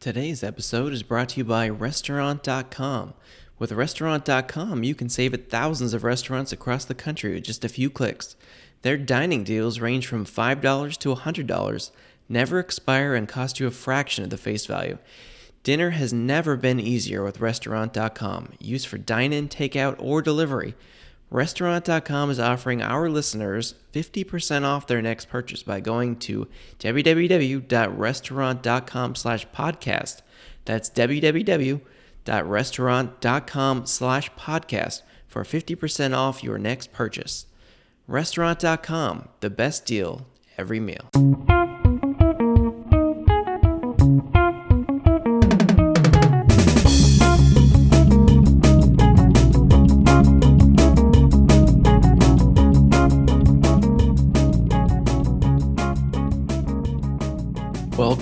Today's 0.00 0.44
episode 0.44 0.92
is 0.92 1.02
brought 1.02 1.30
to 1.30 1.38
you 1.38 1.44
by 1.44 1.68
Restaurant.com. 1.68 3.14
With 3.58 3.72
Restaurant.com, 3.72 4.84
you 4.84 4.94
can 4.94 5.08
save 5.08 5.34
at 5.34 5.50
thousands 5.50 5.92
of 5.92 6.04
restaurants 6.04 6.52
across 6.52 6.84
the 6.84 6.94
country 6.94 7.34
with 7.34 7.42
just 7.42 7.64
a 7.64 7.68
few 7.68 7.90
clicks. 7.90 8.36
Their 8.82 8.96
dining 8.96 9.42
deals 9.42 9.80
range 9.80 10.06
from 10.06 10.24
$5 10.24 10.96
to 10.98 11.14
$100, 11.16 11.90
never 12.28 12.60
expire, 12.60 13.16
and 13.16 13.28
cost 13.28 13.58
you 13.58 13.66
a 13.66 13.72
fraction 13.72 14.22
of 14.22 14.30
the 14.30 14.36
face 14.36 14.66
value. 14.66 14.98
Dinner 15.64 15.90
has 15.90 16.12
never 16.12 16.56
been 16.56 16.78
easier 16.78 17.24
with 17.24 17.40
Restaurant.com, 17.40 18.52
used 18.60 18.86
for 18.86 18.98
dine 18.98 19.32
in, 19.32 19.48
takeout, 19.48 19.96
or 19.98 20.22
delivery. 20.22 20.76
Restaurant.com 21.30 22.30
is 22.30 22.40
offering 22.40 22.80
our 22.80 23.10
listeners 23.10 23.74
50% 23.92 24.64
off 24.64 24.86
their 24.86 25.02
next 25.02 25.28
purchase 25.28 25.62
by 25.62 25.78
going 25.80 26.16
to 26.16 26.48
www.restaurant.com 26.78 29.14
slash 29.14 29.46
podcast. 29.48 30.22
That's 30.64 30.88
www.restaurant.com 30.90 33.86
slash 33.86 34.32
podcast 34.32 35.02
for 35.26 35.44
50% 35.44 36.16
off 36.16 36.42
your 36.42 36.56
next 36.58 36.92
purchase. 36.92 37.44
Restaurant.com, 38.06 39.28
the 39.40 39.50
best 39.50 39.84
deal 39.84 40.26
every 40.56 40.80
meal. 40.80 41.10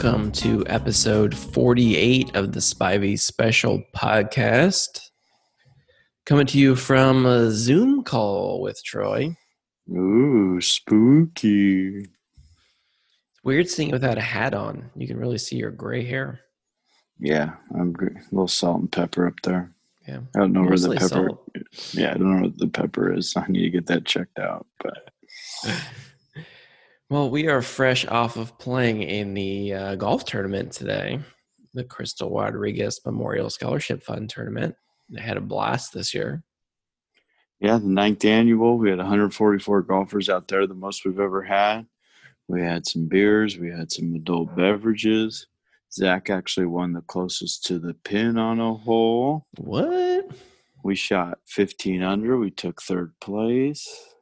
Welcome 0.06 0.30
to 0.34 0.64
episode 0.68 1.36
48 1.36 2.36
of 2.36 2.52
the 2.52 2.60
Spivey 2.60 3.18
Special 3.18 3.82
Podcast. 3.92 5.00
Coming 6.24 6.46
to 6.46 6.60
you 6.60 6.76
from 6.76 7.26
a 7.26 7.50
Zoom 7.50 8.04
call 8.04 8.60
with 8.60 8.80
Troy. 8.84 9.36
Ooh, 9.90 10.60
spooky. 10.60 12.02
It's 12.02 12.08
weird 13.42 13.68
seeing 13.68 13.88
you 13.88 13.94
without 13.94 14.16
a 14.16 14.20
hat 14.20 14.54
on. 14.54 14.92
You 14.94 15.08
can 15.08 15.18
really 15.18 15.38
see 15.38 15.56
your 15.56 15.72
gray 15.72 16.04
hair. 16.04 16.38
Yeah, 17.18 17.56
I'm 17.74 17.92
a 18.00 18.04
little 18.30 18.46
salt 18.46 18.78
and 18.82 18.92
pepper 18.92 19.26
up 19.26 19.40
there. 19.42 19.72
Yeah. 20.06 20.20
I 20.36 20.38
don't 20.38 20.52
know 20.52 20.62
where 20.62 20.78
the 20.78 20.90
pepper. 20.90 21.08
salt. 21.08 21.50
Yeah, 21.94 22.10
I 22.10 22.14
don't 22.14 22.32
know 22.32 22.42
what 22.42 22.58
the 22.58 22.68
pepper 22.68 23.12
is. 23.12 23.34
I 23.36 23.44
need 23.48 23.62
to 23.62 23.70
get 23.70 23.86
that 23.86 24.04
checked 24.04 24.38
out. 24.38 24.68
But 24.80 25.10
Well, 27.08 27.30
we 27.30 27.46
are 27.46 27.62
fresh 27.62 28.04
off 28.04 28.36
of 28.36 28.58
playing 28.58 29.02
in 29.02 29.32
the 29.32 29.72
uh, 29.72 29.94
golf 29.94 30.24
tournament 30.24 30.72
today, 30.72 31.20
the 31.72 31.84
Crystal 31.84 32.34
Rodriguez 32.34 33.00
Memorial 33.06 33.48
Scholarship 33.48 34.02
Fund 34.02 34.28
tournament. 34.28 34.74
I 35.16 35.20
had 35.20 35.36
a 35.36 35.40
blast 35.40 35.92
this 35.92 36.12
year. 36.12 36.42
yeah, 37.60 37.78
the 37.78 37.86
ninth 37.86 38.24
annual, 38.24 38.76
we 38.76 38.90
had 38.90 38.98
144 38.98 39.82
golfers 39.82 40.28
out 40.28 40.48
there, 40.48 40.66
the 40.66 40.74
most 40.74 41.04
we've 41.04 41.20
ever 41.20 41.42
had. 41.42 41.86
We 42.48 42.60
had 42.60 42.88
some 42.88 43.06
beers, 43.06 43.56
we 43.56 43.70
had 43.70 43.92
some 43.92 44.12
adult 44.16 44.56
beverages. 44.56 45.46
Zach 45.92 46.28
actually 46.28 46.66
won 46.66 46.92
the 46.92 47.02
closest 47.02 47.64
to 47.66 47.78
the 47.78 47.94
pin 47.94 48.36
on 48.36 48.58
a 48.58 48.74
hole. 48.74 49.46
What? 49.58 50.28
We 50.82 50.96
shot 50.96 51.38
15 51.46 52.02
under. 52.02 52.36
We 52.36 52.50
took 52.50 52.82
third 52.82 53.12
place. 53.20 54.15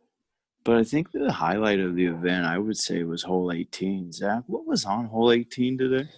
But 0.64 0.78
I 0.78 0.84
think 0.84 1.12
the 1.12 1.30
highlight 1.30 1.80
of 1.80 1.94
the 1.94 2.06
event, 2.06 2.46
I 2.46 2.58
would 2.58 2.78
say, 2.78 3.02
was 3.02 3.22
hole 3.22 3.52
18. 3.52 4.12
Zach, 4.12 4.44
what 4.46 4.66
was 4.66 4.84
on 4.84 5.06
hole 5.06 5.30
18 5.30 5.76
today? 5.76 6.08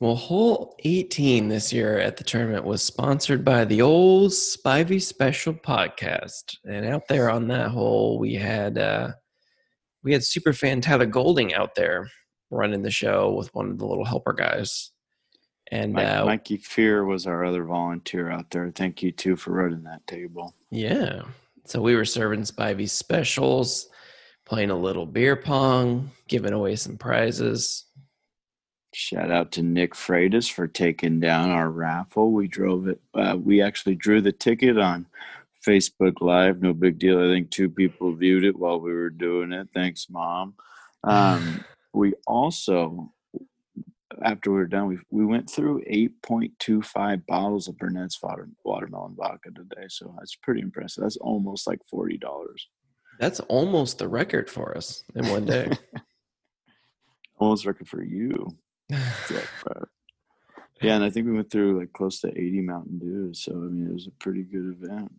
Well, 0.00 0.14
hole 0.14 0.76
18 0.84 1.48
this 1.48 1.72
year 1.72 1.98
at 1.98 2.18
the 2.18 2.24
tournament 2.24 2.66
was 2.66 2.82
sponsored 2.82 3.42
by 3.42 3.64
the 3.64 3.80
old 3.80 4.32
Spivey 4.32 5.00
Special 5.00 5.54
Podcast. 5.54 6.56
And 6.68 6.84
out 6.84 7.08
there 7.08 7.30
on 7.30 7.48
that 7.48 7.70
hole, 7.70 8.18
we 8.18 8.34
had 8.34 8.76
uh, 8.76 9.12
we 10.02 10.12
had 10.12 10.20
superfan 10.20 10.82
Tyler 10.82 11.06
Golding 11.06 11.54
out 11.54 11.74
there 11.74 12.10
running 12.50 12.82
the 12.82 12.90
show 12.90 13.32
with 13.32 13.52
one 13.54 13.70
of 13.70 13.78
the 13.78 13.86
little 13.86 14.04
helper 14.04 14.34
guys. 14.34 14.90
And 15.72 15.94
Mike, 15.94 16.06
uh, 16.06 16.24
Mikey 16.26 16.58
Fear 16.58 17.06
was 17.06 17.26
our 17.26 17.44
other 17.44 17.64
volunteer 17.64 18.30
out 18.30 18.50
there. 18.50 18.70
Thank 18.70 19.02
you, 19.02 19.10
too, 19.10 19.34
for 19.34 19.52
running 19.52 19.82
that 19.84 20.06
table. 20.06 20.54
yeah, 20.70 21.22
so 21.66 21.82
we 21.82 21.96
were 21.96 22.04
serving 22.04 22.42
Spivey 22.42 22.88
specials, 22.88 23.88
playing 24.44 24.70
a 24.70 24.76
little 24.76 25.06
beer 25.06 25.36
pong, 25.36 26.10
giving 26.28 26.52
away 26.52 26.76
some 26.76 26.96
prizes. 26.96 27.84
Shout 28.94 29.30
out 29.30 29.52
to 29.52 29.62
Nick 29.62 29.92
Freitas 29.94 30.50
for 30.50 30.66
taking 30.66 31.20
down 31.20 31.50
our 31.50 31.68
raffle. 31.68 32.32
We 32.32 32.48
drove 32.48 32.88
it. 32.88 33.00
Uh, 33.12 33.36
we 33.38 33.60
actually 33.60 33.96
drew 33.96 34.22
the 34.22 34.32
ticket 34.32 34.78
on 34.78 35.06
Facebook 35.66 36.20
Live. 36.20 36.62
No 36.62 36.72
big 36.72 36.98
deal. 36.98 37.18
I 37.20 37.26
think 37.26 37.50
two 37.50 37.68
people 37.68 38.14
viewed 38.14 38.44
it 38.44 38.56
while 38.56 38.80
we 38.80 38.94
were 38.94 39.10
doing 39.10 39.52
it. 39.52 39.68
Thanks, 39.74 40.08
Mom. 40.08 40.54
Um, 41.04 41.64
we 41.92 42.14
also, 42.26 43.12
after 44.22 44.50
we 44.50 44.56
were 44.56 44.66
done, 44.66 44.86
we 44.86 44.98
we 45.10 45.24
went 45.24 45.50
through 45.50 45.82
8.25 45.90 47.26
bottles 47.26 47.68
of 47.68 47.78
Burnett's 47.78 48.22
water, 48.22 48.48
watermelon 48.64 49.14
vodka 49.16 49.50
today. 49.50 49.86
So 49.88 50.14
that's 50.18 50.34
pretty 50.36 50.60
impressive. 50.60 51.02
That's 51.02 51.16
almost 51.18 51.66
like 51.66 51.80
$40. 51.92 52.18
That's 53.18 53.40
almost 53.40 53.98
the 53.98 54.08
record 54.08 54.50
for 54.50 54.76
us 54.76 55.02
in 55.14 55.26
one 55.28 55.44
day. 55.44 55.70
Almost 57.38 57.66
record 57.66 57.88
for 57.88 58.02
you. 58.02 58.56
Yeah, 60.82 60.96
and 60.96 61.04
I 61.04 61.10
think 61.10 61.26
we 61.26 61.32
went 61.32 61.50
through 61.50 61.78
like 61.80 61.92
close 61.92 62.20
to 62.20 62.28
80 62.28 62.60
Mountain 62.60 62.98
Dews. 62.98 63.40
So, 63.42 63.52
I 63.52 63.56
mean, 63.56 63.86
it 63.88 63.94
was 63.94 64.06
a 64.06 64.10
pretty 64.22 64.42
good 64.42 64.76
event. 64.78 65.10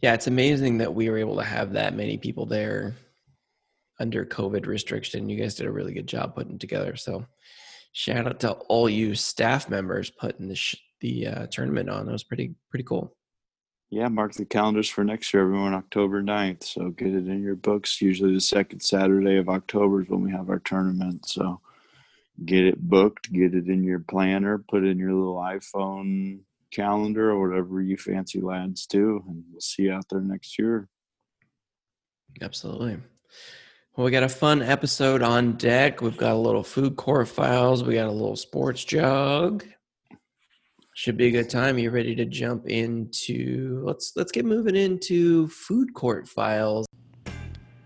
Yeah, 0.00 0.14
it's 0.14 0.28
amazing 0.28 0.78
that 0.78 0.94
we 0.94 1.10
were 1.10 1.18
able 1.18 1.36
to 1.36 1.44
have 1.44 1.72
that 1.72 1.96
many 1.96 2.16
people 2.16 2.46
there 2.46 2.94
under 4.00 4.24
COVID 4.24 4.66
restriction. 4.66 5.28
You 5.28 5.40
guys 5.40 5.54
did 5.54 5.66
a 5.66 5.72
really 5.72 5.92
good 5.92 6.06
job 6.06 6.34
putting 6.34 6.54
it 6.54 6.60
together. 6.60 6.96
So, 6.96 7.26
shout 7.92 8.26
out 8.26 8.40
to 8.40 8.52
all 8.52 8.88
you 8.88 9.14
staff 9.14 9.68
members 9.68 10.10
putting 10.10 10.48
the 10.48 10.54
sh- 10.54 10.76
the 11.00 11.26
uh, 11.26 11.46
tournament 11.48 11.88
on. 11.88 12.06
That 12.06 12.12
was 12.12 12.24
pretty 12.24 12.54
pretty 12.70 12.84
cool. 12.84 13.14
Yeah, 13.90 14.08
mark 14.08 14.34
the 14.34 14.44
calendars 14.44 14.88
for 14.88 15.02
next 15.02 15.32
year, 15.32 15.44
everyone, 15.44 15.72
October 15.72 16.22
9th. 16.22 16.62
So 16.62 16.90
get 16.90 17.08
it 17.08 17.26
in 17.26 17.42
your 17.42 17.56
books. 17.56 18.02
Usually 18.02 18.34
the 18.34 18.40
second 18.40 18.80
Saturday 18.80 19.38
of 19.38 19.48
October 19.48 20.02
is 20.02 20.10
when 20.10 20.22
we 20.22 20.30
have 20.30 20.50
our 20.50 20.58
tournament. 20.58 21.26
So 21.26 21.62
get 22.44 22.66
it 22.66 22.78
booked, 22.82 23.32
get 23.32 23.54
it 23.54 23.66
in 23.66 23.82
your 23.82 24.00
planner, 24.00 24.58
put 24.58 24.84
it 24.84 24.90
in 24.90 24.98
your 24.98 25.14
little 25.14 25.36
iPhone 25.36 26.40
calendar 26.70 27.30
or 27.30 27.48
whatever 27.48 27.80
you 27.80 27.96
fancy 27.96 28.42
lads 28.42 28.86
do. 28.86 29.24
And 29.26 29.44
we'll 29.50 29.60
see 29.62 29.84
you 29.84 29.94
out 29.94 30.04
there 30.10 30.20
next 30.20 30.58
year. 30.58 30.86
Absolutely. 32.42 32.98
Well, 33.98 34.04
we 34.04 34.12
got 34.12 34.22
a 34.22 34.28
fun 34.28 34.62
episode 34.62 35.22
on 35.22 35.54
deck. 35.54 36.02
We've 36.02 36.16
got 36.16 36.34
a 36.34 36.38
little 36.38 36.62
food 36.62 36.94
court 36.94 37.26
files. 37.26 37.82
We 37.82 37.94
got 37.94 38.06
a 38.06 38.12
little 38.12 38.36
sports 38.36 38.84
jog. 38.84 39.64
Should 40.94 41.16
be 41.16 41.26
a 41.26 41.30
good 41.32 41.50
time. 41.50 41.80
You 41.80 41.90
ready 41.90 42.14
to 42.14 42.24
jump 42.24 42.68
into? 42.68 43.82
Let's 43.84 44.12
let's 44.14 44.30
get 44.30 44.44
moving 44.44 44.76
into 44.76 45.48
food 45.48 45.94
court 45.94 46.28
files. 46.28 46.86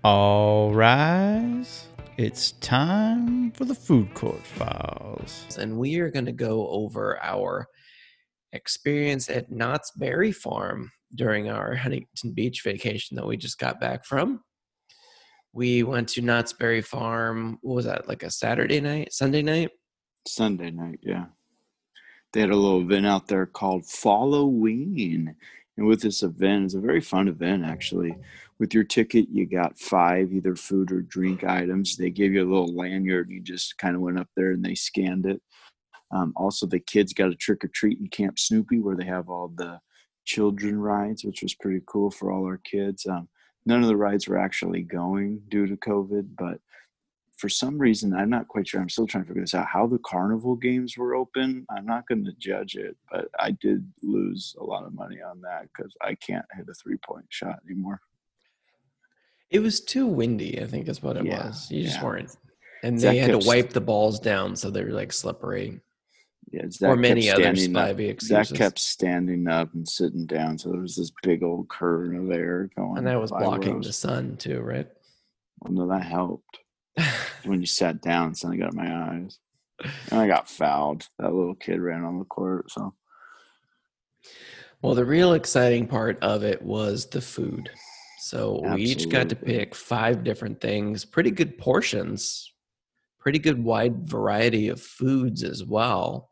All 0.05 0.75
rise. 0.75 1.89
It's 2.19 2.53
time 2.61 3.51
for 3.53 3.65
the 3.65 3.75
food 3.75 4.13
court 4.13 4.45
files. 4.47 5.57
and 5.59 5.79
we 5.79 5.99
are 5.99 6.11
going 6.11 6.27
to 6.27 6.33
go 6.33 6.69
over 6.69 7.19
our 7.23 7.67
experience 8.53 9.31
at 9.31 9.51
Knott's 9.51 9.93
Berry 9.97 10.31
Farm 10.31 10.93
during 11.15 11.49
our 11.49 11.75
Huntington 11.75 12.35
Beach 12.35 12.61
vacation 12.63 13.17
that 13.17 13.27
we 13.27 13.39
just 13.39 13.59
got 13.59 13.81
back 13.81 14.05
from. 14.05 14.43
We 15.53 15.83
went 15.83 16.09
to 16.11 16.23
Knott's 16.23 16.53
Berry 16.53 16.81
Farm. 16.81 17.59
What 17.61 17.75
was 17.75 17.85
that? 17.85 18.09
Like 18.09 18.23
a 18.23 18.31
Saturday 18.31 18.81
night, 18.81 19.13
Sunday 19.13 19.43
night? 19.43 19.71
Sunday 20.27 20.71
night, 20.71 21.01
yeah. 21.03 21.27
They 22.33 22.41
had 22.41 22.51
a 22.51 22.57
little 22.57 22.81
event 22.81 23.07
out 23.07 23.29
there 23.29 23.45
called 23.45 23.85
Fall-O-Ween. 23.87 25.35
And 25.77 25.87
with 25.87 26.01
this 26.01 26.23
event, 26.23 26.65
it's 26.65 26.75
a 26.75 26.81
very 26.81 27.01
fun 27.01 27.29
event 27.29 27.65
actually. 27.65 28.17
With 28.59 28.73
your 28.73 28.85
ticket, 28.85 29.29
you 29.31 29.45
got 29.47 29.79
five 29.79 30.33
either 30.33 30.55
food 30.55 30.93
or 30.93 31.03
drink 31.03 31.45
items. 31.45 31.97
They 31.97 32.11
gave 32.11 32.33
you 32.33 32.43
a 32.43 32.51
little 32.51 32.75
lanyard. 32.75 33.29
You 33.29 33.41
just 33.41 33.77
kind 33.77 33.97
of 33.97 34.03
went 34.03 34.19
up 34.19 34.29
there 34.37 34.53
and 34.53 34.65
they 34.65 34.75
scanned 34.75 35.27
it. 35.27 35.43
Um, 36.13 36.33
also, 36.37 36.67
the 36.67 36.79
kids 36.79 37.13
got 37.13 37.31
a 37.31 37.35
trick 37.35 37.65
or 37.65 37.69
treat 37.69 37.99
in 37.99 38.07
Camp 38.09 38.39
Snoopy 38.39 38.81
where 38.81 38.97
they 38.97 39.07
have 39.07 39.29
all 39.29 39.49
the 39.49 39.81
children 40.25 40.79
rides, 40.79 41.25
which 41.25 41.43
was 41.43 41.55
pretty 41.55 41.81
cool 41.87 42.11
for 42.11 42.31
all 42.31 42.45
our 42.45 42.59
kids. 42.59 43.07
Um, 43.07 43.29
none 43.67 43.83
of 43.83 43.89
the 43.89 43.97
rides 43.97 44.29
were 44.29 44.39
actually 44.39 44.83
going 44.83 45.43
due 45.49 45.67
to 45.67 45.77
COVID, 45.77 46.31
but 46.37 46.61
for 47.37 47.49
some 47.49 47.77
reason, 47.79 48.15
I'm 48.15 48.31
not 48.31 48.47
quite 48.47 48.69
sure. 48.69 48.81
I'm 48.81 48.89
still 48.89 49.07
trying 49.07 49.25
to 49.25 49.29
figure 49.29 49.43
this 49.43 49.55
out. 49.55 49.67
How 49.67 49.87
the 49.87 49.99
carnival 50.07 50.55
games 50.55 50.97
were 50.97 51.15
open, 51.15 51.67
I'm 51.77 51.87
not 51.87 52.07
going 52.07 52.25
to 52.25 52.33
judge 52.39 52.77
it, 52.77 52.97
but 53.11 53.29
I 53.39 53.51
did 53.53 53.85
lose 54.03 54.55
a 54.61 54.65
lot 54.65 54.85
of 54.85 54.95
money 54.95 55.21
on 55.21 55.41
that 55.41 55.63
because 55.63 55.93
I 56.01 56.15
can't 56.15 56.45
hit 56.55 56.69
a 56.69 56.75
three 56.75 56.99
point 57.05 57.25
shot 57.31 57.59
anymore. 57.69 58.01
It 59.51 59.59
was 59.59 59.81
too 59.81 60.07
windy, 60.07 60.63
I 60.63 60.67
think 60.67 60.89
is 60.89 61.03
what 61.03 61.17
it 61.17 61.27
Yeah, 61.27 61.47
was. 61.47 61.71
You 61.71 61.83
just 61.83 61.97
yeah. 61.97 62.05
weren't. 62.05 62.37
And 62.85 62.99
they 62.99 63.19
had 63.19 63.31
to 63.33 63.47
wipe 63.47 63.71
the 63.71 63.81
balls 63.81 64.19
down 64.19 64.57
so 64.57 64.71
they 64.71 64.85
were 64.85 64.91
like 64.91 65.13
slippery. 65.13 65.81
Yeah, 66.53 66.69
Zach 66.69 66.91
or 66.91 66.97
many 66.97 67.31
other 67.31 67.49
up. 67.49 67.55
spivey 67.55 68.21
Zach 68.21 68.47
kept 68.49 68.79
standing 68.79 69.49
up 69.49 69.73
and 69.73 69.89
sitting 69.89 70.27
down, 70.27 70.59
so 70.59 70.71
there 70.71 70.83
was 70.83 70.97
this 70.97 71.11
big 71.23 71.43
old 71.43 71.69
current 71.69 72.15
of 72.15 72.31
air 72.31 72.69
going. 72.77 72.99
and 72.99 73.07
that 73.07 73.19
was 73.19 73.31
by 73.31 73.39
where 73.39 73.47
I 73.47 73.57
blocking 73.57 73.81
the 73.81 73.93
sun 73.93 74.37
too, 74.37 74.61
right? 74.61 74.87
Well, 75.61 75.73
no, 75.73 75.89
that 75.89 76.05
helped. 76.05 76.59
When 77.45 77.61
you 77.61 77.67
sat 77.67 78.01
down, 78.03 78.35
something 78.37 78.61
got 78.61 78.73
in 78.73 78.77
my 78.77 78.95
eyes, 79.11 79.39
and 80.11 80.21
I 80.21 80.29
got 80.29 80.49
fouled. 80.49 81.09
That 81.19 81.35
little 81.35 81.57
kid 81.57 81.81
ran 81.81 82.05
on 82.05 82.19
the 82.21 82.25
court, 82.25 82.71
so 82.71 82.95
Well, 84.83 84.95
the 84.95 85.05
real 85.05 85.33
exciting 85.33 85.89
part 85.89 86.19
of 86.23 86.45
it 86.45 86.63
was 86.63 87.07
the 87.07 87.21
food. 87.21 87.71
So 88.21 88.61
we 88.75 88.83
each 88.83 89.09
got 89.09 89.29
to 89.31 89.37
pick 89.37 89.75
five 89.75 90.23
different 90.23 90.61
things, 90.61 91.05
pretty 91.05 91.33
good 91.33 91.59
portions, 91.59 92.53
pretty 93.19 93.41
good 93.41 93.65
wide 93.65 94.09
variety 94.09 94.69
of 94.69 94.81
foods 94.81 95.43
as 95.43 95.65
well. 95.65 96.29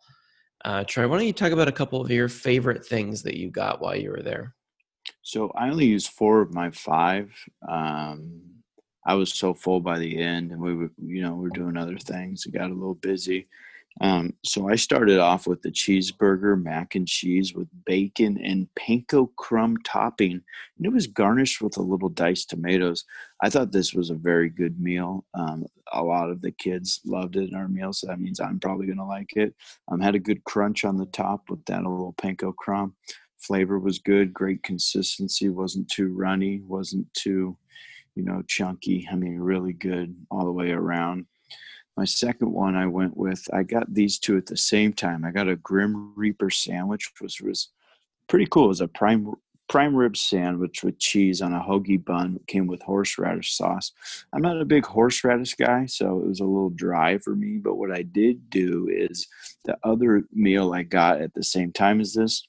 Uh, 0.64 0.84
Troy, 0.84 1.08
why 1.08 1.16
don't 1.16 1.26
you 1.26 1.32
talk 1.32 1.52
about 1.52 1.68
a 1.68 1.72
couple 1.72 2.00
of 2.00 2.10
your 2.10 2.28
favorite 2.28 2.84
things 2.84 3.22
that 3.22 3.36
you 3.36 3.50
got 3.50 3.80
while 3.80 3.96
you 3.96 4.10
were 4.10 4.22
there? 4.22 4.54
So 5.22 5.50
I 5.54 5.68
only 5.68 5.86
used 5.86 6.10
four 6.10 6.40
of 6.40 6.52
my 6.52 6.70
five. 6.70 7.32
Um, 7.66 8.42
I 9.06 9.14
was 9.14 9.32
so 9.32 9.54
full 9.54 9.80
by 9.80 9.98
the 9.98 10.18
end, 10.20 10.52
and 10.52 10.60
we 10.60 10.74
were, 10.74 10.90
you 10.98 11.22
know, 11.22 11.34
we 11.34 11.48
are 11.48 11.52
doing 11.52 11.76
other 11.76 11.96
things. 11.96 12.44
It 12.44 12.52
got 12.52 12.70
a 12.70 12.74
little 12.74 12.94
busy. 12.94 13.48
Um, 14.00 14.32
so 14.44 14.68
I 14.68 14.76
started 14.76 15.18
off 15.18 15.46
with 15.46 15.62
the 15.62 15.70
cheeseburger, 15.70 16.60
mac 16.60 16.94
and 16.94 17.06
cheese 17.06 17.54
with 17.54 17.68
bacon 17.84 18.38
and 18.42 18.68
panko 18.78 19.28
crumb 19.36 19.76
topping, 19.78 20.32
and 20.32 20.86
it 20.86 20.92
was 20.92 21.06
garnished 21.06 21.60
with 21.60 21.76
a 21.76 21.82
little 21.82 22.08
diced 22.08 22.48
tomatoes. 22.50 23.04
I 23.42 23.50
thought 23.50 23.72
this 23.72 23.92
was 23.92 24.10
a 24.10 24.14
very 24.14 24.48
good 24.48 24.80
meal. 24.80 25.26
Um, 25.34 25.66
a 25.92 26.02
lot 26.02 26.30
of 26.30 26.40
the 26.40 26.52
kids 26.52 27.00
loved 27.04 27.36
it 27.36 27.50
in 27.50 27.54
our 27.54 27.68
meal, 27.68 27.92
so 27.92 28.06
that 28.06 28.20
means 28.20 28.40
I'm 28.40 28.60
probably 28.60 28.86
going 28.86 28.98
to 28.98 29.04
like 29.04 29.36
it. 29.36 29.54
Um, 29.88 30.00
had 30.00 30.14
a 30.14 30.20
good 30.20 30.44
crunch 30.44 30.84
on 30.84 30.96
the 30.96 31.06
top 31.06 31.50
with 31.50 31.64
that 31.66 31.82
little 31.82 32.14
panko 32.14 32.54
crumb 32.54 32.94
flavor 33.40 33.78
was 33.78 33.98
good 33.98 34.32
great 34.32 34.62
consistency 34.62 35.48
wasn't 35.48 35.88
too 35.88 36.12
runny 36.14 36.60
wasn't 36.66 37.06
too 37.14 37.56
you 38.14 38.22
know 38.22 38.42
chunky 38.46 39.08
i 39.10 39.14
mean 39.14 39.38
really 39.38 39.72
good 39.72 40.14
all 40.30 40.44
the 40.44 40.52
way 40.52 40.70
around 40.70 41.24
my 41.96 42.04
second 42.04 42.52
one 42.52 42.76
i 42.76 42.86
went 42.86 43.16
with 43.16 43.46
i 43.52 43.62
got 43.62 43.92
these 43.92 44.18
two 44.18 44.36
at 44.36 44.46
the 44.46 44.56
same 44.56 44.92
time. 44.92 45.24
I 45.24 45.30
got 45.30 45.48
a 45.48 45.56
grim 45.56 46.12
reaper 46.16 46.50
sandwich 46.50 47.10
which 47.18 47.40
was 47.40 47.68
pretty 48.28 48.46
cool. 48.46 48.66
It 48.66 48.68
was 48.68 48.80
a 48.80 48.88
prime 48.88 49.32
prime 49.68 49.94
rib 49.94 50.16
sandwich 50.16 50.82
with 50.82 50.98
cheese 50.98 51.40
on 51.40 51.52
a 51.54 51.60
hoagie 51.60 52.04
bun 52.04 52.34
it 52.36 52.46
came 52.48 52.66
with 52.66 52.82
horseradish 52.82 53.54
sauce. 53.54 53.92
I'm 54.32 54.42
not 54.42 54.60
a 54.60 54.64
big 54.64 54.84
horseradish 54.84 55.54
guy 55.54 55.86
so 55.86 56.20
it 56.20 56.26
was 56.26 56.40
a 56.40 56.44
little 56.44 56.70
dry 56.70 57.18
for 57.18 57.36
me 57.36 57.58
but 57.58 57.76
what 57.76 57.92
i 57.92 58.02
did 58.02 58.50
do 58.50 58.88
is 58.90 59.28
the 59.64 59.78
other 59.84 60.24
meal 60.32 60.74
i 60.74 60.82
got 60.82 61.20
at 61.20 61.34
the 61.34 61.44
same 61.44 61.70
time 61.72 62.00
as 62.00 62.14
this 62.14 62.48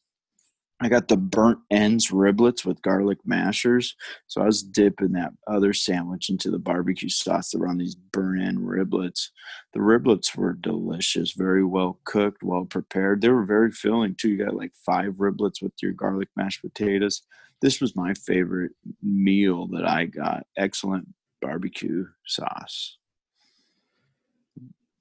I 0.83 0.89
got 0.89 1.07
the 1.09 1.17
burnt 1.17 1.59
ends 1.69 2.09
riblets 2.09 2.65
with 2.65 2.81
garlic 2.81 3.19
mashers. 3.23 3.95
So 4.25 4.41
I 4.41 4.45
was 4.45 4.63
dipping 4.63 5.11
that 5.11 5.31
other 5.45 5.73
sandwich 5.73 6.29
into 6.29 6.49
the 6.49 6.57
barbecue 6.57 7.07
sauce 7.07 7.53
on 7.53 7.77
these 7.77 7.93
burnt 7.93 8.41
end 8.41 8.57
riblets. 8.57 9.29
The 9.73 9.79
riblets 9.79 10.35
were 10.35 10.53
delicious, 10.53 11.33
very 11.33 11.63
well 11.63 11.99
cooked, 12.03 12.41
well 12.41 12.65
prepared. 12.65 13.21
They 13.21 13.29
were 13.29 13.45
very 13.45 13.71
filling 13.71 14.15
too. 14.15 14.29
You 14.29 14.43
got 14.43 14.55
like 14.55 14.73
five 14.83 15.13
riblets 15.13 15.61
with 15.61 15.73
your 15.83 15.91
garlic 15.91 16.29
mashed 16.35 16.61
potatoes. 16.61 17.21
This 17.61 17.79
was 17.79 17.95
my 17.95 18.15
favorite 18.15 18.71
meal 19.03 19.67
that 19.67 19.87
I 19.87 20.05
got. 20.05 20.47
Excellent 20.57 21.09
barbecue 21.43 22.07
sauce. 22.25 22.97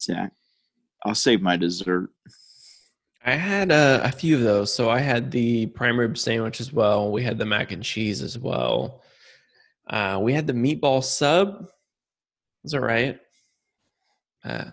Zach, 0.02 0.32
I'll 1.06 1.14
save 1.14 1.40
my 1.40 1.56
dessert. 1.56 2.10
I 3.24 3.32
had 3.32 3.70
uh, 3.70 4.00
a 4.02 4.12
few 4.12 4.36
of 4.36 4.42
those. 4.42 4.72
So 4.72 4.88
I 4.88 5.00
had 5.00 5.30
the 5.30 5.66
prime 5.66 5.98
rib 5.98 6.16
sandwich 6.16 6.60
as 6.60 6.72
well. 6.72 7.12
We 7.12 7.22
had 7.22 7.38
the 7.38 7.44
mac 7.44 7.72
and 7.72 7.82
cheese 7.82 8.22
as 8.22 8.38
well. 8.38 9.02
Uh, 9.88 10.18
we 10.22 10.32
had 10.32 10.46
the 10.46 10.52
meatball 10.52 11.04
sub. 11.04 11.64
It 11.64 12.64
was 12.64 12.74
all 12.74 12.80
right. 12.80 13.18
Uh, 14.44 14.70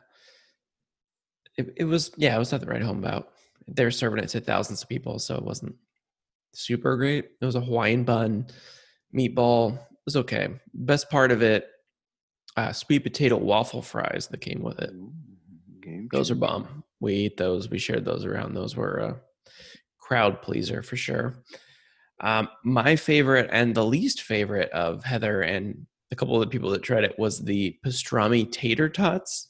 it, 1.58 1.74
it 1.78 1.84
was, 1.84 2.12
yeah, 2.18 2.36
it 2.36 2.40
was 2.40 2.52
nothing 2.52 2.68
to 2.68 2.74
write 2.74 2.84
home 2.84 3.00
about. 3.00 3.30
They 3.68 3.84
were 3.84 3.92
serving 3.92 4.24
it 4.24 4.30
to 4.30 4.40
thousands 4.40 4.82
of 4.82 4.90
people, 4.90 5.20
so 5.20 5.36
it 5.36 5.44
wasn't 5.44 5.76
super 6.54 6.96
great. 6.96 7.26
It 7.42 7.46
was 7.46 7.56
a 7.56 7.62
Hawaiian 7.62 8.04
bun, 8.04 8.48
meatball. 9.14 9.76
It 9.76 9.82
was 10.06 10.16
okay. 10.16 10.50
Best 10.74 11.10
part 11.10 11.32
of 11.32 11.42
it, 11.42 11.68
uh, 12.56 12.72
sweet 12.72 13.00
potato 13.00 13.36
waffle 13.36 13.82
fries 13.82 14.28
that 14.28 14.40
came 14.40 14.62
with 14.62 14.80
it. 14.80 14.92
Game 15.82 16.08
Those 16.12 16.32
are 16.32 16.36
bomb. 16.36 16.84
We 17.00 17.14
eat 17.14 17.38
those. 17.38 17.70
We 17.70 17.78
shared 17.78 18.06
those 18.06 18.26
around. 18.26 18.54
Those 18.54 18.76
were 18.76 18.98
a 18.98 19.22
crowd 20.00 20.42
pleaser 20.42 20.82
for 20.82 20.96
sure. 20.96 21.44
Um, 22.20 22.50
my 22.64 22.96
favorite 22.96 23.50
and 23.52 23.76
the 23.76 23.86
least 23.86 24.24
favorite 24.24 24.72
of 24.72 25.04
Heather 25.04 25.42
and 25.42 25.86
a 26.12 26.16
couple 26.16 26.36
of 26.36 26.42
the 26.42 26.52
people 26.52 26.72
that 26.72 26.82
tried 26.82 27.04
it 27.04 27.20
was 27.20 27.44
the 27.44 27.78
pastrami 27.86 28.52
tater 28.52 28.90
tots. 28.90 29.50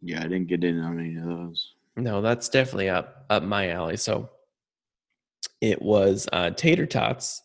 Yeah, 0.00 0.20
I 0.20 0.24
didn't 0.24 0.48
get 0.48 0.64
in 0.64 0.80
on 0.80 1.00
any 1.00 1.16
of 1.16 1.24
those. 1.24 1.74
No, 1.96 2.20
that's 2.20 2.48
definitely 2.48 2.90
up 2.90 3.26
up 3.30 3.42
my 3.42 3.70
alley. 3.70 3.96
So 3.96 4.30
it 5.60 5.80
was 5.80 6.28
uh, 6.32 6.50
tater 6.50 6.86
tots 6.86 7.42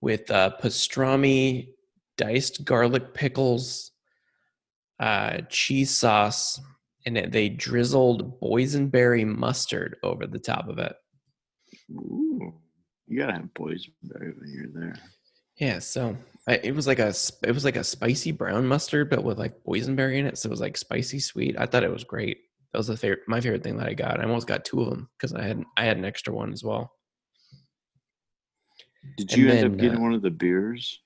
with 0.00 0.30
uh, 0.30 0.52
pastrami, 0.60 1.74
diced 2.16 2.64
garlic 2.64 3.14
pickles, 3.14 3.92
uh, 5.00 5.38
cheese 5.48 5.90
sauce, 5.90 6.60
and 7.08 7.16
it, 7.16 7.32
they 7.32 7.48
drizzled 7.48 8.38
boysenberry 8.38 9.24
mustard 9.26 9.96
over 10.02 10.26
the 10.26 10.38
top 10.38 10.68
of 10.68 10.78
it. 10.78 10.94
Ooh, 11.90 12.52
you 13.06 13.18
gotta 13.18 13.32
have 13.32 13.48
boysenberry 13.58 14.38
when 14.38 14.52
you're 14.52 14.66
there. 14.74 14.94
Yeah, 15.56 15.78
so 15.78 16.14
I, 16.46 16.56
it 16.56 16.74
was 16.74 16.86
like 16.86 16.98
a 16.98 17.14
it 17.42 17.52
was 17.52 17.64
like 17.64 17.76
a 17.76 17.82
spicy 17.82 18.30
brown 18.30 18.66
mustard, 18.66 19.08
but 19.08 19.24
with 19.24 19.38
like 19.38 19.54
boysenberry 19.66 20.18
in 20.18 20.26
it. 20.26 20.36
So 20.36 20.48
it 20.48 20.50
was 20.50 20.60
like 20.60 20.76
spicy 20.76 21.18
sweet. 21.18 21.56
I 21.58 21.64
thought 21.64 21.82
it 21.82 21.90
was 21.90 22.04
great. 22.04 22.40
That 22.72 22.78
was 22.78 22.88
the 22.88 22.96
favorite, 22.98 23.20
my 23.26 23.40
favorite 23.40 23.62
thing 23.64 23.78
that 23.78 23.88
I 23.88 23.94
got. 23.94 24.20
I 24.20 24.24
almost 24.24 24.46
got 24.46 24.66
two 24.66 24.82
of 24.82 24.90
them 24.90 25.08
because 25.16 25.32
I 25.32 25.44
had 25.44 25.64
I 25.78 25.84
had 25.86 25.96
an 25.96 26.04
extra 26.04 26.34
one 26.34 26.52
as 26.52 26.62
well. 26.62 26.92
Did 29.16 29.30
And 29.32 29.38
you 29.38 29.48
end 29.48 29.58
then, 29.60 29.72
up 29.72 29.78
getting 29.78 29.98
uh, 29.98 30.02
one 30.02 30.12
of 30.12 30.20
the 30.20 30.30
beers? 30.30 31.00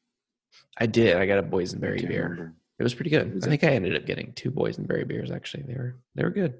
I 0.78 0.86
did. 0.86 1.16
I 1.16 1.26
got 1.26 1.38
a 1.38 1.42
boysenberry 1.44 2.06
beer. 2.08 2.24
remember. 2.24 2.56
It 2.82 2.84
was 2.84 2.94
pretty 2.94 3.10
good. 3.10 3.36
Is 3.36 3.44
I 3.44 3.46
it- 3.46 3.50
think 3.50 3.62
I 3.62 3.76
ended 3.76 3.94
up 3.94 4.06
getting 4.06 4.32
two 4.32 4.50
boysenberry 4.50 5.06
beers. 5.06 5.30
Actually, 5.30 5.62
they 5.62 5.74
were 5.74 5.94
they 6.16 6.24
were 6.24 6.30
good. 6.30 6.54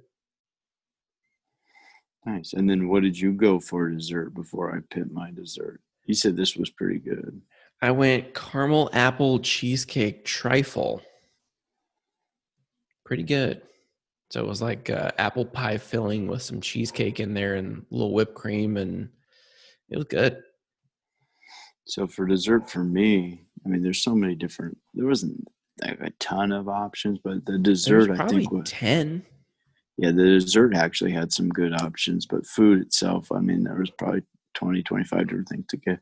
Nice. 2.25 2.53
And 2.53 2.71
then 2.71 2.89
what 2.89 3.03
did 3.03 3.19
you 3.19 3.33
go 3.33 3.59
for 3.59 3.91
dessert 3.91 4.33
before 4.33 4.73
I 4.73 4.79
picked 4.95 5.11
my 5.11 5.33
dessert? 5.33 5.81
You 6.05 6.15
said 6.15 6.37
this 6.37 6.57
was 6.57 6.71
pretty 6.71 7.01
good. 7.01 7.43
I 7.81 7.91
went 7.91 8.35
caramel 8.35 8.89
apple 8.93 9.41
cheesecake 9.41 10.25
trifle. 10.25 11.03
Pretty 13.05 13.25
good. 13.25 13.63
So 14.31 14.39
it 14.45 14.47
was 14.47 14.63
like 14.63 14.91
uh, 14.91 15.11
apple 15.19 15.45
pie 15.45 15.77
filling 15.77 16.29
with 16.29 16.43
some 16.43 16.61
cheesecake 16.61 17.19
in 17.19 17.35
there 17.35 17.57
and 17.57 17.79
a 17.79 17.95
little 17.95 18.13
whipped 18.15 18.35
cream, 18.37 18.77
and 18.77 19.09
it 19.91 19.97
was 19.97 20.07
good. 20.07 20.41
So 21.87 22.07
for 22.07 22.27
dessert 22.27 22.71
for 22.71 22.85
me, 22.85 23.43
I 23.67 23.69
mean, 23.71 23.83
there's 23.83 24.05
so 24.05 24.15
many 24.15 24.37
different. 24.37 24.79
There 24.95 25.07
wasn't 25.09 25.45
a 25.83 26.11
ton 26.19 26.53
of 26.53 26.69
options, 26.69 27.19
but 27.23 27.45
the 27.47 27.59
dessert 27.59 28.11
I 28.11 28.27
think 28.27 28.51
was 28.51 28.71
ten. 28.71 29.25
yeah, 29.97 30.11
the 30.11 30.25
dessert 30.25 30.75
actually 30.75 31.13
had 31.13 31.33
some 31.33 31.49
good 31.49 31.73
options, 31.75 32.27
but 32.27 32.47
food 32.47 32.81
itself, 32.81 33.33
I 33.33 33.41
mean, 33.41 33.65
there 33.65 33.79
was 33.79 33.91
probably 33.91 34.23
20, 34.55 34.83
25 34.83 35.27
different 35.27 35.49
things 35.49 35.65
to 35.69 35.77
get. 35.79 35.99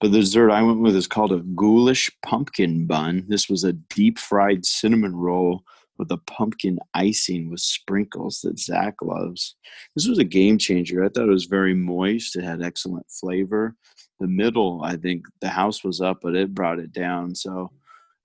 But 0.00 0.12
the 0.12 0.20
dessert 0.20 0.50
I 0.50 0.62
went 0.62 0.80
with 0.80 0.96
is 0.96 1.06
called 1.06 1.32
a 1.32 1.38
ghoulish 1.38 2.10
pumpkin 2.22 2.86
bun. 2.86 3.24
This 3.28 3.48
was 3.48 3.64
a 3.64 3.72
deep 3.72 4.18
fried 4.18 4.64
cinnamon 4.64 5.16
roll 5.16 5.64
with 5.96 6.10
a 6.10 6.18
pumpkin 6.18 6.78
icing 6.94 7.50
with 7.50 7.60
sprinkles 7.60 8.40
that 8.40 8.58
Zach 8.58 8.94
loves. 9.00 9.56
This 9.94 10.08
was 10.08 10.18
a 10.18 10.24
game 10.24 10.58
changer. 10.58 11.04
I 11.04 11.08
thought 11.08 11.28
it 11.28 11.32
was 11.32 11.44
very 11.44 11.74
moist. 11.74 12.36
It 12.36 12.44
had 12.44 12.62
excellent 12.62 13.06
flavor. 13.10 13.76
The 14.20 14.26
middle, 14.26 14.82
I 14.82 14.96
think 14.96 15.24
the 15.40 15.48
house 15.48 15.84
was 15.84 16.00
up, 16.00 16.18
but 16.22 16.34
it 16.34 16.54
brought 16.54 16.78
it 16.78 16.92
down. 16.92 17.34
So, 17.34 17.70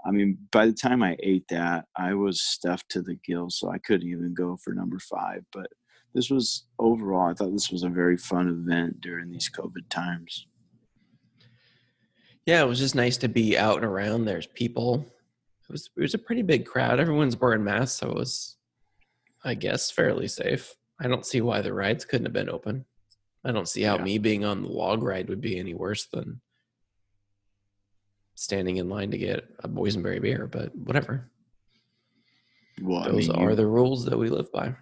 I 0.06 0.12
mean, 0.12 0.38
by 0.52 0.66
the 0.66 0.74
time 0.74 1.04
I 1.04 1.18
ate 1.22 1.48
that, 1.50 1.86
I 1.96 2.14
was 2.14 2.42
stuffed 2.42 2.90
to 2.92 3.02
the 3.02 3.16
gills, 3.16 3.58
so 3.60 3.70
I 3.70 3.80
couldn't 3.80 4.08
even 4.08 4.34
go 4.34 4.58
for 4.64 4.74
number 4.74 4.98
five. 5.00 5.44
But 5.52 5.68
this 6.14 6.30
was 6.30 6.66
overall, 6.80 7.30
I 7.30 7.34
thought 7.34 7.52
this 7.52 7.70
was 7.72 7.84
a 7.84 7.90
very 7.90 8.18
fun 8.18 8.48
event 8.48 9.02
during 9.02 9.30
these 9.30 9.50
COVID 9.50 9.90
times. 9.90 10.48
Yeah, 12.46 12.62
it 12.64 12.68
was 12.68 12.80
just 12.80 12.96
nice 12.96 13.18
to 13.18 13.28
be 13.28 13.58
out 13.58 13.76
and 13.78 13.86
around. 13.86 14.26
There's 14.26 14.48
people. 14.48 15.06
It 15.64 15.72
was 15.72 15.90
it 15.98 16.02
was 16.02 16.14
a 16.14 16.18
pretty 16.20 16.42
big 16.42 16.66
crowd. 16.66 17.00
Everyone's 17.00 17.38
wearing 17.38 17.64
masks, 17.64 18.00
so 18.00 18.10
it 18.10 18.16
was, 18.16 18.58
I 19.44 19.54
guess, 19.54 19.92
fairly 19.92 20.28
safe. 20.28 20.74
I 21.00 21.08
don't 21.08 21.26
see 21.26 21.42
why 21.42 21.62
the 21.62 21.74
rides 21.74 22.06
couldn't 22.06 22.26
have 22.26 22.34
been 22.34 22.50
open. 22.50 22.86
I 23.46 23.52
don't 23.52 23.68
see 23.70 23.84
how 23.84 23.98
Yeah. 23.98 24.04
me 24.04 24.18
being 24.18 24.44
on 24.46 24.64
the 24.64 24.68
log 24.70 25.04
ride 25.04 25.30
would 25.30 25.42
be 25.42 25.60
any 25.60 25.74
worse 25.74 26.08
than 26.08 26.42
standing 28.40 28.78
in 28.78 28.88
line 28.88 29.12
to 29.12 29.18
get 29.18 29.44
a 29.60 29.68
boysenberry 29.68 30.22
beer. 30.22 30.48
But 30.48 30.74
whatever. 30.76 31.30
Well, 32.82 33.04
I 33.04 33.12
Those 33.12 33.28
mean, 33.28 33.38
are 33.38 33.50
you, 33.50 33.56
the 33.58 33.68
rules 33.68 34.06
that 34.06 34.18
we 34.18 34.30
live 34.30 34.52
by. 34.52 34.76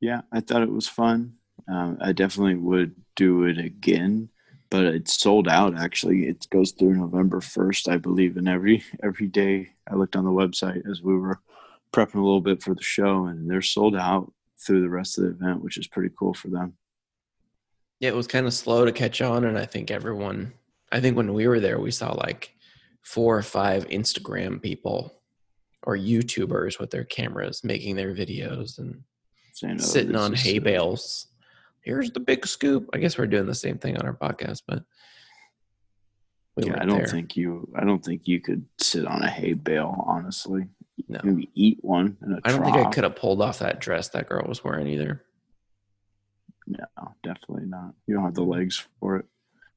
Yeah, 0.00 0.22
I 0.32 0.40
thought 0.40 0.62
it 0.62 0.72
was 0.72 0.88
fun. 0.88 1.34
Um, 1.68 1.98
I 2.00 2.12
definitely 2.12 2.56
would 2.56 2.94
do 3.14 3.44
it 3.44 3.58
again, 3.58 4.30
but 4.70 4.84
it's 4.84 5.20
sold 5.20 5.46
out. 5.46 5.78
Actually, 5.78 6.26
it 6.26 6.48
goes 6.50 6.72
through 6.72 6.94
November 6.94 7.40
first, 7.42 7.88
I 7.88 7.98
believe. 7.98 8.38
And 8.38 8.48
every 8.48 8.82
every 9.02 9.26
day, 9.26 9.68
I 9.90 9.94
looked 9.94 10.16
on 10.16 10.24
the 10.24 10.30
website 10.30 10.90
as 10.90 11.02
we 11.02 11.14
were 11.14 11.38
prepping 11.92 12.14
a 12.14 12.24
little 12.24 12.40
bit 12.40 12.62
for 12.62 12.74
the 12.74 12.82
show, 12.82 13.26
and 13.26 13.48
they're 13.48 13.60
sold 13.60 13.94
out 13.94 14.32
through 14.58 14.80
the 14.80 14.88
rest 14.88 15.18
of 15.18 15.24
the 15.24 15.30
event, 15.30 15.62
which 15.62 15.76
is 15.76 15.86
pretty 15.86 16.14
cool 16.18 16.32
for 16.32 16.48
them. 16.48 16.72
Yeah, 18.00 18.08
it 18.08 18.16
was 18.16 18.26
kind 18.26 18.46
of 18.46 18.54
slow 18.54 18.86
to 18.86 18.92
catch 18.92 19.20
on, 19.20 19.44
and 19.44 19.58
I 19.58 19.66
think 19.66 19.90
everyone. 19.90 20.54
I 20.92 21.00
think 21.00 21.16
when 21.16 21.32
we 21.32 21.48
were 21.48 21.58
there, 21.58 21.80
we 21.80 21.90
saw 21.90 22.12
like 22.12 22.54
four 23.02 23.36
or 23.36 23.42
five 23.42 23.88
Instagram 23.88 24.62
people 24.62 25.20
or 25.82 25.96
YouTubers 25.96 26.78
with 26.78 26.90
their 26.90 27.04
cameras 27.04 27.64
making 27.64 27.96
their 27.96 28.14
videos 28.14 28.78
and 28.78 29.02
"Oh, 29.64 29.76
sitting 29.78 30.14
on 30.14 30.34
hay 30.34 30.54
sick." 30.54 30.64
bales. 30.64 31.26
Here's 31.80 32.12
the 32.12 32.20
big 32.20 32.46
scoop. 32.46 32.88
I 32.92 32.98
guess 32.98 33.18
we're 33.18 33.26
doing 33.26 33.46
the 33.46 33.54
same 33.54 33.78
thing 33.78 33.96
on 33.96 34.06
our 34.06 34.14
podcast, 34.14 34.62
but 34.68 34.84
we 36.56 36.64
Yeah, 36.64 36.80
I 36.80 36.84
don't 36.84 36.98
there. 36.98 37.06
think 37.06 37.36
you. 37.36 37.72
I 37.74 37.84
don't 37.84 38.04
think 38.04 38.28
you 38.28 38.40
could 38.40 38.64
sit 38.78 39.06
on 39.06 39.22
a 39.22 39.28
hay 39.30 39.54
bale. 39.54 40.04
Honestly, 40.06 40.68
no. 41.08 41.18
maybe 41.24 41.50
eat 41.54 41.78
one 41.82 42.16
I 42.44 42.52
don't 42.52 42.62
think 42.62 42.76
I 42.76 42.90
could 42.90 43.04
have 43.04 43.16
pulled 43.16 43.40
off 43.42 43.58
that 43.60 43.80
dress 43.80 44.10
that 44.10 44.28
girl 44.28 44.44
was 44.46 44.62
wearing 44.62 44.86
either. 44.86 45.24
No, 46.66 46.84
definitely 47.24 47.66
not. 47.66 47.94
You 48.06 48.14
don't 48.14 48.24
have 48.24 48.34
the 48.34 48.42
legs 48.42 48.86
for 49.00 49.16
it. 49.16 49.24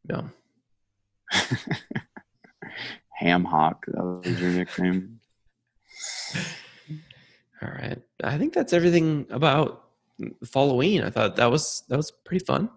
No. 0.08 0.30
Ham 3.17 3.44
Hawk, 3.46 3.86
That 3.88 4.03
was 4.03 4.39
your 4.41 4.51
nickname. 4.51 5.20
All 7.62 7.70
right. 7.70 8.01
I 8.24 8.38
think 8.38 8.53
that's 8.53 8.74
everything 8.74 9.25
about 9.29 9.86
Halloween. 10.53 11.03
I 11.03 11.10
thought 11.10 11.36
that 11.38 11.50
was 11.50 11.84
that 11.89 11.98
was 11.98 12.12
pretty 12.12 12.44
fun. 12.46 12.70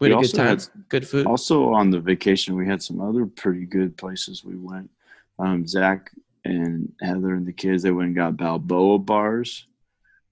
We, 0.00 0.08
We 0.08 0.14
had 0.14 0.18
a 0.18 0.22
good 0.22 0.26
also 0.26 0.36
time. 0.36 0.46
had- 0.58 0.88
good 0.88 1.08
food. 1.08 1.26
Also 1.26 1.72
on 1.72 1.90
the 1.90 2.00
vacation, 2.00 2.56
we 2.56 2.66
had 2.66 2.82
some 2.82 3.00
other 3.00 3.26
pretty 3.26 3.64
good 3.64 3.96
places 3.96 4.44
we 4.44 4.56
went. 4.56 4.90
Um, 5.38 5.66
Zach 5.66 6.10
and 6.44 6.92
Heather 7.00 7.34
and 7.34 7.46
the 7.46 7.52
kids, 7.52 7.82
they 7.82 7.90
went 7.90 8.08
and 8.08 8.16
got 8.16 8.36
Balboa 8.36 8.98
bars. 8.98 9.66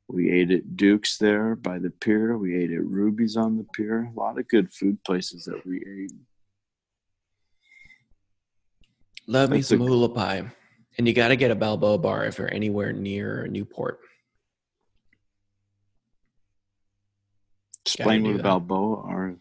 We 0.09 0.31
ate 0.31 0.51
at 0.51 0.77
Duke's 0.77 1.17
there 1.17 1.57
by 1.57 1.79
the 1.79 1.89
pier. 1.91 2.37
We 2.37 2.55
ate 2.57 2.71
at 2.71 2.85
Ruby's 2.85 3.37
on 3.37 3.57
the 3.57 3.65
pier. 3.73 4.11
A 4.15 4.19
lot 4.21 4.39
of 4.39 4.47
good 4.49 4.71
food 4.71 5.03
places 5.05 5.45
that 5.47 5.65
we 5.65 5.79
ate. 5.79 6.13
Love 9.33 9.51
me 9.51 9.63
some 9.63 9.81
a- 9.81 9.85
hula 9.85 10.09
pie. 10.11 10.45
And 10.99 11.09
you 11.09 11.15
got 11.15 11.29
to 11.29 11.37
get 11.37 11.51
a 11.51 11.55
Balboa 11.55 11.97
bar 11.99 12.27
if 12.27 12.39
you're 12.39 12.53
anywhere 12.53 12.93
near 12.93 13.47
Newport. 13.47 13.99
Explain 17.85 18.23
what 18.25 18.37
that. 18.37 18.43
Balboa 18.43 19.03
are. 19.03 19.35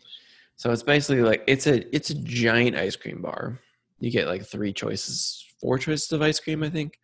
So 0.55 0.71
it's 0.71 0.83
basically 0.83 1.21
like 1.21 1.43
it's 1.47 1.67
a 1.67 1.93
it's 1.95 2.09
a 2.09 2.15
giant 2.15 2.75
ice 2.75 2.95
cream 2.95 3.21
bar. 3.21 3.59
You 3.99 4.09
get 4.11 4.27
like 4.27 4.45
three 4.45 4.73
choices, 4.73 5.45
four 5.59 5.77
choices 5.77 6.11
of 6.11 6.21
ice 6.21 6.39
cream, 6.39 6.63
I 6.63 6.69
think. 6.69 6.99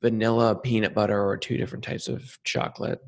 Vanilla, 0.00 0.54
peanut 0.56 0.94
butter, 0.94 1.20
or 1.28 1.36
two 1.36 1.56
different 1.56 1.84
types 1.84 2.08
of 2.08 2.38
chocolate. 2.44 3.00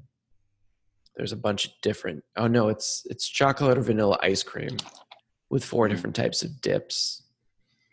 There's 1.16 1.32
a 1.32 1.36
bunch 1.36 1.66
of 1.66 1.72
different. 1.82 2.22
Oh 2.36 2.46
no, 2.48 2.68
it's 2.68 3.06
it's 3.10 3.26
chocolate 3.28 3.78
or 3.78 3.82
vanilla 3.82 4.18
ice 4.22 4.42
cream 4.42 4.76
with 5.48 5.64
four 5.64 5.86
Mm. 5.86 5.90
different 5.90 6.16
types 6.16 6.42
of 6.42 6.60
dips. 6.60 7.22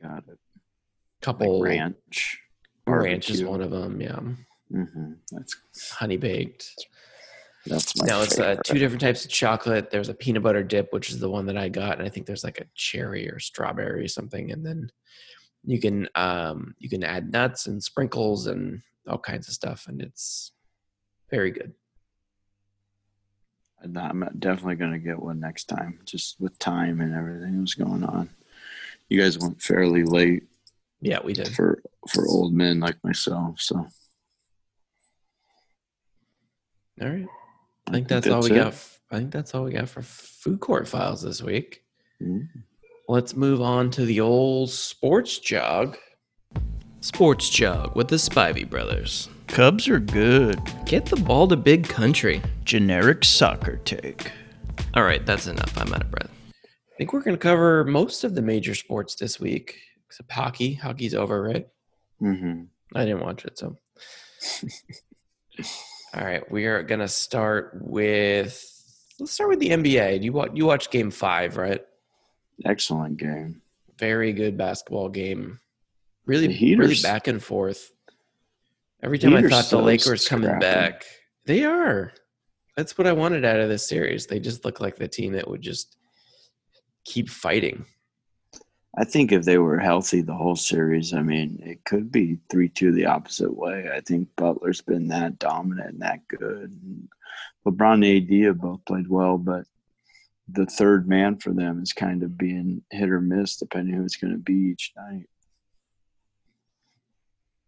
Got 0.02 0.24
it. 0.28 0.38
Like 1.18 1.26
Couple 1.26 1.62
ranch. 1.62 2.40
ranch 2.86 3.30
is 3.30 3.44
one 3.44 3.62
of 3.62 3.72
them. 3.72 4.00
Yeah, 4.00 4.20
hmm 4.72 5.14
That's 5.32 5.56
honey 5.92 6.18
baked. 6.18 6.70
that's 7.66 7.96
my 8.00 8.06
No, 8.08 8.22
it's 8.22 8.40
uh, 8.40 8.56
two 8.64 8.78
different 8.78 9.02
types 9.02 9.26
of 9.26 9.32
chocolate. 9.32 9.90
There's 9.90 10.10
a 10.10 10.14
peanut 10.14 10.44
butter 10.44 10.64
dip, 10.64 10.94
which 10.94 11.10
is 11.10 11.20
the 11.20 11.30
one 11.30 11.48
that 11.48 11.58
I 11.58 11.70
got, 11.70 11.98
and 11.98 12.06
I 12.06 12.10
think 12.10 12.28
there's 12.28 12.44
like 12.44 12.60
a 12.60 12.66
cherry 12.76 13.30
or 13.30 13.40
strawberry 13.40 14.04
or 14.04 14.08
something, 14.08 14.52
and 14.52 14.64
then 14.66 14.92
you 15.66 15.80
can 15.82 16.08
um, 16.16 16.76
you 16.78 16.88
can 16.88 17.04
add 17.04 17.32
nuts 17.32 17.66
and 17.66 17.84
sprinkles 17.84 18.46
and 18.48 18.82
all 19.08 19.18
kinds 19.18 19.48
of 19.48 19.56
stuff, 19.56 19.88
and 19.88 20.02
it's 20.02 20.52
very 21.32 21.52
good. 21.52 21.74
I'm 23.82 24.28
definitely 24.40 24.76
going 24.76 24.92
to 24.94 25.00
get 25.00 25.22
one 25.22 25.40
next 25.40 25.66
time, 25.66 26.00
just 26.04 26.40
with 26.42 26.58
time 26.60 27.00
and 27.00 27.14
everything 27.14 27.56
that 27.56 27.62
was 27.62 27.76
going 27.76 28.04
on. 28.04 28.30
You 29.08 29.22
guys 29.22 29.38
went 29.38 29.62
fairly 29.62 30.04
late 30.04 30.44
Yeah, 31.01 31.20
we 31.24 31.34
did. 31.34 31.50
for 31.50 31.82
for 32.10 32.27
old 32.27 32.54
men 32.54 32.80
like 32.80 32.98
myself, 33.04 33.60
so 33.60 33.86
All 37.01 37.08
right, 37.10 37.27
I 37.88 37.92
think 37.92 38.08
that's, 38.08 38.27
all 38.27 38.42
we 38.42 38.51
it. 38.51 38.56
got. 38.56 38.74
I 39.12 39.18
think 39.20 39.32
that's 39.32 39.54
all 39.54 39.63
we 39.66 39.72
got 39.72 39.88
for 39.88 40.01
food 40.01 40.60
court 40.60 40.88
files 40.88 41.22
this 41.22 41.42
week. 41.42 41.84
Mhm. 42.22 42.48
Let's 43.08 43.36
move 43.36 43.62
on 43.62 43.92
to 43.92 44.04
the 44.06 44.20
old 44.20 44.70
sports 44.72 45.38
jog. 45.39 45.98
Sports 47.01 47.50
jog 47.50 47.96
with 47.96 48.08
the 48.08 48.16
Spivey 48.16 48.68
brothers. 48.68 49.30
Cubs 49.48 49.88
are 49.88 50.00
good. 50.00 50.60
Get 50.86 51.06
the 51.06 51.16
ball 51.16 51.48
to 51.48 51.56
big 51.56 51.88
country. 51.88 52.42
Generic 52.66 53.24
soccer 53.24 53.77
take. 53.86 54.32
All 54.96 55.04
right, 55.04 55.25
that's 55.25 55.48
enough. 55.48 55.77
I'm 55.77 55.94
out 55.94 56.01
of 56.01 56.12
breath. 56.12 56.32
I 56.56 56.98
think 56.98 57.13
we're 57.13 57.22
going 57.22 57.36
to 57.38 57.42
cover 57.42 57.86
most 57.86 58.24
of 58.24 58.34
the 58.36 58.42
major 58.42 58.74
sports 58.75 59.16
this 59.16 59.39
week, 59.39 59.80
except 60.08 60.32
hockey. 60.32 60.74
Hockey's 60.74 61.14
over, 61.14 61.42
right? 61.42 61.68
Mhm. 62.22 62.68
I 62.96 63.06
didn't 63.06 63.22
watch 63.22 63.46
it, 63.46 63.58
so. 63.58 63.76
All 66.14 66.24
right, 66.24 66.50
we 66.52 66.66
are 66.66 66.84
going 66.84 67.00
to 67.02 67.08
start 67.08 67.78
with. 67.82 68.64
Let's 69.20 69.32
start 69.34 69.50
with 69.50 69.60
the 69.60 69.70
NBA. 69.70 70.24
You 70.24 70.32
watch, 70.32 70.52
you 70.54 70.66
watched 70.66 70.92
Game 70.92 71.12
Five, 71.12 71.58
right? 71.58 71.82
excellent 72.66 73.18
game. 73.18 73.62
Very 74.00 74.34
good 74.34 74.58
basketball 74.58 75.10
game. 75.10 75.60
Really, 76.26 76.48
really 76.76 76.96
back 77.04 77.28
and 77.28 77.42
forth. 77.42 77.92
Every 79.04 79.20
time 79.20 79.36
I 79.36 79.44
thought 79.48 79.70
the 79.70 79.78
Lakers 79.82 80.28
coming 80.28 80.50
scrappy. 80.50 80.66
back, 80.66 81.06
they 81.46 81.64
are. 81.64 82.14
That's 82.76 82.98
what 82.98 83.06
I 83.08 83.12
wanted 83.12 83.46
out 83.46 83.60
of 83.60 83.70
this 83.70 83.88
series. 83.88 84.26
They 84.26 84.40
just 84.40 84.66
look 84.66 84.80
like 84.80 84.96
the 84.96 85.08
team 85.08 85.34
that 85.34 85.48
would 85.48 85.62
just 85.62 85.98
keep 87.06 87.30
fighting. 87.30 87.86
I 89.00 89.04
think 89.04 89.32
if 89.32 89.46
they 89.46 89.60
were 89.60 89.77
healthy 89.77 90.22
the 90.22 90.34
whole 90.34 90.56
series, 90.56 91.13
I 91.13 91.22
mean, 91.22 91.62
it 91.63 91.84
could 91.86 92.12
be 92.12 92.39
three 92.50 92.68
two 92.68 92.92
the 92.92 93.06
opposite 93.06 93.56
way. 93.56 93.89
I 93.94 94.01
think 94.01 94.27
Butler's 94.36 94.82
been 94.82 95.08
that 95.10 95.38
dominant 95.38 95.92
and 95.94 96.01
that 96.01 96.27
good. 96.27 96.72
And 96.84 97.08
LeBron 97.68 97.96
and 97.96 98.32
AD 98.32 98.46
have 98.48 98.58
both 98.60 98.84
played 98.86 99.08
well, 99.08 99.38
but 99.38 99.66
the 100.50 100.66
third 100.66 101.08
man 101.08 101.38
for 101.38 101.51
them 101.54 101.82
is 101.84 101.94
kind 101.94 102.24
of 102.24 102.38
being 102.38 102.82
hit 102.89 103.10
or 103.10 103.22
miss 103.22 103.58
depending 103.58 103.94
who 103.94 104.04
it's 104.04 104.16
going 104.16 104.34
to 104.34 104.39
be 104.39 104.54
each 104.72 104.94
night. 104.98 105.27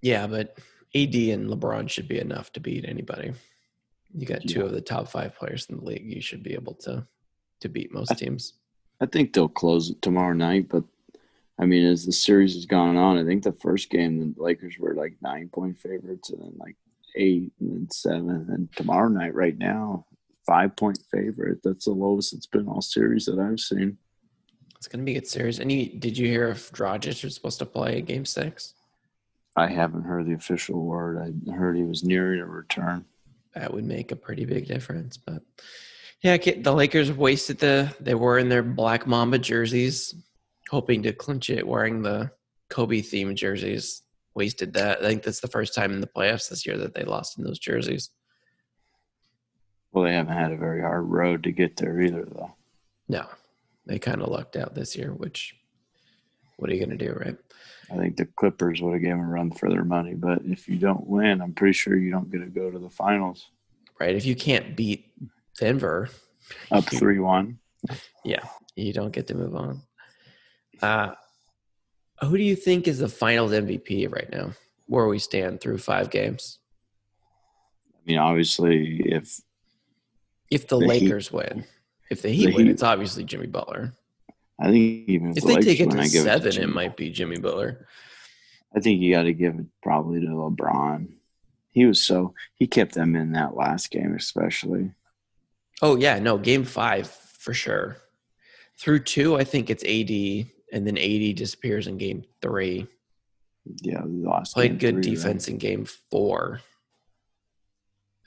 Yeah, 0.02 0.28
but 0.28 0.58
AD 0.96 1.14
and 1.14 1.50
LeBron 1.50 1.90
should 1.90 2.08
be 2.08 2.20
enough 2.20 2.52
to 2.54 2.60
beat 2.60 2.86
anybody. 2.86 3.34
You 4.16 4.26
got 4.26 4.42
two 4.48 4.60
Yeah. 4.62 4.66
of 4.66 4.72
the 4.72 4.82
top 4.82 5.10
five 5.10 5.36
players 5.36 5.68
in 5.70 5.78
the 5.78 5.84
league. 5.84 6.06
You 6.12 6.22
should 6.22 6.42
be 6.42 6.54
able 6.54 6.74
to 6.76 7.06
to 7.60 7.70
beat 7.70 7.94
most 7.94 8.18
teams. 8.18 8.54
I 9.02 9.06
think 9.06 9.34
they'll 9.34 9.50
close 9.50 9.90
it 9.90 10.02
tomorrow 10.02 10.32
night, 10.34 10.70
but 10.70 10.86
I 11.60 11.66
mean, 11.66 11.86
as 11.86 12.06
the 12.06 12.12
series 12.12 12.54
has 12.54 12.66
gone 12.66 12.96
on, 12.96 13.18
I 13.18 13.26
think 13.26 13.44
the 13.44 13.52
first 13.52 13.90
game 13.90 14.20
the 14.20 14.42
Lakers 14.42 14.78
were 14.80 14.94
like 14.94 15.16
nine 15.22 15.50
point 15.50 15.78
favorites, 15.78 16.30
and 16.30 16.42
then 16.42 16.54
like 16.58 16.78
eight, 17.16 17.52
and 17.60 17.72
then 17.72 17.88
seven, 17.92 18.48
and 18.50 18.74
tomorrow 18.76 19.10
night, 19.10 19.36
right 19.36 19.58
now, 19.58 20.06
five 20.46 20.76
point 20.76 21.00
favorite. 21.12 21.60
That's 21.64 21.86
the 21.86 21.92
lowest 21.92 22.34
it's 22.34 22.48
been 22.48 22.68
all 22.68 22.82
series 22.82 23.26
that 23.26 23.40
I've 23.40 23.60
seen. 23.60 23.98
It's 24.78 24.88
going 24.88 25.02
to 25.02 25.06
be 25.06 25.18
a 25.18 25.20
good 25.20 25.28
series. 25.28 25.60
And 25.60 25.70
you, 25.70 25.88
did 25.88 26.18
you 26.18 26.28
hear 26.28 26.48
if 26.48 26.72
Dragic 26.72 27.22
was 27.26 27.36
supposed 27.36 27.60
to 27.60 27.66
play 27.66 28.02
Game 28.02 28.24
Six? 28.24 28.76
I 29.58 29.68
haven't 29.68 30.04
heard 30.04 30.26
the 30.26 30.36
official 30.36 30.86
word. 30.86 31.18
I 31.18 31.52
heard 31.52 31.76
he 31.76 31.84
was 31.84 32.06
nearing 32.06 32.40
a 32.40 32.46
return. 32.46 33.04
That 33.56 33.74
would 33.74 33.84
make 33.84 34.14
a 34.14 34.16
pretty 34.16 34.46
big 34.46 34.68
difference. 34.68 35.18
But 35.18 35.42
yeah, 36.22 36.38
the 36.38 36.72
Lakers 36.72 37.12
wasted 37.12 37.60
the. 37.60 37.94
They 38.00 38.16
were 38.16 38.38
in 38.38 38.48
their 38.48 38.64
Black 38.64 39.06
Mamba 39.06 39.40
jerseys, 39.40 40.16
hoping 40.70 41.04
to 41.04 41.14
clinch 41.14 41.50
it, 41.50 41.68
wearing 41.68 42.02
the 42.02 42.32
Kobe 42.70 43.02
themed 43.02 43.36
jerseys. 43.36 44.04
Wasted 44.36 44.74
that. 44.74 45.00
I 45.00 45.08
think 45.08 45.24
that's 45.24 45.42
the 45.42 45.48
first 45.48 45.74
time 45.74 45.92
in 45.92 46.02
the 46.02 46.08
playoffs 46.08 46.50
this 46.50 46.66
year 46.66 46.78
that 46.78 46.94
they 46.94 47.04
lost 47.04 47.38
in 47.38 47.44
those 47.44 47.60
jerseys. 47.60 48.12
Well, 49.92 50.04
they 50.04 50.14
haven't 50.14 50.36
had 50.36 50.52
a 50.52 50.58
very 50.58 50.82
hard 50.82 51.06
road 51.06 51.44
to 51.44 51.52
get 51.52 51.76
there 51.76 52.00
either, 52.00 52.26
though. 52.26 52.54
No, 53.08 53.26
they 53.88 53.98
kind 53.98 54.22
of 54.22 54.30
lucked 54.30 54.56
out 54.56 54.76
this 54.76 54.96
year. 54.96 55.14
Which, 55.14 55.56
what 56.58 56.70
are 56.70 56.74
you 56.74 56.86
going 56.86 56.98
to 56.98 57.06
do, 57.06 57.14
right? 57.14 57.36
I 57.92 57.98
think 57.98 58.18
the 58.18 58.26
Clippers 58.26 58.82
would 58.82 58.94
have 58.94 59.02
given 59.02 59.20
a 59.20 59.28
run 59.28 59.50
for 59.50 59.68
their 59.68 59.84
money, 59.84 60.14
but 60.14 60.44
if 60.46 60.70
you 60.70 60.78
don't 60.78 61.08
win, 61.08 61.42
I'm 61.42 61.54
pretty 61.54 61.74
sure 61.74 61.98
you 61.98 62.12
don't 62.12 62.32
get 62.32 62.40
to 62.40 62.46
go 62.46 62.70
to 62.70 62.78
the 62.78 62.90
finals. 62.90 63.50
Right. 64.00 64.16
If 64.16 64.28
you 64.28 64.36
can't 64.36 64.76
beat 64.78 65.12
Denver, 65.58 66.10
Up 66.72 66.86
three 66.86 67.20
one. 67.20 67.58
Yeah, 68.24 68.44
you 68.76 68.94
don't 68.94 69.12
get 69.12 69.28
to 69.28 69.36
move 69.36 69.56
on. 69.56 69.82
Uh, 70.82 71.14
who 72.22 72.38
do 72.38 72.44
you 72.44 72.56
think 72.56 72.88
is 72.88 73.00
the 73.00 73.10
finals 73.10 73.52
MVP 73.52 74.12
right 74.14 74.30
now? 74.32 74.52
Where 74.88 75.08
we 75.08 75.20
stand 75.20 75.62
through 75.62 75.78
five 75.78 76.10
games? 76.10 76.60
I 77.96 78.00
mean, 78.06 78.18
obviously, 78.18 79.02
if 79.06 79.40
If 80.50 80.68
the, 80.68 80.78
The 80.80 80.86
Heat- 80.94 81.04
Lakers 81.04 81.32
win, 81.32 81.66
if 82.10 82.22
the 82.22 82.30
Heat 82.30 82.48
the 82.48 82.56
win, 82.56 82.66
Heat- 82.66 82.72
it's 82.72 82.84
obviously 82.84 83.24
Jimmy 83.24 83.48
Butler. 83.48 83.94
I 84.60 84.66
think 84.72 85.08
even 85.08 85.32
if, 85.32 85.38
If 85.38 85.44
the 85.44 85.48
they 85.48 85.54
Lakers 85.56 85.66
take 85.66 85.80
it 85.82 85.88
win, 85.88 85.98
to 85.98 86.10
seven, 86.10 86.52
to 86.54 86.62
it, 86.64 86.68
might 86.70 86.98
be 86.98 87.10
Jimmy 87.12 87.38
Butler. 87.40 87.88
I 88.76 88.80
think 88.80 89.02
you 89.02 89.14
got 89.14 89.24
to 89.24 89.34
give 89.34 89.56
it 89.56 89.66
probably 89.82 90.20
to 90.22 90.28
LeBron. 90.28 91.08
He 91.72 91.86
was 91.86 92.04
so 92.04 92.34
he 92.56 92.68
kept 92.68 92.94
them 92.94 93.16
in 93.16 93.32
that 93.34 93.56
last 93.56 93.90
game, 93.92 94.16
especially. 94.16 94.92
Oh 95.82 95.96
yeah, 95.96 96.20
no, 96.20 96.38
game 96.38 96.66
five 96.66 97.08
for 97.10 97.54
sure. 97.54 97.98
Through 98.78 99.00
two, 99.04 99.38
I 99.38 99.44
think 99.44 99.70
it's 99.70 99.84
AD, 99.84 100.48
and 100.72 100.86
then 100.86 100.98
AD 100.98 101.36
disappears 101.36 101.88
in 101.88 101.98
game 101.98 102.24
three. 102.42 102.88
Yeah, 103.82 104.02
last 104.06 104.54
Played 104.54 104.80
good 104.80 104.96
three, 104.96 105.12
right? 105.12 105.16
defense 105.16 105.48
in 105.48 105.58
game 105.58 105.86
four. 105.86 106.62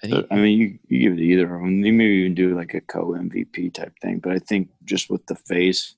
I 0.02 0.08
think 0.08 0.26
I 0.30 0.36
mean, 0.36 0.58
you, 0.58 0.78
you 0.88 0.98
give 1.00 1.12
it 1.12 1.16
to 1.16 1.22
either 1.22 1.54
of 1.54 1.60
them. 1.62 1.84
You 1.84 1.92
maybe 1.92 2.14
even 2.14 2.34
do 2.34 2.56
like 2.56 2.74
a 2.74 2.80
co 2.80 3.08
MVP 3.08 3.72
type 3.72 3.94
thing. 4.00 4.18
But 4.18 4.32
I 4.32 4.38
think 4.38 4.68
just 4.84 5.10
with 5.10 5.24
the 5.26 5.36
face, 5.36 5.94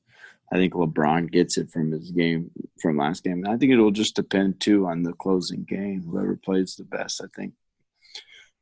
I 0.53 0.57
think 0.57 0.75
LeBron 0.75 1.31
gets 1.31 1.57
it 1.57 1.71
from 1.71 1.91
his 1.91 2.11
game 2.11 2.51
from 2.81 2.99
last 2.99 3.25
game. 3.25 3.45
And 3.45 3.49
I 3.49 3.57
think 3.57 3.73
it'll 3.73 3.91
just 3.91 4.17
depend 4.17 4.61
too 4.61 4.87
on 4.87 5.03
the 5.03 5.15
closing 5.15 5.65
game. 5.65 6.03
Whoever 6.03 6.37
plays 6.37 6.77
the 6.77 6.85
best, 6.85 7.23
I 7.23 7.27
think 7.35 7.55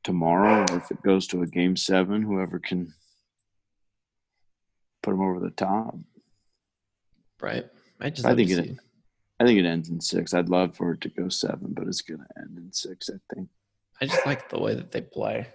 tomorrow, 0.04 0.64
or 0.70 0.76
if 0.78 0.90
it 0.90 1.02
goes 1.02 1.26
to 1.28 1.42
a 1.42 1.46
game 1.46 1.76
seven, 1.76 2.22
whoever 2.22 2.58
can 2.58 2.94
put 5.02 5.10
them 5.10 5.22
over 5.22 5.40
the 5.40 5.50
top. 5.50 5.96
Right. 7.42 7.66
I 8.00 8.10
just 8.10 8.26
I 8.26 8.34
think 8.34 8.48
to 8.50 8.58
it- 8.64 8.78
I 9.40 9.44
think 9.44 9.58
it 9.58 9.66
ends 9.66 9.88
in 9.88 10.00
six. 10.00 10.34
I'd 10.34 10.48
love 10.48 10.76
for 10.76 10.92
it 10.92 11.00
to 11.00 11.08
go 11.08 11.28
seven, 11.28 11.68
but 11.72 11.88
it's 11.88 12.00
going 12.02 12.20
to 12.20 12.26
end 12.40 12.56
in 12.58 12.72
six. 12.72 13.10
I 13.10 13.18
think. 13.34 13.48
I 14.00 14.06
just 14.06 14.24
like 14.24 14.48
the 14.48 14.60
way 14.60 14.74
that 14.74 14.92
they 14.92 15.00
play. 15.00 15.48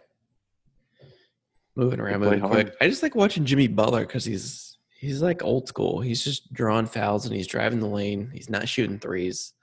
Moving 1.75 1.99
around, 1.99 2.21
moving 2.21 2.41
quick. 2.41 2.75
I 2.81 2.87
just 2.89 3.03
like 3.03 3.15
watching 3.15 3.45
Jimmy 3.45 3.67
Butler 3.67 4.01
because 4.05 4.25
he's 4.25 4.77
he's 4.99 5.21
like 5.21 5.43
old 5.43 5.67
school. 5.67 6.01
He's 6.01 6.23
just 6.23 6.51
drawing 6.51 6.87
fouls 6.87 7.25
and 7.25 7.35
he's 7.35 7.45
driving 7.47 7.79
the 7.79 7.87
lane. 7.87 8.31
He's 8.33 8.49
not 8.49 8.67
shooting 8.67 8.97
threes. 8.99 9.53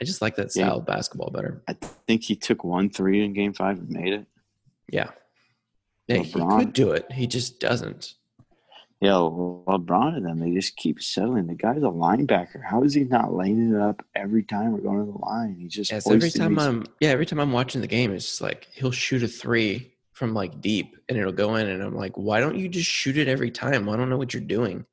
I 0.00 0.04
just 0.04 0.20
like 0.20 0.34
that 0.36 0.50
Yeah. 0.56 0.64
style 0.66 0.78
of 0.78 0.86
basketball 0.86 1.30
better. 1.30 1.62
I 1.68 1.74
think 2.08 2.24
he 2.24 2.34
took 2.34 2.64
one 2.64 2.90
three 2.90 3.24
in 3.24 3.32
game 3.32 3.52
five 3.52 3.78
and 3.78 3.88
made 3.90 4.12
it. 4.12 4.26
Yeah. 4.90 5.10
Yeah, 6.08 6.16
he 6.18 6.32
could 6.32 6.72
do 6.72 6.90
it. 6.90 7.10
He 7.12 7.26
just 7.28 7.60
doesn't. 7.60 8.14
Yeah, 9.00 9.10
LeBron 9.10 10.16
and 10.16 10.24
them, 10.24 10.38
they 10.38 10.52
just 10.52 10.76
keep 10.76 11.02
settling. 11.02 11.46
The 11.46 11.54
guy's 11.54 11.78
a 11.82 11.86
linebacker. 11.86 12.62
How 12.64 12.82
is 12.84 12.94
he 12.94 13.04
not 13.04 13.34
laying 13.34 13.74
it 13.74 13.78
up 13.80 14.02
every 14.14 14.42
time 14.42 14.72
we're 14.72 14.80
going 14.80 15.04
to 15.04 15.12
the 15.12 15.18
line? 15.18 15.56
He 15.58 15.66
just 15.68 15.90
Yes, 15.92 16.08
every 16.08 16.30
time 16.30 16.54
these- 16.54 16.64
I'm 16.64 16.86
yeah, 17.00 17.10
every 17.10 17.26
time 17.26 17.38
I'm 17.40 17.52
watching 17.52 17.80
the 17.82 17.86
game, 17.86 18.12
it's 18.12 18.24
just 18.24 18.40
like 18.40 18.66
he'll 18.72 18.92
shoot 18.92 19.22
a 19.22 19.28
three 19.28 19.92
from 20.12 20.32
like 20.32 20.60
deep 20.60 20.96
and 21.08 21.18
it'll 21.18 21.32
go 21.32 21.56
in 21.56 21.68
and 21.68 21.82
I'm 21.82 21.94
like, 21.96 22.16
why 22.16 22.40
don't 22.40 22.56
you 22.56 22.68
just 22.68 22.88
shoot 22.88 23.18
it 23.18 23.28
every 23.28 23.50
time? 23.50 23.88
I 23.90 23.96
don't 23.96 24.08
know 24.08 24.16
what 24.16 24.32
you're 24.32 24.42
doing. 24.42 24.86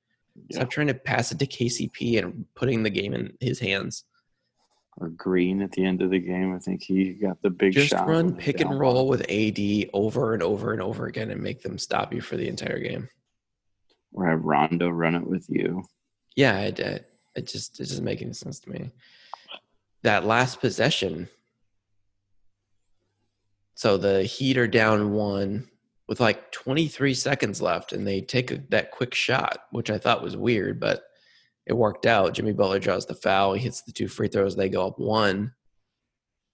Yeah. 0.50 0.58
Stop 0.58 0.72
trying 0.72 0.88
to 0.88 0.94
pass 0.94 1.32
it 1.32 1.40
to 1.40 1.46
KCP 1.46 2.18
and 2.22 2.46
putting 2.56 2.84
the 2.84 2.90
game 2.90 3.14
in 3.14 3.34
his 3.40 3.60
hands. 3.60 4.04
or 4.98 5.10
Green 5.10 5.62
at 5.62 5.72
the 5.72 5.86
end 5.86 6.02
of 6.02 6.10
the 6.10 6.20
game. 6.20 6.54
I 6.54 6.60
think 6.60 6.84
he 6.84 7.14
got 7.14 7.42
the 7.42 7.50
big 7.50 7.72
Just 7.74 7.90
shot. 7.92 8.08
run 8.08 8.36
pick 8.36 8.60
and 8.60 8.78
roll 8.78 9.08
with 9.08 9.22
AD 9.30 9.90
over 9.94 10.34
and 10.34 10.44
over 10.44 10.74
and 10.74 10.82
over 10.82 11.06
again 11.06 11.30
and 11.32 11.42
make 11.42 11.62
them 11.62 11.78
stop 11.78 12.14
you 12.14 12.20
for 12.20 12.36
the 12.36 12.48
entire 12.50 12.80
game. 12.80 13.08
Or 14.14 14.30
have 14.30 14.44
Rondo 14.44 14.90
run 14.90 15.16
it 15.16 15.26
with 15.26 15.50
you. 15.50 15.84
Yeah, 16.36 16.60
it, 16.62 16.80
it, 16.80 17.06
it 17.36 17.48
just 17.48 17.80
it 17.80 17.88
doesn't 17.88 18.04
make 18.04 18.22
any 18.22 18.34
sense 18.34 18.60
to 18.62 18.70
me. 18.70 18.92
That 20.04 20.26
last 20.26 20.60
possession. 20.60 21.30
So 23.76 23.98
the 23.98 24.24
Heat 24.24 24.58
are 24.58 24.68
down 24.68 25.14
one 25.14 25.68
with 26.08 26.20
like 26.20 26.52
23 26.52 27.14
seconds 27.14 27.62
left, 27.62 27.94
and 27.94 28.06
they 28.06 28.22
take 28.22 28.52
a, 28.52 28.58
that 28.70 28.92
quick 28.92 29.14
shot, 29.14 29.60
which 29.72 29.90
I 29.90 29.98
thought 29.98 30.24
was 30.24 30.36
weird, 30.36 30.80
but 30.80 31.04
it 31.66 31.74
worked 31.74 32.06
out. 32.06 32.34
Jimmy 32.34 32.54
Butler 32.54 32.80
draws 32.80 33.06
the 33.06 33.16
foul. 33.16 33.54
He 33.54 33.64
hits 33.64 33.82
the 33.82 33.92
two 33.92 34.08
free 34.08 34.28
throws. 34.28 34.56
They 34.56 34.70
go 34.70 34.88
up 34.88 35.00
one. 35.00 35.54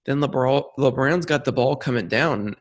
Then 0.06 0.20
LeBron, 0.20 0.64
LeBron's 0.78 1.26
got 1.26 1.44
the 1.44 1.52
ball 1.52 1.76
coming 1.76 2.08
down. 2.08 2.56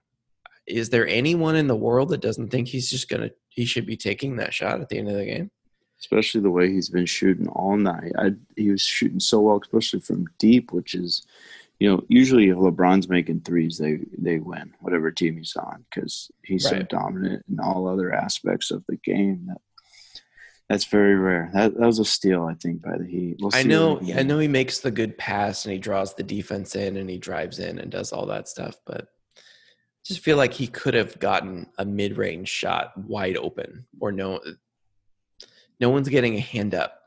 Is 0.67 0.91
there 0.91 1.07
anyone 1.07 1.57
in 1.57 1.69
the 1.69 1.77
world 1.77 2.09
that 2.11 2.21
doesn't 2.21 2.49
think 2.49 2.69
he's 2.69 2.91
just 2.91 3.09
gonna 3.09 3.31
he 3.49 3.65
should 3.65 3.87
be 3.87 3.97
taking 3.97 4.37
that 4.37 4.55
shot 4.55 4.81
at 4.81 4.89
the 4.89 4.99
end 4.99 5.09
of 5.09 5.17
the 5.17 5.25
game? 5.25 5.51
especially 6.01 6.41
the 6.41 6.51
way 6.51 6.71
he's 6.71 6.89
been 6.89 7.07
shooting 7.07 7.49
all 7.49 7.77
night. 7.77 8.13
I, 8.19 8.33
he 8.57 8.71
was 8.71 8.83
shooting 8.83 9.21
so 9.21 9.41
well, 9.41 9.61
especially 9.61 10.01
from 10.01 10.27
deep, 10.39 10.73
which 10.73 10.95
is, 10.95 11.27
you 11.79 11.89
know, 11.89 12.05
usually 12.09 12.49
if 12.49 12.57
LeBron's 12.57 13.09
making 13.09 13.41
threes, 13.41 13.79
they 13.79 14.01
they 14.17 14.39
win 14.39 14.75
whatever 14.81 15.11
team 15.11 15.37
he's 15.37 15.57
on 15.57 15.85
because 15.91 16.31
he's 16.43 16.69
so 16.69 16.83
dominant 16.83 17.45
in 17.51 17.61
all 17.61 17.87
other 17.87 18.13
aspects 18.13 18.71
of 18.71 18.85
the 18.89 18.97
game. 18.97 19.47
That 19.49 19.61
that's 20.69 20.87
very 20.87 21.17
rare. 21.17 21.51
That 21.53 21.75
that 21.75 21.87
was 21.87 21.99
a 21.99 22.05
steal, 22.05 22.45
I 22.45 22.55
think, 22.55 22.83
by 22.83 22.97
the 22.99 23.07
Heat. 23.07 23.37
We'll 23.41 23.51
I 23.55 23.63
know, 23.63 23.97
he 23.97 24.15
I 24.15 24.23
know 24.23 24.39
he 24.39 24.49
makes 24.49 24.81
the 24.81 24.91
good 24.91 25.19
pass 25.19 25.65
and 25.65 25.73
he 25.73 25.79
draws 25.79 26.15
the 26.15 26.23
defense 26.23 26.77
in 26.77 26.97
and 26.97 27.09
he 27.09 27.19
drives 27.19 27.59
in 27.59 27.79
and 27.79 27.91
does 27.91 28.13
all 28.13 28.27
that 28.27 28.49
stuff, 28.49 28.77
but 28.87 29.09
just 30.07 30.21
feel 30.21 30.37
like 30.37 30.53
he 30.53 30.67
could 30.67 30.95
have 30.95 31.19
gotten 31.19 31.67
a 31.79 31.85
mid-range 31.85 32.49
shot 32.49 32.93
wide 32.97 33.37
open, 33.37 33.87
or 33.99 34.13
no, 34.13 34.41
no 35.81 35.91
one's 35.91 36.09
getting 36.09 36.37
a 36.37 36.41
hand 36.41 36.75
up 36.75 37.01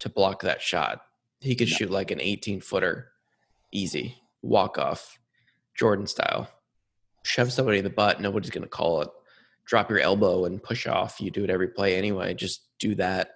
to 0.00 0.08
block 0.08 0.42
that 0.42 0.60
shot. 0.60 1.00
He 1.40 1.54
could 1.54 1.68
No. 1.70 1.74
shoot 1.76 1.90
like 1.90 2.10
an 2.10 2.18
18-footer, 2.20 3.10
easy 3.72 4.18
walk 4.42 4.76
off, 4.78 5.18
Jordan 5.74 6.06
style. 6.06 6.48
Shove 7.22 7.52
somebody 7.52 7.78
in 7.78 7.84
the 7.84 7.90
butt, 7.90 8.20
nobody's 8.20 8.50
gonna 8.50 8.66
call 8.66 9.00
it. 9.02 9.08
Drop 9.64 9.88
your 9.88 10.00
elbow 10.00 10.44
and 10.44 10.62
push 10.62 10.86
off. 10.86 11.20
You 11.20 11.30
do 11.30 11.44
it 11.44 11.48
every 11.50 11.68
play 11.68 11.96
anyway. 11.96 12.34
Just 12.34 12.66
do 12.78 12.94
that. 12.96 13.30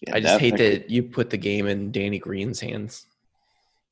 Yeah, 0.00 0.16
I 0.16 0.20
just 0.20 0.40
hate 0.40 0.56
that 0.56 0.88
you 0.88 1.02
put 1.02 1.28
the 1.28 1.36
game 1.36 1.66
in 1.66 1.92
Danny 1.92 2.18
Green's 2.18 2.60
hands. 2.60 3.06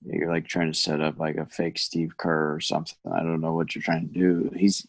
You're 0.04 0.30
like 0.30 0.46
trying 0.46 0.70
to 0.70 0.78
set 0.78 1.00
up 1.00 1.18
like 1.18 1.36
a 1.36 1.46
fake 1.46 1.78
Steve 1.78 2.16
Kerr 2.16 2.54
or 2.54 2.60
something. 2.60 2.96
I 3.12 3.20
don't 3.20 3.40
know 3.40 3.54
what 3.54 3.74
you're 3.74 3.82
trying 3.82 4.08
to 4.08 4.14
do. 4.14 4.50
He's 4.56 4.86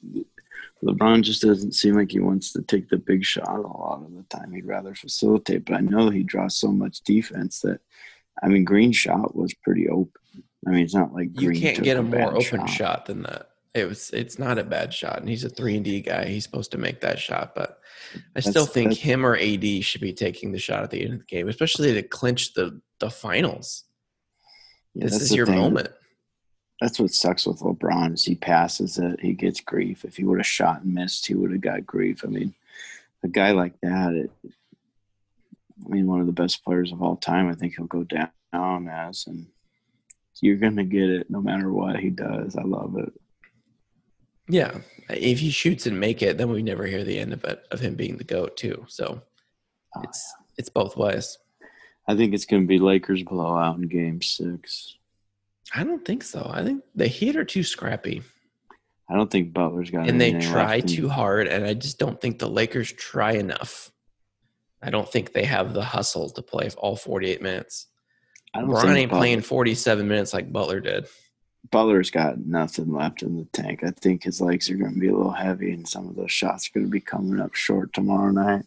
LeBron 0.84 1.22
just 1.22 1.42
doesn't 1.42 1.74
seem 1.74 1.96
like 1.96 2.12
he 2.12 2.20
wants 2.20 2.52
to 2.54 2.62
take 2.62 2.90
the 2.90 2.98
big 2.98 3.24
shot 3.24 3.48
a 3.48 3.62
lot 3.62 4.04
of 4.06 4.14
the 4.14 4.24
time. 4.30 4.52
He'd 4.52 4.66
rather 4.66 4.94
facilitate, 4.94 5.66
but 5.66 5.76
I 5.76 5.80
know 5.80 6.10
he 6.10 6.24
draws 6.24 6.58
so 6.58 6.68
much 6.72 7.02
defense 7.02 7.62
that 7.62 7.80
I 8.44 8.48
mean 8.48 8.64
Green 8.66 8.92
shot 8.92 9.36
was 9.36 9.54
pretty 9.54 9.90
open. 9.90 10.12
I 10.68 10.72
mean 10.72 10.84
it's 10.84 10.96
not 10.96 11.14
like 11.14 11.30
You 11.40 11.50
Green 11.50 11.62
can't 11.62 11.84
get 11.84 11.98
a 11.98 12.04
bad 12.04 12.22
more 12.22 12.36
open 12.38 12.68
shot. 12.68 13.06
than 13.06 13.24
that. 13.24 13.50
It 13.74 13.90
was. 13.90 14.10
It's 14.12 14.40
not 14.40 14.58
a 14.58 14.64
bad 14.64 14.94
shot, 14.94 15.20
and 15.20 15.28
he's 15.28 15.44
a 15.44 15.50
three 15.50 15.76
and 15.76 15.84
D 15.84 16.00
guy. 16.00 16.28
He's 16.28 16.46
supposed 16.46 16.72
to 16.72 16.78
make 16.78 17.02
that 17.02 17.20
shot, 17.20 17.54
but 17.56 17.80
I 18.34 18.40
still 18.40 18.66
think 18.66 18.94
him 18.94 19.26
or 19.26 19.36
AD 19.36 19.84
should 19.84 20.00
be 20.00 20.14
taking 20.14 20.54
the 20.54 20.60
shot 20.60 20.84
at 20.84 20.92
the 20.92 21.04
end 21.04 21.14
of 21.16 21.20
the 21.20 21.26
game, 21.26 21.50
especially 21.50 21.94
to 21.94 22.02
clinch 22.02 22.54
the 22.54 22.80
the 23.02 23.10
finals. 23.10 23.84
Yeah, 24.96 25.06
this 25.06 25.22
is 25.22 25.36
your 25.36 25.46
thing. 25.46 25.58
moment. 25.58 25.90
That's 26.82 27.00
what 27.00 27.12
sucks 27.12 27.46
with 27.46 27.60
LeBron 27.60 28.14
is 28.14 28.26
he 28.26 28.36
passes 28.36 28.98
it, 28.98 29.20
he 29.22 29.34
gets 29.34 29.62
grief. 29.62 30.04
If 30.04 30.18
he 30.18 30.24
would 30.26 30.40
have 30.40 30.46
shot 30.46 30.82
and 30.82 30.94
missed, 30.94 31.26
he 31.28 31.34
would 31.34 31.52
have 31.52 31.62
got 31.62 31.86
grief. 31.86 32.22
I 32.26 32.28
mean, 32.28 32.54
a 33.24 33.28
guy 33.28 33.52
like 33.52 33.80
that, 33.82 34.14
it, 34.14 34.32
I 34.46 35.90
mean, 35.90 36.08
one 36.08 36.20
of 36.20 36.26
the 36.26 36.34
best 36.34 36.64
players 36.66 36.92
of 36.92 37.02
all 37.02 37.16
time. 37.16 37.48
I 37.50 37.54
think 37.54 37.76
he'll 37.76 37.86
go 37.86 38.04
down 38.04 38.30
as, 38.90 39.26
and 39.28 39.48
you're 40.42 40.58
gonna 40.58 40.84
get 40.84 41.10
it 41.10 41.30
no 41.30 41.42
matter 41.42 41.72
what 41.72 42.00
he 42.00 42.10
does. 42.10 42.56
I 42.56 42.64
love 42.64 42.98
it. 42.98 43.14
Yeah, 44.48 44.80
if 45.10 45.40
he 45.40 45.50
shoots 45.50 45.88
and 45.88 46.00
make 46.00 46.22
it, 46.22 46.38
then 46.38 46.50
we 46.50 46.62
never 46.62 46.86
hear 46.86 47.04
the 47.04 47.20
end 47.20 47.34
of 47.34 47.44
it 47.46 47.66
of 47.72 47.80
him 47.80 47.96
being 47.96 48.18
the 48.18 48.24
goat 48.24 48.58
too. 48.58 48.86
So 48.88 49.22
Oh, 49.96 50.02
it's 50.04 50.34
it's 50.58 50.70
both 50.70 50.98
ways. 50.98 51.38
I 52.08 52.16
think 52.16 52.34
it's 52.34 52.46
gonna 52.46 52.66
be 52.66 52.80
Lakers 52.80 53.24
blowout 53.24 53.78
in 53.78 53.88
Game 53.88 54.22
Six. 54.22 54.98
I 55.74 55.84
don't 55.84 56.06
think 56.06 56.24
so. 56.24 56.50
I 56.54 56.64
think 56.64 56.84
the 56.96 57.08
Heat 57.08 57.36
are 57.36 57.46
too 57.46 57.64
scrappy. 57.64 58.22
I 59.10 59.16
don't 59.16 59.30
think 59.30 59.54
Butler's 59.54 59.92
got. 59.92 60.08
and 60.10 60.20
they 60.20 60.34
try 60.40 60.80
too 60.80 61.08
hard 61.10 61.48
and 61.48 61.66
i 61.66 61.74
just 61.76 62.00
don't 62.00 62.20
think 62.20 62.40
the 62.40 62.50
lakers 62.50 62.92
try 62.92 63.34
enough 63.34 63.92
i 64.82 64.90
don't 64.90 65.12
think 65.12 65.32
they 65.32 65.46
have 65.46 65.74
the 65.74 65.84
hustle 65.84 66.28
to 66.32 66.42
play 66.42 66.70
all 66.78 66.96
48 66.96 67.42
minutes 67.42 67.88
I 68.56 68.62
don't 68.62 68.74
think 68.82 68.98
ain't 68.98 69.12
Butler- 69.12 69.22
playing 69.22 69.42
47 69.42 70.08
minutes 70.08 70.34
like 70.34 70.52
butler 70.52 70.80
did 70.80 71.08
Butler's 71.72 72.10
got 72.12 72.38
nothing 72.40 72.94
left 72.94 73.24
in 73.24 73.38
the 73.38 73.46
tank. 73.46 73.84
I 73.84 73.90
think 73.90 74.24
his 74.24 74.40
legs 74.40 74.70
are 74.70 74.76
going 74.76 74.94
to 74.94 75.00
be 75.00 75.08
a 75.08 75.16
little 75.16 75.32
heavy, 75.32 75.72
and 75.72 75.88
some 75.88 76.08
of 76.08 76.16
those 76.16 76.32
shots 76.32 76.68
are 76.70 76.72
going 76.74 76.86
to 76.86 76.92
be 76.92 77.00
coming 77.02 77.40
up 77.40 77.56
short 77.56 77.92
tomorrow 77.92 78.30
night. 78.30 78.66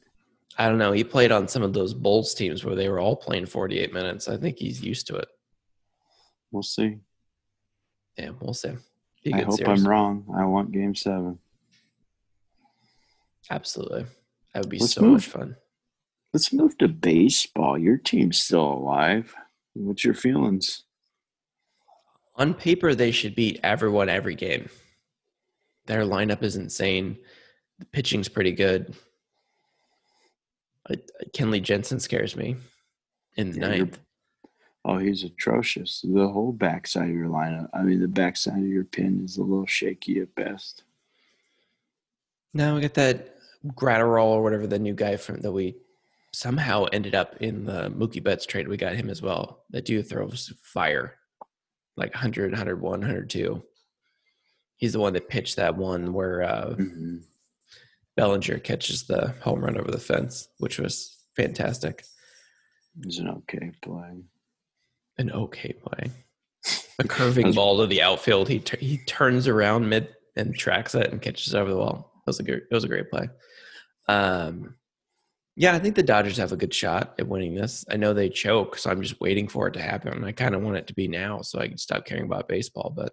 I 0.58 0.68
don't 0.68 0.78
know 0.78 0.92
he 0.92 1.04
played 1.04 1.32
on 1.32 1.48
some 1.48 1.62
of 1.62 1.72
those 1.72 1.94
bulls 1.94 2.34
teams 2.34 2.64
where 2.64 2.74
they 2.74 2.88
were 2.88 3.00
all 3.00 3.16
playing 3.16 3.46
48 3.46 3.92
minutes 3.92 4.28
i 4.28 4.36
think 4.36 4.58
he's 4.58 4.82
used 4.82 5.06
to 5.08 5.16
it 5.16 5.28
We'll 6.50 6.62
see. 6.62 6.96
yeah 8.16 8.30
we'll 8.40 8.54
see 8.54 8.72
I 9.32 9.42
hope. 9.42 9.60
I'm 9.68 9.86
wrong. 9.86 10.24
I 10.34 10.46
want 10.46 10.72
Game 10.72 10.94
Seven. 10.94 11.38
absolutely 13.50 14.06
that 14.54 14.60
would 14.60 14.70
be 14.70 14.78
Let's 14.78 14.94
so 14.94 15.02
move. 15.02 15.12
much 15.12 15.26
fun 15.26 15.56
Let's 16.34 16.52
move 16.52 16.76
to 16.78 16.88
baseball. 16.88 17.78
Your 17.78 17.96
team's 17.96 18.36
still 18.36 18.60
alive. 18.74 19.34
What's 19.72 20.04
your 20.04 20.12
feelings? 20.14 20.82
on 22.36 22.54
paper 22.54 22.94
they 22.94 23.10
should 23.10 23.34
beat 23.34 23.58
everyone 23.62 24.08
every 24.08 24.34
game 24.34 24.68
Their 25.86 26.02
lineup 26.02 26.42
is 26.42 26.56
insane. 26.56 27.18
The 27.78 27.84
pitching's 27.86 28.28
pretty 28.28 28.52
good. 28.52 28.94
Kenley 31.33 31.62
Jansen 31.62 32.01
scares 32.01 32.37
me 32.37 32.57
in 33.37 33.51
the 33.51 33.61
Yeah, 33.61 33.68
ninth. 33.68 33.98
Oh, 34.85 34.96
he's 34.98 35.24
atrocious. 35.24 36.01
The 36.03 36.29
whole 36.29 36.53
backside 36.53 37.11
of 37.11 37.14
your 37.14 37.29
lineup. 37.29 37.68
I 37.74 37.83
mean, 37.83 38.01
the 38.01 38.09
backside 38.09 38.59
of 38.59 38.66
your 38.68 38.85
pin 38.85 39.22
is 39.24 39.37
a 39.37 39.42
little 39.42 39.66
shaky 39.66 40.20
at 40.20 40.35
best. 40.35 40.85
Now 42.55 42.74
we 42.74 42.81
got 42.81 42.94
that 42.94 43.35
Graterol 43.66 44.27
or 44.27 44.42
whatever 44.42 44.66
the 44.66 44.79
new 44.79 44.94
guy 44.94 45.16
from 45.16 45.40
that 45.40 45.53
we 45.53 45.77
somehow 46.33 46.87
ended 46.92 47.14
up 47.14 47.37
in 47.42 47.64
the 47.64 47.90
Mookie 47.90 48.22
Betts 48.22 48.46
trade. 48.46 48.68
We 48.68 48.77
got 48.77 48.94
him 48.94 49.11
as 49.11 49.20
well. 49.20 49.64
That 49.70 49.85
dude 49.85 50.09
throws 50.09 50.53
fire, 50.62 51.14
like 51.96 52.14
100, 52.14 52.53
101, 52.53 53.01
102. 53.01 53.62
He's 54.77 54.92
the 54.92 55.01
one 55.01 55.12
that 55.14 55.29
pitched 55.29 55.57
that 55.57 55.77
one 55.77 56.12
where 56.12 56.42
uh, 56.44 56.74
Mhm. 56.79 57.24
Bellinger 58.18 58.59
catches 58.59 59.04
the 59.04 59.33
home 59.40 59.64
run 59.64 59.78
over 59.78 59.92
the 59.92 60.00
fence, 60.00 60.48
which 60.59 60.81
was 60.81 61.16
fantastic. 61.37 62.02
He's 63.04 63.20
an 63.20 63.28
okay 63.28 63.70
play. 63.81 64.24
An 65.18 65.31
okay 65.31 65.72
play. 65.72 66.11
A 66.98 67.04
curving 67.04 67.52
ball 67.52 67.78
to 67.78 67.87
the 67.87 68.02
outfield. 68.02 68.48
He 68.48 68.59
tur- 68.59 68.78
he 68.81 68.98
turns 69.07 69.46
around 69.46 69.88
mid 69.88 70.09
and 70.35 70.52
tracks 70.52 70.96
it 70.96 71.12
and 71.12 71.22
catches 71.22 71.54
it 71.54 71.59
over 71.59 71.70
the 71.70 71.76
wall. 71.76 72.12
That 72.26 72.31
was 72.31 72.40
a 72.40 72.42
good. 72.42 72.62
It 72.68 72.74
was 72.74 72.83
a 72.83 72.88
great 72.88 73.09
play. 73.09 73.28
Um, 74.09 74.74
yeah, 75.54 75.74
I 75.74 75.78
think 75.78 75.94
the 75.94 76.02
Dodgers 76.02 76.38
have 76.38 76.50
a 76.50 76.57
good 76.57 76.74
shot 76.74 77.14
at 77.20 77.28
winning 77.28 77.54
this. 77.54 77.85
I 77.88 77.96
know 77.98 78.14
they 78.14 78.31
choke, 78.31 78.78
so 78.78 78.90
I'm 78.90 79.00
just 79.00 79.20
waiting 79.20 79.46
for 79.46 79.68
it 79.68 79.74
to 79.74 79.81
happen. 79.81 80.24
I 80.24 80.33
kind 80.33 80.57
of 80.57 80.62
want 80.62 80.76
it 80.76 80.88
to 80.88 80.94
be 80.94 81.07
now, 81.07 81.42
so 81.42 81.61
I 81.61 81.68
can 81.68 81.78
stop 81.78 82.04
caring 82.04 82.24
about 82.24 82.48
baseball. 82.48 82.92
But 82.96 83.12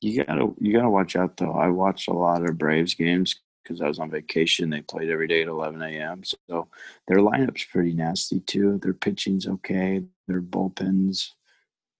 You 0.00 0.24
gotta 0.24 0.52
you 0.58 0.72
gotta 0.72 0.90
watch 0.90 1.16
out 1.16 1.36
though. 1.36 1.52
I 1.52 1.68
watched 1.68 2.08
a 2.08 2.12
lot 2.12 2.48
of 2.48 2.58
Braves 2.58 2.94
games 2.94 3.40
because 3.62 3.80
I 3.80 3.88
was 3.88 3.98
on 3.98 4.10
vacation. 4.10 4.70
They 4.70 4.80
played 4.80 5.10
every 5.10 5.28
day 5.28 5.42
at 5.42 5.48
11 5.48 5.82
a.m. 5.82 6.22
So 6.24 6.68
their 7.06 7.18
lineup's 7.18 7.64
pretty 7.64 7.92
nasty 7.92 8.40
too. 8.40 8.78
Their 8.82 8.94
pitching's 8.94 9.46
okay. 9.46 10.02
Their 10.26 10.40
bullpen's 10.40 11.34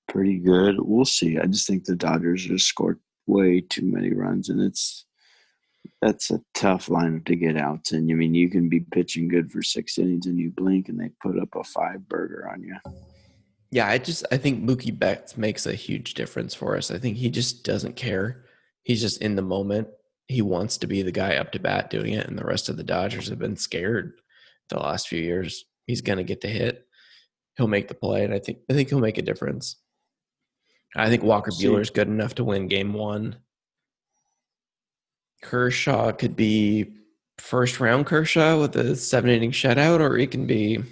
pretty 0.09 0.39
good. 0.39 0.77
We'll 0.79 1.05
see. 1.05 1.39
I 1.39 1.47
just 1.47 1.67
think 1.67 1.85
the 1.85 1.95
Dodgers 1.95 2.47
just 2.47 2.67
scored 2.67 2.99
way 3.27 3.61
too 3.61 3.85
many 3.85 4.13
runs, 4.13 4.49
and 4.49 4.61
it's 4.61 5.05
that's 6.03 6.31
a 6.31 6.41
tough 6.55 6.87
lineup 6.87 7.27
to 7.27 7.37
get 7.37 7.57
out. 7.57 7.93
And 7.93 8.11
I 8.11 8.15
mean, 8.15 8.35
you 8.35 8.51
can 8.51 8.69
be 8.69 8.81
pitching 8.81 9.29
good 9.29 9.53
for 9.53 9.63
six 9.63 9.99
innings, 9.99 10.27
and 10.27 10.39
you 10.39 10.51
blink, 10.51 10.89
and 10.89 10.99
they 10.99 11.11
put 11.23 11.39
up 11.39 11.55
a 11.55 11.65
five 11.65 12.09
burger 12.09 12.49
on 12.51 12.63
you. 12.63 12.77
Yeah, 13.71 13.87
I 13.87 13.99
just 13.99 14.25
I 14.33 14.37
think 14.37 14.65
Mookie 14.65 14.97
Betts 14.97 15.37
makes 15.37 15.67
a 15.67 15.75
huge 15.75 16.15
difference 16.15 16.55
for 16.55 16.77
us. 16.77 16.91
I 16.91 16.99
think 16.99 17.17
he 17.17 17.31
just 17.31 17.65
doesn't 17.65 17.97
care. 17.97 18.45
He's 18.83 19.01
just 19.01 19.23
in 19.23 19.37
the 19.37 19.43
moment. 19.43 19.89
He 20.27 20.43
wants 20.43 20.79
to 20.79 20.87
be 20.87 21.03
the 21.03 21.13
guy 21.13 21.37
up 21.37 21.53
to 21.53 21.61
bat 21.61 21.91
doing 21.91 22.15
it, 22.15 22.27
and 22.27 22.39
the 22.39 22.45
rest 22.45 22.69
of 22.69 22.77
the 22.77 22.85
Dodgers 22.85 23.29
have 23.29 23.39
been 23.39 23.57
scared 23.57 24.21
the 24.69 24.79
last 24.79 25.09
few 25.09 25.21
years. 25.21 25.65
He's 25.87 26.01
going 26.01 26.19
to 26.19 26.25
get 26.25 26.41
the 26.41 26.49
hit. 26.49 26.87
He'll 27.57 27.69
make 27.69 27.89
the 27.89 27.95
play, 27.95 28.25
and 28.25 28.35
I 28.35 28.39
think 28.39 28.59
I 28.69 28.73
think 28.73 28.89
he'll 28.89 29.01
make 29.01 29.19
a 29.19 29.23
difference. 29.23 29.77
I 30.97 31.09
think 31.09 31.23
Walker. 31.23 31.53
Buehler's 31.53 31.91
good 31.91 32.09
enough 32.09 32.35
to 32.37 32.45
win 32.45 32.67
Game 32.67 32.93
One. 32.93 33.37
Kershaw 35.43 36.13
could 36.13 36.37
be 36.37 36.93
first 37.39 37.81
round 37.81 38.07
Kershaw 38.07 38.61
with 38.61 38.77
a 38.77 38.97
seven 38.97 39.31
inning 39.31 39.53
shutout, 39.53 40.01
or 40.01 40.17
he 40.17 40.27
can 40.27 40.47
be 40.47 40.83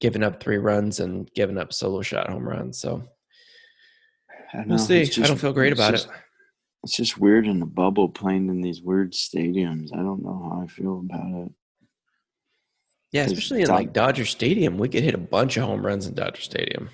giving 0.00 0.22
up 0.22 0.42
three 0.42 0.58
runs 0.58 1.00
and 1.00 1.30
giving 1.34 1.58
up 1.58 1.72
solo 1.72 2.02
shot 2.02 2.28
home 2.30 2.48
runs. 2.48 2.78
So 2.78 3.02
I 4.52 4.58
don't 4.58 4.68
we'll 4.68 4.78
see. 4.78 5.02
it's 5.02 5.18
I 5.18 5.26
don't 5.26 5.38
feel 5.38 5.52
great 5.52 5.72
about 5.72 5.92
just- 5.92 6.06
it. 6.08 6.12
It's 6.84 6.94
just 6.96 7.18
weird 7.18 7.48
in 7.48 7.58
the 7.58 7.66
bubble 7.66 8.08
playing 8.08 8.48
in 8.48 8.60
these 8.60 8.80
weird 8.80 9.12
stadiums. 9.12 9.92
I 9.92 9.96
don't 9.96 10.22
know 10.22 10.48
how 10.50 10.62
I 10.62 10.68
feel 10.68 11.00
about 11.00 11.46
it. 11.46 11.52
Yeah, 13.10 13.24
especially 13.24 13.62
in 13.62 13.68
like 13.68 13.92
Dodger 13.92 14.24
Stadium, 14.24 14.78
we 14.78 14.88
could 14.88 15.02
hit 15.02 15.14
a 15.14 15.18
bunch 15.18 15.56
of 15.56 15.64
home 15.64 15.84
runs 15.84 16.06
in 16.06 16.14
Dodger 16.14 16.42
Stadium. 16.42 16.90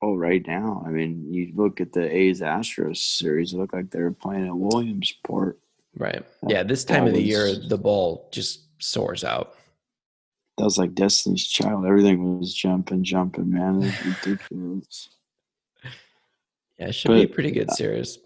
Oh, 0.00 0.14
right 0.14 0.42
now, 0.46 0.82
I 0.86 0.90
mean, 0.90 1.30
you 1.30 1.52
look 1.54 1.80
at 1.82 1.92
the 1.92 2.10
A's 2.14 2.40
Astros 2.40 2.98
series. 2.98 3.52
It 3.52 3.58
looked 3.58 3.74
like 3.74 3.90
they 3.90 4.00
were 4.00 4.12
playing 4.12 4.46
at 4.46 4.56
Williamsport. 4.56 5.58
Right. 5.96 6.22
That 6.42 6.50
Yeah, 6.50 6.62
this 6.62 6.84
time 6.84 7.06
of 7.06 7.12
the 7.12 7.22
year, 7.22 7.54
the 7.54 7.78
ball 7.78 8.28
just 8.32 8.62
soars 8.78 9.24
out. 9.24 9.56
That 10.56 10.64
was 10.64 10.78
like 10.78 10.94
Destiny's 10.94 11.46
Child. 11.46 11.84
Everything 11.84 12.38
was 12.38 12.54
jumping, 12.54 13.02
jumping, 13.02 13.50
man. 13.50 13.82
It 13.82 13.86
was 13.86 14.16
ridiculous. 14.24 15.08
Yeah, 16.78 16.88
it 16.88 16.92
should 16.94 17.12
be 17.12 17.22
a 17.22 17.28
pretty 17.28 17.50
good 17.50 17.70
series. 17.72 18.18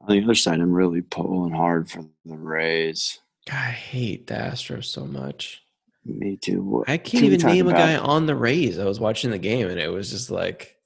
On 0.00 0.14
the 0.14 0.22
other 0.22 0.34
side, 0.34 0.60
I'm 0.60 0.72
really 0.72 1.02
pulling 1.02 1.52
hard 1.52 1.90
for 1.90 2.04
the 2.24 2.36
Rays. 2.36 3.18
God, 3.46 3.56
I 3.56 3.70
hate 3.70 4.26
the 4.26 4.34
Astros 4.34 4.84
so 4.84 5.06
much. 5.06 5.62
Me 6.04 6.36
too. 6.36 6.62
What- 6.62 6.88
I 6.88 6.98
can 6.98 7.20
can't 7.20 7.32
even 7.32 7.46
name 7.46 7.68
a 7.68 7.72
guy 7.72 7.96
on 7.96 8.26
the 8.26 8.36
Rays. 8.36 8.78
I 8.78 8.84
was 8.84 9.00
watching 9.00 9.30
the 9.30 9.38
game 9.38 9.68
and 9.68 9.78
it 9.78 9.90
was 9.90 10.10
just 10.10 10.30
like, 10.30 10.76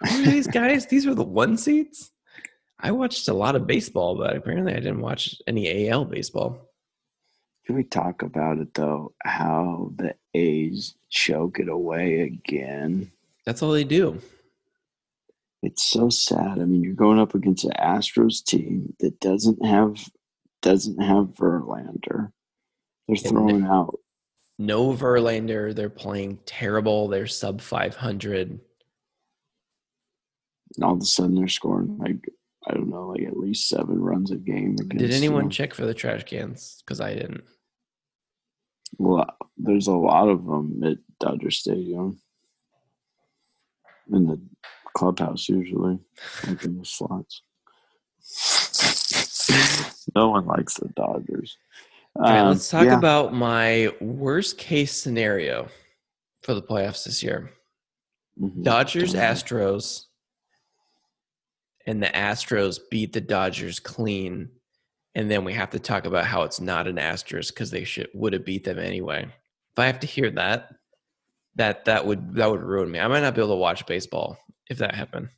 who 0.00 0.08
oh, 0.08 0.22
are 0.22 0.26
these 0.30 0.46
guys? 0.46 0.86
These 0.86 1.06
are 1.06 1.14
the 1.14 1.24
one 1.24 1.56
seats? 1.56 2.10
I 2.80 2.92
watched 2.92 3.26
a 3.28 3.34
lot 3.34 3.56
of 3.56 3.66
baseball, 3.66 4.16
but 4.16 4.36
apparently 4.36 4.72
I 4.72 4.76
didn't 4.76 5.00
watch 5.00 5.34
any 5.46 5.88
AL 5.88 6.04
baseball. 6.04 6.67
Can 7.68 7.76
we 7.76 7.84
talk 7.84 8.22
about 8.22 8.56
it 8.56 8.72
though? 8.72 9.12
How 9.22 9.92
the 9.94 10.14
A's 10.32 10.94
choke 11.10 11.60
it 11.60 11.68
away 11.68 12.22
again? 12.22 13.12
That's 13.44 13.62
all 13.62 13.72
they 13.72 13.84
do. 13.84 14.22
It's 15.62 15.82
so 15.82 16.08
sad. 16.08 16.60
I 16.60 16.64
mean, 16.64 16.82
you're 16.82 16.94
going 16.94 17.18
up 17.18 17.34
against 17.34 17.64
an 17.64 17.72
Astros 17.78 18.42
team 18.42 18.94
that 19.00 19.20
doesn't 19.20 19.66
have 19.66 20.02
doesn't 20.62 20.98
have 21.02 21.34
Verlander. 21.34 22.32
They're 23.06 23.16
throwing 23.16 23.64
out 23.64 23.98
No 24.58 24.94
Verlander. 24.94 25.74
They're 25.74 25.90
playing 25.90 26.38
terrible. 26.46 27.08
They're 27.08 27.26
sub 27.26 27.60
500. 27.60 28.48
and 28.48 28.60
all 30.82 30.94
of 30.94 31.02
a 31.02 31.04
sudden 31.04 31.34
they're 31.34 31.48
scoring 31.48 31.98
like 31.98 32.30
I 32.66 32.72
don't 32.72 32.88
know, 32.88 33.08
like 33.08 33.24
at 33.24 33.36
least 33.36 33.68
seven 33.68 34.00
runs 34.00 34.30
a 34.30 34.36
game. 34.36 34.76
Did 34.76 35.10
anyone 35.10 35.42
them. 35.42 35.50
check 35.50 35.74
for 35.74 35.84
the 35.84 35.92
trash 35.92 36.24
cans? 36.24 36.82
Because 36.82 37.02
I 37.02 37.12
didn't. 37.12 37.44
Well, 38.96 39.26
there's 39.56 39.86
a 39.86 39.92
lot 39.92 40.28
of 40.28 40.44
them 40.46 40.82
at 40.84 40.98
Dodger 41.20 41.50
Stadium 41.50 42.20
in 44.12 44.26
the 44.26 44.40
clubhouse 44.96 45.48
usually, 45.48 45.98
like 46.46 46.64
in 46.64 46.78
the 46.78 46.84
slots. 46.84 47.42
no 50.14 50.30
one 50.30 50.46
likes 50.46 50.74
the 50.74 50.88
Dodgers. 50.88 51.56
All 52.16 52.22
right, 52.22 52.40
Um, 52.40 52.48
let's 52.48 52.68
talk 52.68 52.86
yeah. 52.86 52.96
about 52.98 53.32
my 53.34 53.92
worst 54.00 54.58
case 54.58 54.92
scenario 54.96 55.68
for 56.42 56.54
the 56.54 56.62
playoffs 56.62 57.04
this 57.04 57.22
year. 57.22 57.52
Mhm. 58.40 58.62
Dodgers, 58.64 59.14
Mhm. 59.14 59.20
Astros, 59.20 60.06
and 61.86 62.02
the 62.02 62.08
Astros 62.08 62.80
beat 62.90 63.12
the 63.12 63.20
Dodgers 63.20 63.78
clean, 63.80 64.50
and 65.18 65.28
then 65.28 65.42
we 65.42 65.52
have 65.52 65.70
to 65.70 65.80
talk 65.80 66.06
about 66.06 66.26
how 66.26 66.42
it's 66.42 66.60
not 66.60 66.86
an 66.86 66.94
Astros 66.94 67.48
because 67.48 67.72
they 67.72 67.82
should 67.82 68.08
would 68.14 68.32
have 68.34 68.44
beat 68.44 68.62
them 68.62 68.78
anyway. 68.78 69.24
If 69.24 69.78
I 69.78 69.86
have 69.86 69.98
to 70.00 70.06
hear 70.06 70.30
that, 70.30 70.72
that 71.56 71.86
that 71.86 72.06
would 72.06 72.34
that 72.34 72.48
would 72.48 72.62
ruin 72.62 72.88
me. 72.88 73.00
I 73.00 73.08
might 73.08 73.22
not 73.22 73.34
be 73.34 73.40
able 73.40 73.54
to 73.54 73.56
watch 73.56 73.84
baseball 73.84 74.38
if 74.70 74.78
that 74.78 74.94
happened. 74.94 75.30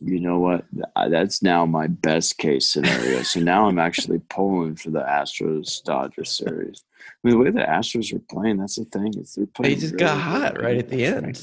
You 0.00 0.20
know 0.20 0.38
what? 0.38 0.66
That's 0.94 1.42
now 1.42 1.66
my 1.66 1.88
best 1.88 2.38
case 2.38 2.68
scenario. 2.68 3.22
so 3.22 3.40
now 3.40 3.66
I'm 3.66 3.80
actually 3.80 4.18
pulling 4.30 4.76
for 4.76 4.90
the 4.90 5.02
Astros 5.02 5.82
Dodgers 5.82 6.36
series. 6.36 6.84
I 7.00 7.28
mean, 7.28 7.36
the 7.36 7.44
way 7.44 7.50
the 7.50 7.68
Astros 7.68 8.14
are 8.14 8.20
playing, 8.30 8.58
that's 8.58 8.76
the 8.76 8.84
thing. 8.84 9.14
Is 9.18 9.34
they're 9.34 9.46
playing 9.46 9.80
just 9.80 9.96
got 9.96 10.16
hot 10.16 10.62
right 10.62 10.78
at 10.78 10.88
the 10.88 11.04
end. 11.04 11.42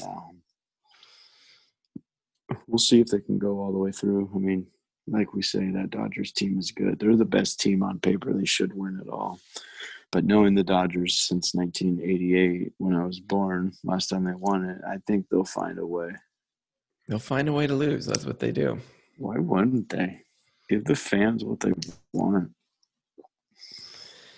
We'll 2.66 2.78
see 2.78 3.00
if 3.00 3.08
they 3.08 3.20
can 3.20 3.38
go 3.38 3.58
all 3.58 3.70
the 3.70 3.78
way 3.78 3.92
through. 3.92 4.30
I 4.34 4.38
mean, 4.38 4.66
like 5.06 5.34
we 5.34 5.42
say, 5.42 5.70
that 5.70 5.90
Dodgers 5.90 6.32
team 6.32 6.58
is 6.58 6.70
good. 6.70 6.98
They're 6.98 7.16
the 7.16 7.24
best 7.24 7.60
team 7.60 7.82
on 7.82 7.98
paper. 7.98 8.32
They 8.32 8.44
should 8.44 8.72
win 8.74 9.00
it 9.04 9.08
all. 9.08 9.40
But 10.12 10.24
knowing 10.24 10.54
the 10.54 10.64
Dodgers 10.64 11.18
since 11.20 11.54
1988, 11.54 12.72
when 12.78 12.96
I 12.96 13.04
was 13.04 13.20
born, 13.20 13.72
last 13.84 14.08
time 14.08 14.24
they 14.24 14.34
won 14.34 14.64
it, 14.64 14.80
I 14.86 14.96
think 15.06 15.28
they'll 15.28 15.44
find 15.44 15.78
a 15.78 15.86
way. 15.86 16.10
They'll 17.08 17.18
find 17.18 17.48
a 17.48 17.52
way 17.52 17.66
to 17.66 17.74
lose. 17.74 18.06
That's 18.06 18.26
what 18.26 18.40
they 18.40 18.50
do. 18.50 18.78
Why 19.18 19.36
wouldn't 19.38 19.88
they? 19.88 20.22
Give 20.68 20.84
the 20.84 20.96
fans 20.96 21.44
what 21.44 21.60
they 21.60 21.72
want. 22.12 22.50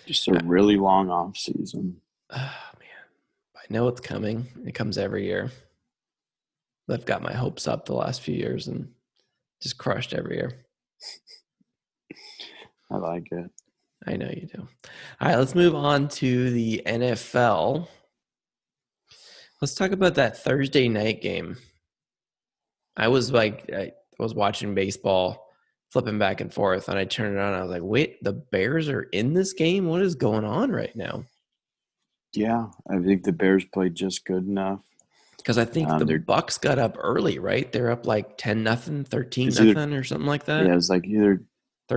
Just 0.07 0.29
a 0.29 0.37
uh, 0.37 0.41
really 0.45 0.77
long 0.77 1.11
off 1.11 1.37
season. 1.37 2.01
Oh 2.35 2.79
man, 2.81 3.05
I 3.55 3.65
know 3.69 3.89
it's 3.89 4.01
coming. 4.01 4.47
It 4.67 4.75
comes 4.75 4.97
every 4.97 5.27
year. 5.27 5.51
I've 6.89 7.05
got 7.05 7.21
my 7.21 7.35
hopes 7.35 7.69
up 7.69 7.85
the 7.85 7.93
last 7.93 8.23
few 8.23 8.35
years 8.35 8.69
and 8.69 8.89
just 9.63 9.79
crushed 9.79 10.13
every 10.13 10.37
year. 10.37 10.67
I 12.91 12.97
like 12.97 13.29
it. 13.31 13.51
I 14.07 14.17
know 14.17 14.29
you 14.29 14.49
do. 14.53 14.69
All 15.21 15.29
right, 15.29 15.39
let's 15.39 15.55
move 15.55 15.75
on 15.75 16.09
to 16.09 16.51
the 16.51 16.83
NFL. 16.85 17.87
Let's 19.61 19.75
talk 19.75 19.93
about 19.93 20.17
that 20.17 20.43
Thursday 20.43 20.89
night 20.89 21.23
game. 21.23 21.57
I 22.97 23.09
was 23.09 23.31
like, 23.31 23.71
I 23.73 23.93
was 24.19 24.35
watching 24.35 24.75
baseball 24.75 25.49
flipping 25.91 26.19
back 26.19 26.41
and 26.41 26.53
forth, 26.53 26.89
and 26.89 26.99
I 26.99 27.05
turned 27.05 27.37
it 27.37 27.41
on. 27.41 27.55
I 27.55 27.63
was 27.63 27.71
like, 27.71 27.83
"Wait, 27.83 28.23
the 28.23 28.33
Bears 28.33 28.89
are 28.89 29.03
in 29.03 29.35
this 29.35 29.53
game? 29.53 29.87
What 29.87 30.03
is 30.03 30.15
going 30.15 30.45
on 30.45 30.73
right 30.73 30.95
now?" 30.97 31.25
Yeah, 32.35 32.67
I 32.91 32.99
think 32.99 33.23
the 33.23 33.33
Bears 33.33 33.65
played 33.67 33.95
just 33.95 34.25
good 34.25 34.47
enough. 34.47 34.81
Because 35.43 35.59
I 35.59 35.65
think 35.65 35.89
Um, 35.89 35.99
the 35.99 36.19
Bucs 36.21 36.61
got 36.61 36.79
up 36.79 36.97
early, 37.01 37.39
right? 37.41 37.71
They're 37.73 37.91
up 37.91 38.07
like 38.07 38.39
ten 38.39 38.63
nothing, 38.63 39.03
thirteen 39.05 39.49
It's 39.49 39.59
either- 39.61 39.75
nothing, 39.75 39.95
or 39.95 40.05
something 40.05 40.27
like 40.27 40.45
that. 40.45 40.65
Yeah, 40.67 40.73
it 40.73 40.77
was 40.77 40.89
like 40.89 41.05
either 41.07 41.43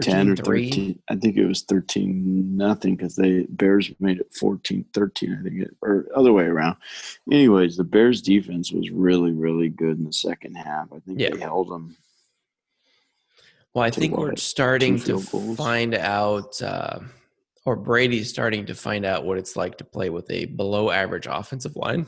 10 0.02 0.30
or 0.30 0.36
3. 0.36 0.70
13. 0.72 1.00
I 1.10 1.16
think 1.16 1.38
it 1.38 1.46
was 1.46 1.62
13 1.62 2.58
nothing 2.58 2.96
because 2.96 3.16
they 3.16 3.44
Bears 3.44 3.92
made 4.00 4.18
it 4.20 4.34
14 4.34 4.84
13, 4.94 5.38
I 5.40 5.44
think, 5.44 5.62
it, 5.62 5.76
or 5.82 6.08
other 6.16 6.34
way 6.34 6.44
around. 6.46 6.76
Anyways, 7.32 7.78
the 7.78 7.84
Bears 7.86 8.22
defense 8.22 8.72
was 8.74 8.90
really, 8.90 9.32
really 9.32 9.70
good 9.70 9.98
in 9.98 10.04
the 10.04 10.12
second 10.12 10.56
half. 10.56 10.92
I 10.92 11.00
think 11.00 11.20
Yeah. 11.20 11.30
they 11.30 11.40
held 11.40 11.70
them. 11.70 11.96
Well, 13.74 13.84
I 13.86 13.90
think 13.92 14.18
we're 14.18 14.36
starting 14.38 15.00
to 15.02 15.22
goals? 15.22 15.56
find 15.58 15.94
out, 15.96 16.62
uh, 16.62 17.00
or 17.66 17.76
Brady's 17.76 18.30
starting 18.30 18.66
to 18.66 18.76
find 18.76 19.06
out 19.06 19.24
what 19.26 19.38
it's 19.38 19.56
like 19.56 19.78
to 19.78 19.84
play 19.86 20.10
with 20.10 20.30
a 20.32 20.46
below 20.46 20.90
average 20.92 21.28
offensive 21.30 21.76
line. 21.76 22.08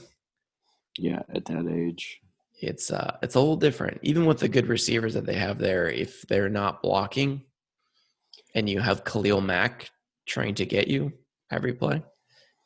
Yeah, 0.98 1.22
at 1.34 1.46
that 1.46 1.68
age. 1.68 2.22
It's 2.60 2.92
uh, 2.92 3.18
it's 3.22 3.36
a 3.36 3.40
little 3.40 3.56
different. 3.56 4.00
Even 4.02 4.26
with 4.26 4.40
the 4.40 4.50
good 4.50 4.68
receivers 4.68 5.14
that 5.14 5.26
they 5.26 5.36
have 5.36 5.60
there, 5.60 5.90
if 5.90 6.24
they're 6.24 6.50
not 6.50 6.82
blocking, 6.82 7.44
and 8.56 8.68
you 8.70 8.80
have 8.80 9.04
Khalil 9.06 9.42
Mack 9.42 9.92
trying 10.26 10.56
to 10.56 10.66
get 10.66 10.88
you 10.88 11.14
every 11.52 11.74
play, 11.74 12.02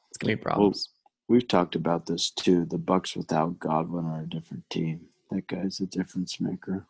it's 0.10 0.17
gonna 0.17 0.36
be 0.38 0.41
problems. 0.41 0.89
We've 1.28 1.48
talked 1.48 1.76
about 1.76 2.06
this 2.06 2.32
too. 2.32 2.65
The 2.65 2.78
Bucs 2.80 3.15
without 3.15 3.60
Godwin 3.60 4.06
are 4.06 4.22
a 4.24 4.30
different 4.30 4.70
team. 4.70 5.02
That 5.30 5.48
guy's 5.48 5.80
a 5.80 5.86
difference 5.86 6.39
maker. 6.41 6.86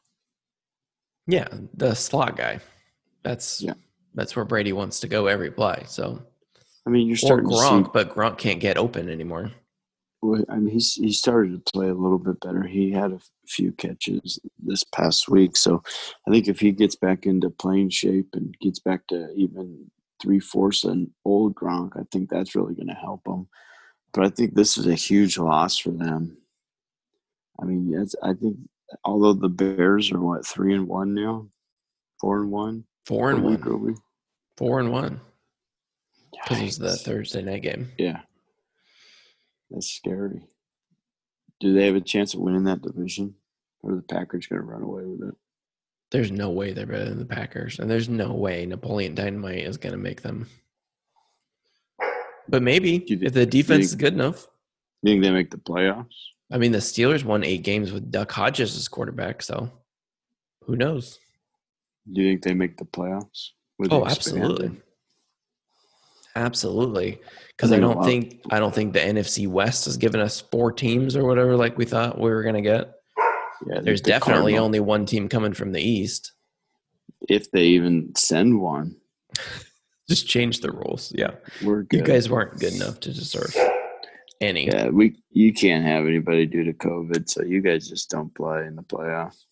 yeah, 1.28 1.48
the 1.76 1.94
slot 1.96 2.36
guy. 2.38 2.60
That's 3.24 3.62
Yeah. 3.62 3.74
that's 4.16 4.36
where 4.36 4.46
Brady 4.46 4.74
wants 4.74 5.00
to 5.02 5.08
go 5.08 5.28
every 5.28 5.52
play. 5.52 5.84
So 5.88 6.22
I 6.86 6.90
mean, 6.90 7.08
you're 7.08 7.18
starting 7.18 7.46
or 7.46 7.52
Gronk, 7.52 7.86
see. 7.86 7.92
but 7.94 8.10
Gronk 8.16 8.38
can't 8.40 8.60
get 8.60 8.78
open 8.78 9.10
anymore. 9.10 9.52
Well, 10.22 10.44
I 10.50 10.58
mean, 10.58 10.74
he's 10.74 10.96
he 10.96 11.12
started 11.12 11.66
to 11.66 11.72
play 11.72 11.90
a 11.90 11.94
little 11.94 12.20
bit 12.20 12.40
better. 12.42 12.64
He 12.64 12.92
had 12.92 13.12
a 13.12 13.20
few 13.48 13.72
catches 13.72 14.40
this 14.64 14.84
past 14.84 15.28
week, 15.28 15.58
so 15.58 15.84
I 16.28 16.32
think 16.32 16.48
if 16.48 16.60
he 16.60 16.72
gets 16.72 16.96
back 16.96 17.26
into 17.26 17.50
playing 17.50 17.90
shape 17.90 18.30
and 18.34 18.56
gets 18.60 18.80
back 18.80 19.08
to 19.08 19.32
even 19.34 19.90
three 20.22 20.40
fourths 20.40 20.84
an 20.84 21.12
old 21.26 21.56
Gronk, 21.56 22.00
I 22.00 22.04
think 22.12 22.30
that's 22.30 22.56
really 22.56 22.76
going 22.76 22.88
to 22.88 22.94
help 22.94 23.28
him. 23.28 23.48
But 24.14 24.26
I 24.26 24.30
think 24.30 24.54
this 24.54 24.78
is 24.78 24.86
a 24.86 24.94
huge 24.94 25.38
loss 25.38 25.78
for 25.78 25.90
them. 25.90 26.38
I 27.60 27.66
mean, 27.66 27.92
it's, 27.96 28.16
I 28.22 28.34
think 28.34 28.58
although 29.04 29.34
the 29.34 29.50
Bears 29.50 30.12
are 30.12 30.20
what 30.20 30.46
three 30.46 30.76
and 30.76 30.88
one 30.88 31.16
now, 31.16 31.48
four 32.20 32.42
and 32.42 32.52
one, 32.52 32.86
Four 33.06 33.32
and 33.32 33.44
one. 33.44 33.98
Four 34.58 34.80
and 34.80 34.92
one. 34.92 35.22
Because 36.32 36.62
it's 36.62 36.78
the 36.78 36.96
Thursday 36.96 37.42
night 37.42 37.64
game. 37.64 37.92
Yeah, 37.98 38.22
that's 39.72 39.90
scary. 39.90 40.42
Do 41.60 41.74
they 41.74 41.86
have 41.86 41.96
a 41.96 42.02
chance 42.02 42.34
of 42.34 42.40
winning 42.42 42.64
that 42.66 42.82
division, 42.82 43.36
or 43.84 43.92
are 43.94 43.96
the 43.96 44.02
Packers 44.02 44.48
going 44.48 44.62
to 44.62 44.68
run 44.68 44.82
away 44.84 45.04
with 45.06 45.30
it? 45.30 45.36
There's 46.12 46.32
no 46.32 46.50
way 46.50 46.74
they're 46.74 46.86
better 46.86 47.06
than 47.10 47.20
the 47.20 47.26
Packers, 47.26 47.80
and 47.80 47.90
there's 47.90 48.10
no 48.10 48.34
way 48.34 48.66
Napoleon 48.66 49.16
Dynamite 49.16 49.60
is 49.66 49.78
going 49.78 49.94
to 49.94 49.98
make 49.98 50.22
them. 50.22 50.48
But 52.50 52.64
maybe 52.64 53.04
You 53.08 53.18
thi- 53.20 53.26
if 53.28 53.34
the 53.34 53.46
defense 53.46 53.86
is 53.86 53.96
good 53.96 54.14
enough. 54.14 54.48
You 55.04 55.14
think 55.14 55.24
they 55.24 55.32
make 55.32 55.52
the 55.52 55.58
playoffs? 55.58 56.14
I 56.52 56.58
mean, 56.58 56.74
the 56.74 56.80
Steelers 56.80 57.24
won 57.24 57.44
eight 57.46 57.64
games 57.64 57.92
with 57.94 58.12
Duck 58.12 58.32
Hodges 58.32 58.76
as 58.76 58.88
quarterback, 58.90 59.42
so 59.42 59.72
who 60.64 60.76
knows? 60.76 61.18
Do 62.12 62.22
you 62.22 62.32
think 62.32 62.44
they 62.44 62.54
make 62.54 62.78
the 62.78 62.86
playoffs? 62.86 63.50
Oh, 63.90 64.06
absolutely, 64.06 64.80
absolutely. 66.36 67.20
Because 67.56 67.72
I 67.72 67.76
I 67.76 67.80
think 67.80 67.92
a 67.92 67.94
don't 67.94 68.06
think 68.06 68.42
I 68.50 68.60
don't 68.60 68.74
think 68.74 68.94
the 68.94 69.00
NFC 69.00 69.48
West 69.48 69.86
has 69.86 69.98
given 69.98 70.20
us 70.20 70.42
four 70.42 70.72
teams 70.72 71.16
or 71.16 71.26
whatever 71.26 71.56
like 71.56 71.78
we 71.78 71.86
thought 71.86 72.20
we 72.20 72.30
were 72.30 72.44
going 72.44 72.56
to 72.56 72.62
get. 72.62 72.92
Yeah, 73.68 73.80
There's 73.82 74.02
the 74.02 74.10
definitely 74.10 74.54
Cardinal- 74.54 74.66
only 74.66 74.80
one 74.80 75.06
team 75.06 75.30
coming 75.30 75.54
from 75.54 75.72
the 75.72 75.82
East. 75.82 76.32
if 77.30 77.52
they 77.52 77.66
even 77.66 78.14
send 78.16 78.60
one. 78.60 78.96
Just 80.10 80.28
change 80.28 80.60
the 80.60 80.72
rules. 80.72 81.14
Yeah. 81.16 81.32
We're 81.64 81.84
good. 81.84 82.00
You 82.00 82.04
guys 82.04 82.30
weren't 82.30 82.60
good 82.60 82.74
enough 82.74 83.00
to 83.02 83.14
deserve 83.14 83.56
any. 84.42 84.66
yeah, 84.66 84.90
we 84.90 85.16
you 85.30 85.54
can't 85.54 85.86
have 85.86 86.06
anybody 86.08 86.46
due 86.48 86.64
to 86.66 86.74
COVID, 86.74 87.30
so 87.30 87.44
you 87.44 87.62
guys 87.62 87.88
just 87.88 88.10
don't 88.10 88.34
play 88.36 88.66
in 88.66 88.76
the 88.76 88.82
playoffs. 88.82 89.44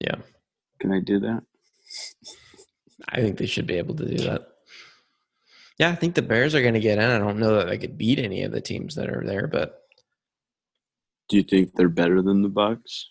Yeah. 0.00 0.16
Can 0.78 0.92
I 0.92 1.00
do 1.00 1.18
that? 1.20 1.42
I 3.08 3.20
think 3.22 3.38
they 3.38 3.46
should 3.46 3.66
be 3.66 3.78
able 3.78 3.96
to 3.96 4.04
do 4.04 4.22
that. 4.24 4.48
Yeah, 5.78 5.90
I 5.90 5.94
think 5.94 6.14
the 6.14 6.22
Bears 6.22 6.54
are 6.54 6.62
going 6.62 6.74
to 6.74 6.80
get 6.80 6.98
in. 6.98 7.10
I 7.10 7.18
don't 7.18 7.38
know 7.38 7.56
that 7.56 7.66
they 7.66 7.78
could 7.78 7.98
beat 7.98 8.18
any 8.18 8.42
of 8.42 8.52
the 8.52 8.60
teams 8.60 8.94
that 8.94 9.10
are 9.10 9.24
there, 9.24 9.46
but 9.48 9.80
Do 11.28 11.36
you 11.36 11.42
think 11.42 11.74
they're 11.74 11.88
better 11.88 12.22
than 12.22 12.42
the 12.42 12.50
Bucs? 12.50 13.04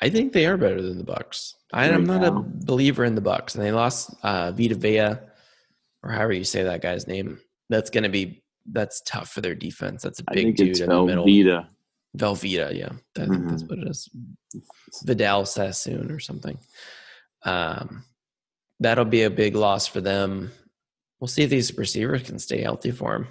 I 0.00 0.08
think 0.10 0.32
they 0.32 0.46
are 0.46 0.56
better 0.56 0.80
than 0.82 0.98
the 0.98 1.04
Bucs. 1.04 1.54
I, 1.72 1.86
Right 1.88 1.94
I'm 1.94 2.04
not 2.04 2.22
a 2.24 2.30
believer 2.30 3.04
in 3.04 3.14
the 3.14 3.22
Bucs, 3.22 3.54
and 3.54 3.64
they 3.64 3.72
lost 3.72 4.14
uh, 4.22 4.52
Vita 4.52 4.74
Vea, 4.74 5.16
or 6.02 6.10
however 6.12 6.32
you 6.32 6.44
say 6.44 6.62
that 6.62 6.82
guy's 6.82 7.06
name. 7.08 7.40
That's 7.70 7.90
going 7.90 8.04
to 8.04 8.10
be 8.10 8.42
that's 8.70 9.00
tough 9.06 9.30
for 9.30 9.40
their 9.40 9.54
defense. 9.54 10.02
That's 10.02 10.20
a 10.20 10.24
big 10.32 10.44
think 10.44 10.56
dude 10.58 10.68
it's 10.68 10.80
in 10.80 10.90
the 10.90 11.04
middle. 11.04 11.24
Velveeta. 11.26 11.66
Velveeta, 12.16 12.74
yeah, 12.78 12.90
I 13.16 13.26
think 13.26 13.48
that's 13.48 13.62
Mhm. 13.62 13.68
what 13.70 13.78
it 13.78 13.88
is. 13.88 14.08
Vidal 15.04 15.44
Sassoon 15.46 16.10
or 16.10 16.20
something. 16.20 16.58
Um, 17.44 18.04
that'll 18.80 19.04
be 19.06 19.22
a 19.22 19.30
big 19.30 19.56
loss 19.56 19.86
for 19.86 20.00
them. 20.02 20.52
We'll 21.20 21.28
see 21.28 21.42
if 21.42 21.50
these 21.50 21.76
receivers 21.76 22.22
can 22.22 22.38
stay 22.38 22.62
healthy 22.62 22.90
for 22.90 23.14
him. 23.14 23.28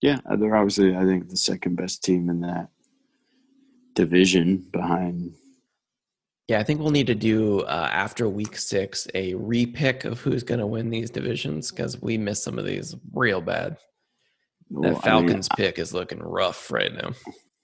Yeah, 0.00 0.18
uh, 0.30 0.36
they're 0.36 0.56
obviously 0.56 0.96
I 0.96 1.04
think 1.04 1.28
the 1.28 1.36
second 1.36 1.76
best 1.76 2.04
team 2.04 2.30
in 2.30 2.40
that 2.40 2.68
division 3.94 4.64
behind. 4.70 5.34
Yeah, 6.46 6.60
I 6.60 6.62
think 6.62 6.80
we'll 6.80 6.90
need 6.90 7.08
to 7.08 7.14
do 7.14 7.60
uh, 7.60 7.90
after 7.92 8.28
week 8.28 8.56
six 8.56 9.06
a 9.14 9.34
repick 9.34 10.04
of 10.04 10.20
who's 10.20 10.42
going 10.42 10.60
to 10.60 10.66
win 10.66 10.88
these 10.88 11.10
divisions 11.10 11.70
because 11.70 12.00
we 12.00 12.16
missed 12.16 12.44
some 12.44 12.58
of 12.58 12.64
these 12.64 12.94
real 13.12 13.40
bad. 13.42 13.76
well, 14.70 14.82
That 14.82 14.88
I 14.88 14.92
mean, 14.92 15.28
Falcons 15.28 15.48
pick 15.56 15.78
is 15.78 15.92
looking 15.92 16.20
rough 16.20 16.70
right 16.70 16.94
now. 16.94 17.10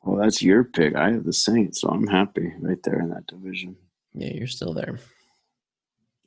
well, 0.02 0.20
that's 0.20 0.42
your 0.42 0.64
pick. 0.64 0.96
I 0.96 1.12
have 1.12 1.24
the 1.24 1.32
Saints, 1.32 1.80
so 1.80 1.88
I'm 1.88 2.06
happy 2.06 2.52
right 2.60 2.82
there 2.82 3.00
in 3.00 3.08
that 3.10 3.26
division. 3.26 3.76
Yeah, 4.12 4.32
you're 4.34 4.48
still 4.48 4.74
there. 4.74 4.98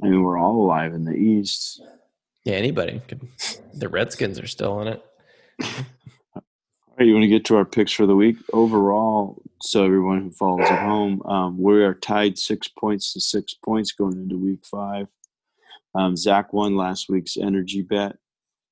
I 0.01 0.07
mean, 0.07 0.23
we're 0.23 0.39
all 0.39 0.63
alive 0.63 0.93
in 0.93 1.05
the 1.05 1.15
East. 1.15 1.81
Yeah, 2.47 2.53
anybody 2.53 3.01
could. 3.09 3.27
The 3.73 3.89
Redskins 3.89 4.39
are 4.39 4.47
still 4.47 4.79
in 4.79 4.87
it. 4.87 5.03
All 6.33 6.41
right, 6.97 7.05
you 7.05 7.11
want 7.11 7.23
to 7.23 7.27
get 7.27 7.43
to 7.47 7.57
our 7.57 7.65
picks 7.65 7.91
for 7.91 8.05
the 8.05 8.15
week 8.15 8.37
overall? 8.53 9.43
So 9.61 9.83
everyone 9.83 10.21
who 10.21 10.31
follows 10.31 10.65
at 10.69 10.79
home, 10.79 11.21
um, 11.23 11.61
we 11.61 11.83
are 11.83 11.93
tied 11.93 12.37
six 12.37 12.69
points 12.69 13.11
to 13.11 13.19
six 13.19 13.53
points 13.53 13.91
going 13.91 14.13
into 14.13 14.37
week 14.37 14.65
five. 14.65 15.07
Um, 15.93 16.15
Zach 16.15 16.53
won 16.53 16.77
last 16.77 17.09
week's 17.09 17.35
energy 17.35 17.81
bet, 17.81 18.15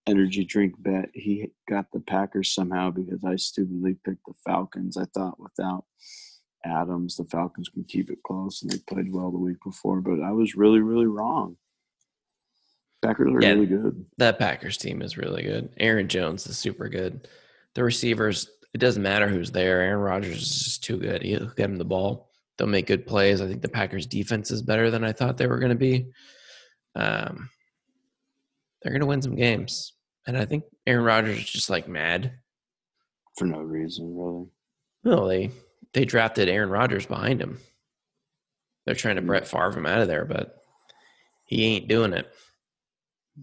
energy 0.07 0.45
drink 0.45 0.75
bet. 0.77 1.09
He 1.13 1.51
got 1.67 1.87
the 1.91 1.99
Packers 1.99 2.53
somehow 2.53 2.91
because 2.91 3.25
I 3.25 3.35
stupidly 3.35 3.97
picked 4.05 4.25
the 4.25 4.35
Falcons. 4.45 4.95
I 4.95 5.03
thought 5.13 5.37
without 5.37 5.83
Adams, 6.63 7.17
the 7.17 7.25
Falcons 7.25 7.67
can 7.67 7.83
keep 7.83 8.09
it 8.09 8.23
close, 8.25 8.61
and 8.61 8.71
they 8.71 8.77
played 8.87 9.11
well 9.11 9.31
the 9.31 9.37
week 9.37 9.57
before. 9.65 9.99
But 9.99 10.21
I 10.21 10.31
was 10.31 10.55
really, 10.55 10.79
really 10.79 11.07
wrong. 11.07 11.57
Packers 13.05 13.27
are 13.33 13.41
Yeah. 13.41 13.53
really 13.53 13.65
good. 13.67 14.05
That 14.17 14.39
Packers 14.39 14.77
team 14.77 15.01
is 15.01 15.17
really 15.17 15.43
good. 15.43 15.69
Aaron 15.77 16.07
Jones 16.07 16.45
is 16.47 16.57
super 16.57 16.89
good. 16.89 17.27
The 17.75 17.83
receivers, 17.83 18.49
it 18.73 18.79
doesn't 18.79 19.03
matter 19.03 19.27
who's 19.27 19.51
there. 19.51 19.81
Aaron 19.81 19.99
Rodgers 20.01 20.41
is 20.41 20.63
just 20.63 20.83
too 20.83 20.97
good. 20.97 21.21
He'll 21.21 21.47
get 21.49 21.69
him 21.69 21.77
the 21.77 21.85
ball. 21.85 22.29
They'll 22.57 22.67
make 22.67 22.87
good 22.87 23.05
plays. 23.05 23.41
I 23.41 23.47
think 23.47 23.61
the 23.61 23.67
Packers 23.69 24.05
defense 24.05 24.49
is 24.51 24.61
better 24.61 24.89
than 24.89 25.03
I 25.03 25.11
thought 25.11 25.37
they 25.37 25.47
were 25.47 25.59
going 25.59 25.71
to 25.71 25.75
be. 25.75 26.07
Um, 26.95 27.49
they're 28.81 28.91
going 28.93 29.01
to 29.01 29.07
win 29.07 29.21
some 29.21 29.35
games. 29.35 29.93
And 30.27 30.37
I 30.37 30.45
think 30.45 30.63
Aaron 30.87 31.03
Rodgers 31.03 31.37
is 31.39 31.49
just 31.49 31.69
like 31.69 31.87
mad. 31.87 32.31
For 33.37 33.45
no 33.45 33.59
reason, 33.59 34.15
really. 34.17 34.45
No, 35.03 35.27
they 35.27 35.51
they 35.93 36.05
drafted 36.05 36.47
Aaron 36.49 36.69
Rodgers 36.69 37.05
behind 37.05 37.41
him. 37.41 37.59
They're 38.85 38.95
trying 38.95 39.15
to 39.15 39.21
Hmm. 39.21 39.27
Brett 39.27 39.47
Favre 39.47 39.71
him 39.77 39.85
out 39.85 40.01
of 40.01 40.07
there, 40.07 40.25
but 40.25 40.57
he 41.45 41.65
ain't 41.65 41.87
doing 41.89 42.13
it. 42.13 42.27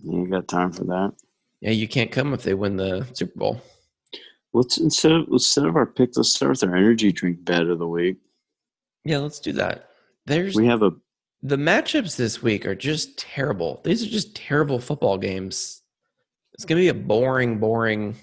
You 0.01 0.27
got 0.27 0.49
time 0.49 0.73
for 0.73 0.85
that. 0.85 1.13
Yeah, 1.61 1.71
you 1.71 1.87
can't 1.87 2.11
come 2.11 2.35
if 2.35 2.43
they 2.43 2.55
win 2.55 2.77
the 2.77 3.07
Super 3.13 3.39
Bowl. 3.39 3.63
Let's 4.53 4.79
instead 4.79 5.13
of 5.13 5.29
instead 5.31 5.65
of 5.65 5.77
our 5.77 5.87
pick, 5.87 6.11
let's 6.17 6.35
start 6.35 6.51
with 6.51 6.65
our 6.65 6.77
energy 6.77 7.13
drink 7.13 7.45
bet 7.45 7.67
of 7.67 7.79
the 7.79 7.87
week. 7.87 8.17
Yeah, 9.05 9.19
let's 9.19 9.41
do 9.41 9.53
that. 9.53 9.89
There's 10.27 10.55
We 10.55 10.67
have 10.67 10.83
a 10.83 10.93
the 11.43 11.57
matchups 11.57 12.17
this 12.17 12.43
week 12.43 12.67
are 12.67 12.75
just 12.75 13.19
terrible. 13.19 13.81
These 13.85 14.05
are 14.05 14.11
just 14.11 14.37
terrible 14.37 14.79
football 14.79 15.19
games. 15.19 15.83
It's 16.55 16.65
gonna 16.65 16.81
be 16.81 16.89
a 16.89 16.95
boring, 16.95 17.59
boring. 17.59 18.17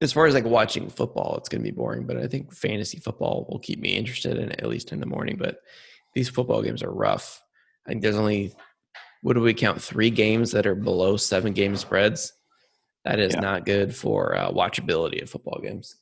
As 0.00 0.12
far 0.12 0.26
as 0.26 0.34
like 0.34 0.44
watching 0.44 0.88
football, 0.88 1.36
it's 1.36 1.48
gonna 1.48 1.62
be 1.62 1.70
boring. 1.70 2.06
But 2.06 2.18
I 2.18 2.26
think 2.26 2.54
fantasy 2.54 2.98
football 2.98 3.46
will 3.50 3.58
keep 3.58 3.80
me 3.80 3.96
interested 3.96 4.38
in 4.38 4.50
it, 4.50 4.60
at 4.60 4.68
least 4.68 4.92
in 4.92 5.00
the 5.00 5.06
morning. 5.06 5.36
But 5.36 5.58
these 6.14 6.28
football 6.28 6.62
games 6.62 6.82
are 6.82 6.92
rough. 6.92 7.42
I 7.86 7.90
think 7.90 8.02
there's 8.02 8.16
only 8.16 8.54
what 9.22 9.34
do 9.34 9.40
we 9.40 9.54
count 9.54 9.80
three 9.80 10.10
games 10.10 10.50
that 10.52 10.66
are 10.66 10.74
below 10.74 11.16
seven 11.16 11.52
game 11.52 11.76
spreads. 11.76 12.32
That 13.04 13.18
is 13.18 13.34
Yeah. 13.34 13.40
not 13.40 13.66
good 13.66 13.94
for 13.94 14.36
uh, 14.36 14.50
watchability 14.50 15.22
of 15.22 15.30
football 15.30 15.60
games. 15.62 15.96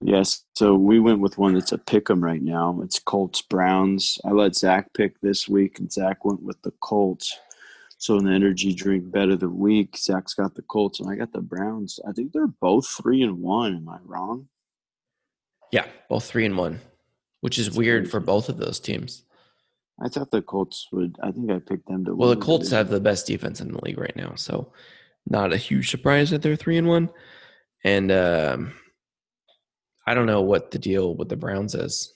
Yes. 0.00 0.44
So 0.54 0.76
we 0.76 1.00
went 1.00 1.20
with 1.20 1.38
one 1.38 1.54
that's 1.54 1.72
a 1.72 1.78
pick 1.78 2.08
'em 2.08 2.22
right 2.22 2.42
now. 2.42 2.80
It's 2.82 3.00
Colts 3.00 3.42
Browns. 3.42 4.18
I 4.24 4.30
let 4.30 4.54
Zach 4.54 4.92
pick 4.94 5.20
this 5.20 5.48
week, 5.48 5.80
and 5.80 5.92
Zach 5.92 6.24
went 6.24 6.42
with 6.42 6.60
the 6.62 6.70
Colts. 6.80 7.36
So 7.98 8.16
in 8.16 8.24
the 8.24 8.30
energy 8.32 8.72
drink 8.72 9.10
bet 9.10 9.28
of 9.28 9.40
the 9.40 9.48
week, 9.48 9.96
Zach's 9.96 10.34
got 10.34 10.54
the 10.54 10.62
Colts, 10.62 11.00
and 11.00 11.10
I 11.10 11.16
got 11.16 11.32
the 11.32 11.40
Browns. 11.40 11.98
I 12.06 12.12
think 12.12 12.30
they're 12.32 12.46
both 12.46 12.86
three 12.86 13.22
and 13.22 13.40
one. 13.40 13.74
Am 13.74 13.88
I 13.88 13.98
wrong? 14.04 14.48
Yeah, 15.72 15.86
both 16.08 16.24
three 16.24 16.46
and 16.46 16.56
one, 16.56 16.80
which 17.40 17.58
is 17.58 17.76
weird 17.76 18.08
for 18.08 18.20
both 18.20 18.48
of 18.48 18.58
those 18.58 18.78
teams. 18.78 19.24
I 20.00 20.08
thought 20.08 20.30
the 20.30 20.42
Colts 20.42 20.88
would. 20.92 21.16
I 21.22 21.32
think 21.32 21.50
I 21.50 21.58
picked 21.58 21.88
them 21.88 22.04
to. 22.04 22.14
Well, 22.14 22.30
the 22.30 22.36
Colts 22.36 22.70
have 22.70 22.88
the 22.88 23.00
best 23.00 23.26
defense 23.26 23.60
in 23.60 23.72
the 23.72 23.84
league 23.84 23.98
right 23.98 24.14
now, 24.16 24.34
so 24.36 24.72
not 25.26 25.52
a 25.52 25.56
huge 25.56 25.90
surprise 25.90 26.30
that 26.30 26.42
they're 26.42 26.56
three 26.56 26.76
and 26.76 26.86
one. 26.86 27.10
And 27.84 28.12
um, 28.12 28.72
I 30.06 30.14
don't 30.14 30.26
know 30.26 30.42
what 30.42 30.70
the 30.70 30.78
deal 30.78 31.14
with 31.14 31.28
the 31.28 31.36
Browns 31.36 31.74
is. 31.74 32.12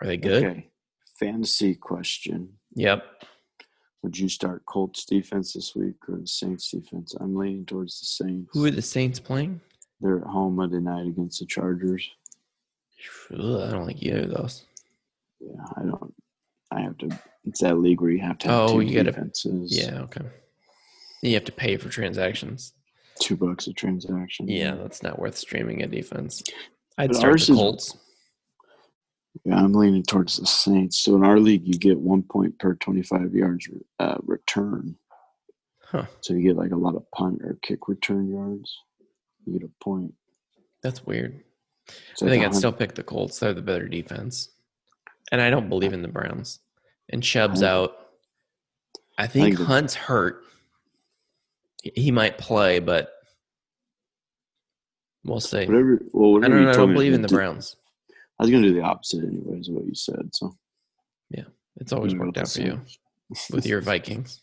Are 0.00 0.06
they 0.06 0.16
good? 0.16 0.44
Okay. 0.44 0.70
Fantasy 1.18 1.74
question: 1.74 2.54
Yep. 2.74 3.04
Would 4.02 4.18
you 4.18 4.28
start 4.28 4.66
Colts 4.66 5.06
defense 5.06 5.54
this 5.54 5.74
week 5.74 5.94
or 6.08 6.18
the 6.18 6.26
Saints 6.26 6.70
defense? 6.70 7.14
I'm 7.18 7.34
leaning 7.34 7.64
towards 7.64 8.00
the 8.00 8.06
Saints. 8.06 8.50
Who 8.52 8.66
are 8.66 8.70
the 8.70 8.82
Saints 8.82 9.18
playing? 9.18 9.60
They're 10.00 10.18
at 10.18 10.26
home 10.26 10.56
Monday 10.56 10.80
night 10.80 11.06
against 11.06 11.40
the 11.40 11.46
Chargers. 11.46 12.06
Ugh, 13.32 13.68
I 13.68 13.70
don't 13.70 13.86
like 13.86 14.02
either 14.02 14.24
of 14.24 14.30
those. 14.30 14.64
Yeah, 15.40 15.64
I 15.76 15.82
don't. 15.82 16.13
I 16.74 16.80
have 16.82 16.98
to. 16.98 17.08
It's 17.44 17.60
that 17.60 17.78
league 17.78 18.00
where 18.00 18.10
you 18.10 18.20
have 18.20 18.38
to 18.38 18.48
have 18.48 18.70
Oh, 18.70 18.72
two 18.74 18.80
you 18.86 18.94
gotta- 18.96 19.12
defenses. 19.12 19.76
Yeah, 19.76 20.00
okay. 20.02 20.22
You 21.22 21.34
have 21.34 21.44
to 21.44 21.52
pay 21.52 21.76
for 21.76 21.88
transactions. 21.88 22.72
two 23.20 23.36
bucks 23.36 23.68
a 23.68 23.72
transaction. 23.72 24.48
Yeah, 24.48 24.74
that's 24.74 25.00
not 25.02 25.18
worth 25.20 25.36
streaming 25.36 25.82
a 25.82 25.86
defense. 25.86 26.42
I'd 26.98 27.10
But 27.10 27.16
start 27.16 27.38
the 27.38 27.42
is- 27.42 27.48
Colts. 27.58 27.96
yeah. 29.44 29.56
I'm 29.56 29.72
leaning 29.72 30.02
towards 30.02 30.36
the 30.36 30.46
Saints. 30.46 30.98
So 30.98 31.14
in 31.14 31.24
our 31.24 31.38
league, 31.38 31.66
you 31.66 31.78
get 31.78 31.98
one 31.98 32.22
point 32.24 32.58
per 32.58 32.74
25 32.74 33.32
yards 33.34 33.68
uh, 34.00 34.18
return. 34.22 34.96
Huh. 35.82 36.06
So 36.22 36.34
you 36.34 36.42
get 36.42 36.56
like 36.56 36.72
a 36.72 36.76
lot 36.76 36.96
of 36.96 37.08
punt 37.12 37.40
or 37.42 37.56
kick 37.62 37.86
return 37.88 38.28
yards. 38.30 38.76
You 39.46 39.58
get 39.58 39.68
a 39.68 39.84
point. 39.84 40.12
That's 40.82 41.06
weird. 41.06 41.40
I 41.88 42.26
think 42.28 42.44
I'd 42.44 42.54
still 42.54 42.72
pick 42.72 42.94
the 42.94 43.02
Colts. 43.04 43.38
They're 43.38 43.54
the 43.54 43.62
better 43.62 43.86
defense. 43.88 44.48
And 45.30 45.40
I 45.40 45.50
don't 45.50 45.68
believe 45.68 45.92
in 45.92 46.02
the 46.02 46.08
Browns. 46.08 46.58
And 47.10 47.22
Chubb's 47.22 47.62
I- 47.62 47.70
out. 47.70 47.96
I 49.16 49.26
think, 49.26 49.44
think 49.46 49.58
the- 49.58 49.64
Hunt's 49.64 49.94
hurt. 49.94 50.42
He- 51.82 52.10
might 52.10 52.38
play, 52.38 52.78
but 52.78 53.12
we'll 55.24 55.40
see. 55.40 55.66
Whatever. 55.66 56.00
Well, 56.12 56.44
I 56.44 56.48
don't 56.48 56.58
you 56.58 56.64
know. 56.64 56.70
I 56.70 56.74
don't 56.74 56.92
believe 56.92 57.12
in 57.14 57.22
the 57.22 57.28
Browns. 57.28 57.76
I 58.38 58.42
was 58.42 58.50
gonna 58.50 58.62
do 58.66 58.74
the 58.74 58.80
opposite, 58.82 59.22
anyways. 59.24 59.68
Of 59.68 59.74
what 59.74 59.86
you 59.86 59.94
said. 59.94 60.30
So 60.34 60.56
yeah, 61.30 61.44
It's 61.76 61.92
always 61.92 62.14
worked 62.14 62.38
out 62.38 62.48
for 62.48 62.60
you 62.62 62.80
with 63.52 63.66
your 63.66 63.80
Vikings. 63.82 64.40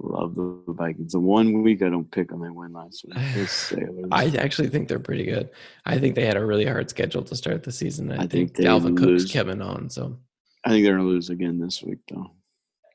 Love 0.00 0.36
the 0.36 0.62
Vikings. 0.68 1.12
The 1.12 1.18
one 1.20 1.62
week 1.62 1.82
I 1.82 1.88
don't 1.88 2.08
pick 2.10 2.28
them, 2.28 2.40
they 2.42 2.50
win 2.50 2.72
last 2.72 3.04
week. 3.04 3.16
I 4.12 4.26
actually 4.36 4.68
think 4.68 4.86
they're 4.88 5.00
pretty 5.00 5.24
good. 5.24 5.50
I 5.84 5.98
think 5.98 6.14
they 6.14 6.24
had 6.26 6.36
a 6.36 6.44
really 6.46 6.64
hard 6.66 6.88
schedule 6.90 7.22
to 7.22 7.34
start 7.34 7.64
the 7.64 7.72
season. 7.72 8.12
I, 8.12 8.16
I 8.16 8.18
think, 8.26 8.54
think 8.54 8.68
Dalvin 8.68 8.96
Cook's 8.96 9.30
coming 9.32 9.60
on, 9.60 9.90
so 9.90 10.16
I 10.64 10.70
think 10.70 10.84
they're 10.84 10.96
gonna 10.96 11.08
lose 11.08 11.30
again 11.30 11.58
this 11.58 11.82
week, 11.82 11.98
though. 12.10 12.30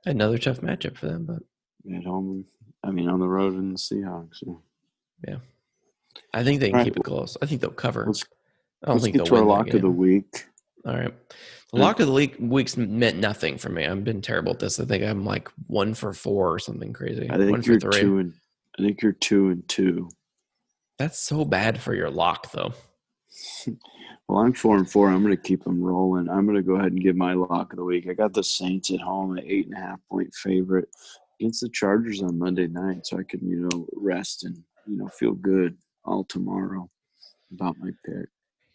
another 0.05 0.37
tough 0.37 0.59
matchup 0.61 0.97
for 0.97 1.07
them. 1.07 1.25
But 1.25 1.43
At 1.95 2.03
home, 2.05 2.45
I 2.83 2.91
mean, 2.91 3.09
on 3.09 3.19
the 3.19 3.27
road 3.27 3.53
in 3.55 3.71
the 3.71 3.77
Seahawks. 3.77 4.43
Yeah. 5.27 5.37
I 6.33 6.43
think 6.43 6.59
they 6.59 6.69
can 6.71 6.83
keep 6.83 6.97
it 6.97 7.03
close. 7.03 7.37
I 7.41 7.45
think 7.45 7.61
they'll 7.61 7.71
cover. 7.71 8.03
Let's, 8.05 8.23
I 8.83 8.87
don't 8.87 8.95
let's 8.95 9.03
think 9.05 9.13
get 9.15 9.19
they'll 9.19 9.27
to 9.27 9.33
win 9.35 9.45
lock 9.47 9.73
of 9.73 9.81
the 9.81 9.89
week. 9.89 10.45
All 10.85 10.93
right. 10.93 11.13
The 11.71 11.79
Yeah. 11.79 11.83
lock 11.85 11.99
of 12.01 12.07
the 12.07 12.13
week 12.13 12.35
weeks 12.39 12.75
meant 12.77 13.17
nothing 13.17 13.57
for 13.57 13.69
me. 13.69 13.85
I've 13.85 14.03
been 14.03 14.21
terrible 14.21 14.51
at 14.53 14.59
this. 14.59 14.79
I 14.79 14.85
think 14.85 15.03
I'm 15.03 15.23
like 15.25 15.49
one 15.67 15.93
for 15.93 16.13
four 16.13 16.51
or 16.53 16.59
something 16.59 16.93
crazy. 16.93 17.29
I 17.31 17.37
think 17.37 17.63
for 17.63 17.71
you're 17.71 17.79
three. 17.79 18.01
two 18.01 18.17
and 18.19 18.33
I 18.77 18.83
think 18.83 19.01
you're 19.01 19.13
two 19.13 19.49
and 19.49 19.67
two. 19.69 20.09
That's 20.99 21.19
so 21.19 21.45
bad 21.45 21.79
for 21.81 21.95
your 21.95 22.09
lock, 22.11 22.51
though. 22.51 22.73
Well, 24.27 24.39
I'm 24.39 24.53
four 24.53 24.77
and 24.77 24.89
four. 24.89 25.09
I'm 25.09 25.21
going 25.21 25.35
to 25.35 25.41
keep 25.41 25.63
them 25.63 25.83
rolling. 25.83 26.29
I'm 26.29 26.45
going 26.45 26.57
to 26.57 26.63
go 26.63 26.75
ahead 26.75 26.91
and 26.91 27.01
give 27.01 27.15
my 27.15 27.33
lock 27.33 27.73
of 27.73 27.77
the 27.77 27.83
week. 27.83 28.07
I 28.09 28.13
got 28.13 28.33
the 28.33 28.43
Saints 28.43 28.91
at 28.91 29.01
home, 29.01 29.37
an 29.37 29.43
eight 29.45 29.67
and 29.67 29.75
a 29.75 29.79
half 29.79 29.99
point 30.09 30.33
favorite 30.33 30.87
against 31.39 31.61
the 31.61 31.69
Chargers 31.69 32.21
on 32.21 32.39
Monday 32.39 32.67
night, 32.67 33.05
so 33.05 33.17
I 33.19 33.23
can 33.23 33.47
you 33.47 33.67
know 33.69 33.87
rest 33.95 34.43
and 34.45 34.57
you 34.87 34.97
know 34.97 35.07
feel 35.09 35.33
good 35.33 35.77
all 36.05 36.23
tomorrow 36.23 36.89
about 37.51 37.77
my 37.79 37.91
pick. 38.05 38.27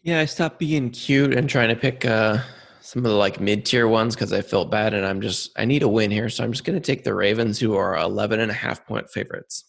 Yeah, 0.02 0.20
I 0.20 0.26
stopped 0.26 0.58
being 0.58 0.90
cute 0.90 1.34
and 1.34 1.48
trying 1.48 1.68
to 1.68 1.76
pick 1.76 2.04
uh, 2.04 2.38
some 2.80 3.04
of 3.04 3.10
the 3.10 3.16
like 3.16 3.40
mid 3.40 3.64
tier 3.64 3.88
ones 3.88 4.14
because 4.14 4.32
I 4.32 4.42
felt 4.42 4.70
bad 4.70 4.94
and 4.94 5.04
I'm 5.04 5.20
just, 5.20 5.50
I 5.58 5.64
need 5.64 5.82
a 5.82 5.88
win 5.88 6.10
here. 6.10 6.28
So 6.28 6.44
I'm 6.44 6.52
just 6.52 6.64
going 6.64 6.80
to 6.80 6.86
take 6.86 7.04
the 7.04 7.14
Ravens, 7.14 7.58
who 7.58 7.74
are 7.74 7.96
11 7.96 8.40
and 8.40 8.50
a 8.50 8.54
half 8.54 8.86
point 8.86 9.10
favorites. 9.10 9.64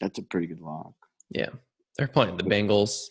That's 0.00 0.18
a 0.18 0.22
pretty 0.22 0.46
good 0.46 0.60
lock. 0.60 0.94
Yeah, 1.30 1.50
they're 1.96 2.08
playing 2.08 2.36
the 2.36 2.44
Bengals. 2.44 3.08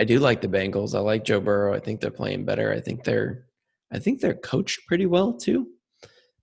I 0.00 0.04
do 0.04 0.18
like 0.18 0.40
the 0.40 0.48
Bengals. 0.48 0.94
I 0.94 0.98
like 1.00 1.24
Joe 1.24 1.40
Burrow. 1.40 1.74
I 1.74 1.78
think 1.80 2.00
they're 2.00 2.10
playing 2.10 2.44
better. 2.44 2.72
I 2.72 2.80
think 2.80 3.04
they're, 3.04 3.46
I 3.92 3.98
think 3.98 4.20
they're 4.20 4.34
coached 4.34 4.86
pretty 4.88 5.06
well 5.06 5.32
too. 5.32 5.68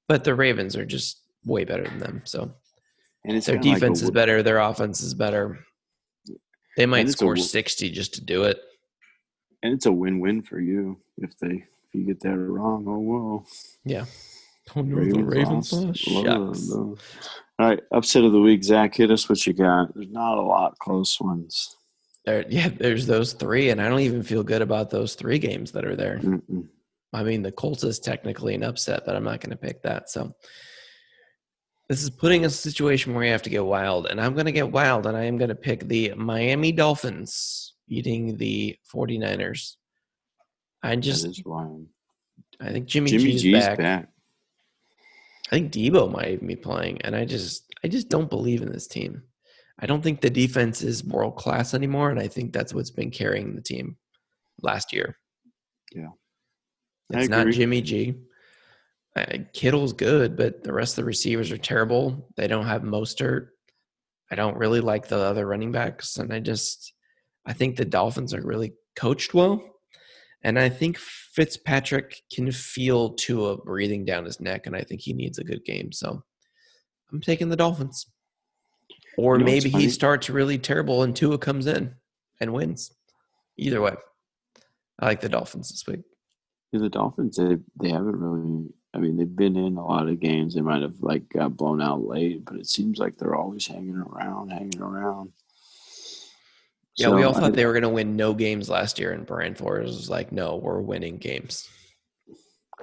But 0.07 0.23
the 0.23 0.35
Ravens 0.35 0.75
are 0.75 0.85
just 0.85 1.21
way 1.45 1.65
better 1.65 1.83
than 1.83 1.99
them. 1.99 2.21
So 2.25 2.53
And 3.25 3.35
it's 3.37 3.45
their 3.47 3.55
kinda 3.55 3.67
like 3.69 3.77
a 3.77 3.79
defense 3.79 4.01
is 4.01 4.11
better. 4.11 4.41
Their 4.43 4.59
offense 4.59 5.01
is 5.01 5.13
better. 5.13 5.59
They 6.77 6.85
might 6.85 7.01
it's 7.05 7.15
a 7.15 7.17
score 7.17 7.35
60 7.35 7.89
just 7.91 8.13
to 8.15 8.23
do 8.23 8.43
it. 8.43 8.57
and 9.63 9.73
it's 9.73 9.85
a 9.85 9.91
win-win 9.91 10.41
for 10.41 10.59
you 10.59 10.99
if 11.17 11.37
they 11.39 11.47
if 11.87 11.93
you 11.93 12.05
get 12.05 12.21
that 12.21 12.37
wrong. 12.37 12.85
Oh 12.87 12.99
well. 12.99 13.45
Yeah. 13.83 14.05
Oh 14.75 14.81
no, 14.81 15.03
the 15.03 15.23
Ravens 15.23 15.73
lost. 15.73 16.07
Love 16.07 16.55
Shucks. 16.55 16.71
All 16.71 16.95
right, 17.59 17.79
upset 17.91 18.23
of 18.23 18.31
the 18.31 18.39
week. 18.39 18.63
Zach, 18.63 18.95
hit 18.95 19.11
us 19.11 19.27
what 19.27 19.45
you 19.45 19.51
got. 19.53 19.93
There's 19.93 20.07
not 20.09 20.37
a 20.37 20.41
lot 20.41 20.77
close 20.79 21.19
ones. 21.19 21.75
There, 22.25 22.45
yeah, 22.49 22.69
there's 22.69 23.07
those 23.07 23.34
three, 23.34 23.69
and 23.69 23.81
I 23.81 23.89
don't 23.89 23.99
even 23.99 24.23
feel 24.23 24.43
good 24.43 24.62
about 24.62 24.89
those 24.89 25.15
three 25.15 25.39
games 25.39 25.71
that 25.71 25.86
are 25.86 25.95
there. 25.95 26.19
Mm-mm. 26.19 26.67
I 27.13 27.23
mean, 27.23 27.41
the 27.41 27.51
Colts 27.51 27.84
is 27.84 27.99
technically 27.99 28.55
an 28.55 28.63
upset, 28.63 29.03
but 29.05 29.15
I'm 29.15 29.23
not 29.23 29.41
going 29.41 29.49
to 29.51 29.57
pick 29.57 29.81
that. 29.84 30.10
So 30.10 30.34
this 31.89 32.03
is 32.03 32.10
putting 32.10 32.45
us 32.45 32.53
in 32.53 32.69
a 32.69 32.71
situation 32.71 33.13
where 33.13 33.25
you 33.25 33.31
have 33.31 33.41
to 33.41 33.49
get 33.49 33.65
wild, 33.65 34.07
and 34.07 34.21
I'm 34.21 34.34
going 34.34 34.45
to 34.45 34.51
get 34.51 34.71
wild, 34.71 35.07
and 35.07 35.17
I 35.17 35.25
am 35.25 35.38
going 35.38 35.49
to 35.49 35.55
pick 35.55 35.88
the 35.88 36.13
Miami 36.15 36.71
Dolphins 36.71 37.73
beating 37.88 38.38
the 38.38 38.77
49ers. 38.93 39.75
I 40.81 40.95
just. 40.95 41.25
I 42.62 42.71
think 42.71 42.86
Jimmy, 42.86 43.10
Jimmy 43.10 43.31
G's, 43.31 43.41
G's 43.41 43.65
back. 43.65 43.77
back. 43.77 44.07
I 45.47 45.55
think 45.55 45.73
Deebo 45.73 46.10
might 46.12 46.29
even 46.29 46.47
be 46.47 46.55
playing, 46.55 47.01
and 47.01 47.13
I 47.15 47.25
just, 47.25 47.65
I 47.84 47.89
just 47.89 48.07
don't 48.07 48.29
believe 48.29 48.62
in 48.62 48.71
this 48.71 48.88
team. 48.88 49.23
I 49.81 49.87
don't 49.87 50.03
think 50.03 50.21
the 50.21 50.29
defense 50.29 50.83
is 50.83 51.03
world 51.03 51.35
class 51.35 51.73
anymore, 51.73 52.11
and 52.11 52.19
I 52.19 52.27
think 52.27 52.53
that's 52.53 52.73
what's 52.73 52.91
been 52.91 53.09
carrying 53.09 53.55
the 53.55 53.61
team 53.61 53.97
last 54.61 54.93
year. 54.93 55.17
Yeah. 55.93 56.09
It's 57.09 57.29
not. 57.29 57.47
Jimmy 57.47 57.81
G. 57.81 58.15
Uh, 59.15 59.39
Kittle's 59.53 59.91
good, 59.91 60.37
but 60.37 60.63
the 60.63 60.71
rest 60.71 60.93
of 60.93 61.03
the 61.03 61.07
receivers 61.07 61.51
are 61.51 61.57
terrible. 61.57 62.29
They 62.37 62.47
don't 62.47 62.65
have 62.65 62.83
Mostert. 62.83 63.47
I 64.31 64.35
don't 64.35 64.55
really 64.55 64.79
like 64.79 65.07
the 65.07 65.17
other 65.17 65.45
running 65.45 65.73
backs, 65.73 66.17
and 66.17 66.31
I 66.31 66.39
just, 66.39 66.93
I 67.45 67.51
think 67.51 67.75
the 67.75 67.84
Dolphins 67.84 68.34
are 68.34 68.41
really 68.41 68.73
coached 68.95 69.34
well, 69.34 69.61
and 70.43 70.57
I 70.57 70.69
think 70.69 70.97
Fitzpatrick 70.97 72.21
can 72.32 72.49
feel 72.51 73.15
Tua 73.15 73.57
breathing 73.57 74.05
down 74.05 74.23
his 74.23 74.39
neck, 74.39 74.67
and 74.67 74.75
I 74.75 74.84
think 74.84 75.01
he 75.01 75.11
needs 75.11 75.39
a 75.39 75.43
good 75.43 75.65
game. 75.65 75.91
So 75.91 76.23
I'm 77.11 77.19
taking 77.19 77.49
the 77.49 77.57
Dolphins. 77.57 78.05
Or 79.18 79.36
You 79.36 79.39
know 79.39 79.45
maybe 79.45 79.70
he 79.70 79.89
starts 79.89 80.30
really 80.30 80.57
terrible 80.57 81.03
and 81.03 81.16
Tua 81.16 81.38
comes 81.38 81.68
in 81.68 81.93
and 82.39 82.53
wins. 82.53 82.91
Either 83.57 83.82
way, 83.82 83.93
I 84.99 85.05
like 85.05 85.22
the 85.22 85.30
Dolphins 85.30 85.70
this 85.70 85.86
week. 85.86 86.01
Yeah, 86.72 86.80
the 86.80 86.89
Dolphins, 86.89 87.36
they 87.38 87.57
they 87.82 87.89
haven't 87.89 88.16
really. 88.20 88.70
I 88.93 88.97
mean, 88.97 89.16
they've 89.18 89.36
been 89.36 89.55
in 89.55 89.78
a 89.78 89.86
lot 89.86 90.09
of 90.09 90.20
games. 90.20 90.53
They 90.55 90.62
might 90.62 90.82
have 90.82 90.95
like 91.01 91.30
got 91.30 91.55
blown 91.55 91.82
out 91.82 92.03
late, 92.05 92.43
but 92.45 92.57
it 92.57 92.68
seems 92.68 92.97
like 92.99 93.18
they're 93.18 93.36
always 93.36 93.66
hanging 93.68 93.95
around, 93.97 94.51
hanging 94.51 94.82
around. 94.82 95.32
Yeah, 96.97 97.09
we 97.09 97.24
all 97.24 97.34
thought 97.34 97.43
I- 97.43 97.49
they 97.51 97.66
were 97.66 97.72
going 97.74 97.84
to 97.84 97.89
win 97.89 98.16
no 98.18 98.34
games 98.34 98.70
last 98.70 98.99
year, 98.99 99.12
and 99.12 99.26
Brian 99.26 99.55
Flores 99.55 99.95
was 99.95 100.09
like, 100.09 100.32
"No, 100.32 100.57
we're 100.57 100.82
winning 100.82 101.18
games. 101.18 101.70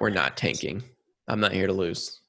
We're 0.01 0.09
not 0.11 0.37
tanking. 0.37 0.83
I'm 1.26 1.41
not 1.41 1.53
here 1.53 1.66
to 1.66 1.72
lose." 1.74 2.20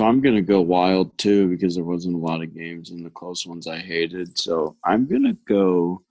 So 0.00 0.06
I'm 0.06 0.22
gonna 0.22 0.40
go 0.40 0.62
wild 0.62 1.18
too 1.18 1.48
because 1.48 1.74
there 1.74 1.84
wasn't 1.84 2.14
a 2.14 2.18
lot 2.18 2.42
of 2.42 2.54
games 2.54 2.90
and 2.90 3.04
the 3.04 3.10
close 3.10 3.46
ones 3.46 3.66
I 3.66 3.80
hated. 3.80 4.38
So 4.38 4.74
I'm 4.82 5.06
gonna 5.06 5.36
go 5.46 6.02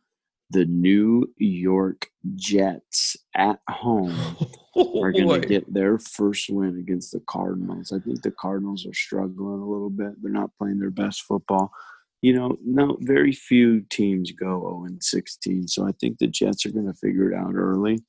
the 0.51 0.65
New 0.65 1.27
York 1.39 2.05
Jets 2.35 3.17
at 3.35 3.57
home 3.67 4.15
are 4.75 5.11
going 5.11 5.41
to 5.41 5.47
get 5.47 5.73
their 5.73 5.97
first 5.97 6.51
win 6.51 6.77
against 6.77 7.13
the 7.13 7.19
Cardinals. 7.21 7.91
I 7.91 7.97
think 7.97 8.21
the 8.21 8.29
Cardinals 8.29 8.85
are 8.85 8.93
struggling 8.93 9.59
a 9.59 9.65
little 9.65 9.89
bit. 9.89 10.21
They're 10.21 10.31
not 10.31 10.55
playing 10.59 10.77
their 10.77 10.91
best 10.91 11.23
football. 11.23 11.71
You 12.21 12.33
know, 12.33 12.57
no, 12.63 12.95
very 13.01 13.31
few 13.31 13.81
teams 13.89 14.31
go 14.31 14.61
0 14.61 14.83
and 14.85 15.03
16. 15.03 15.67
So 15.67 15.87
I 15.87 15.93
think 15.93 16.19
the 16.19 16.27
Jets 16.27 16.63
are 16.65 16.71
going 16.71 16.87
to 16.87 16.93
figure 16.93 17.31
it 17.31 17.35
out 17.35 17.55
early. 17.55 18.03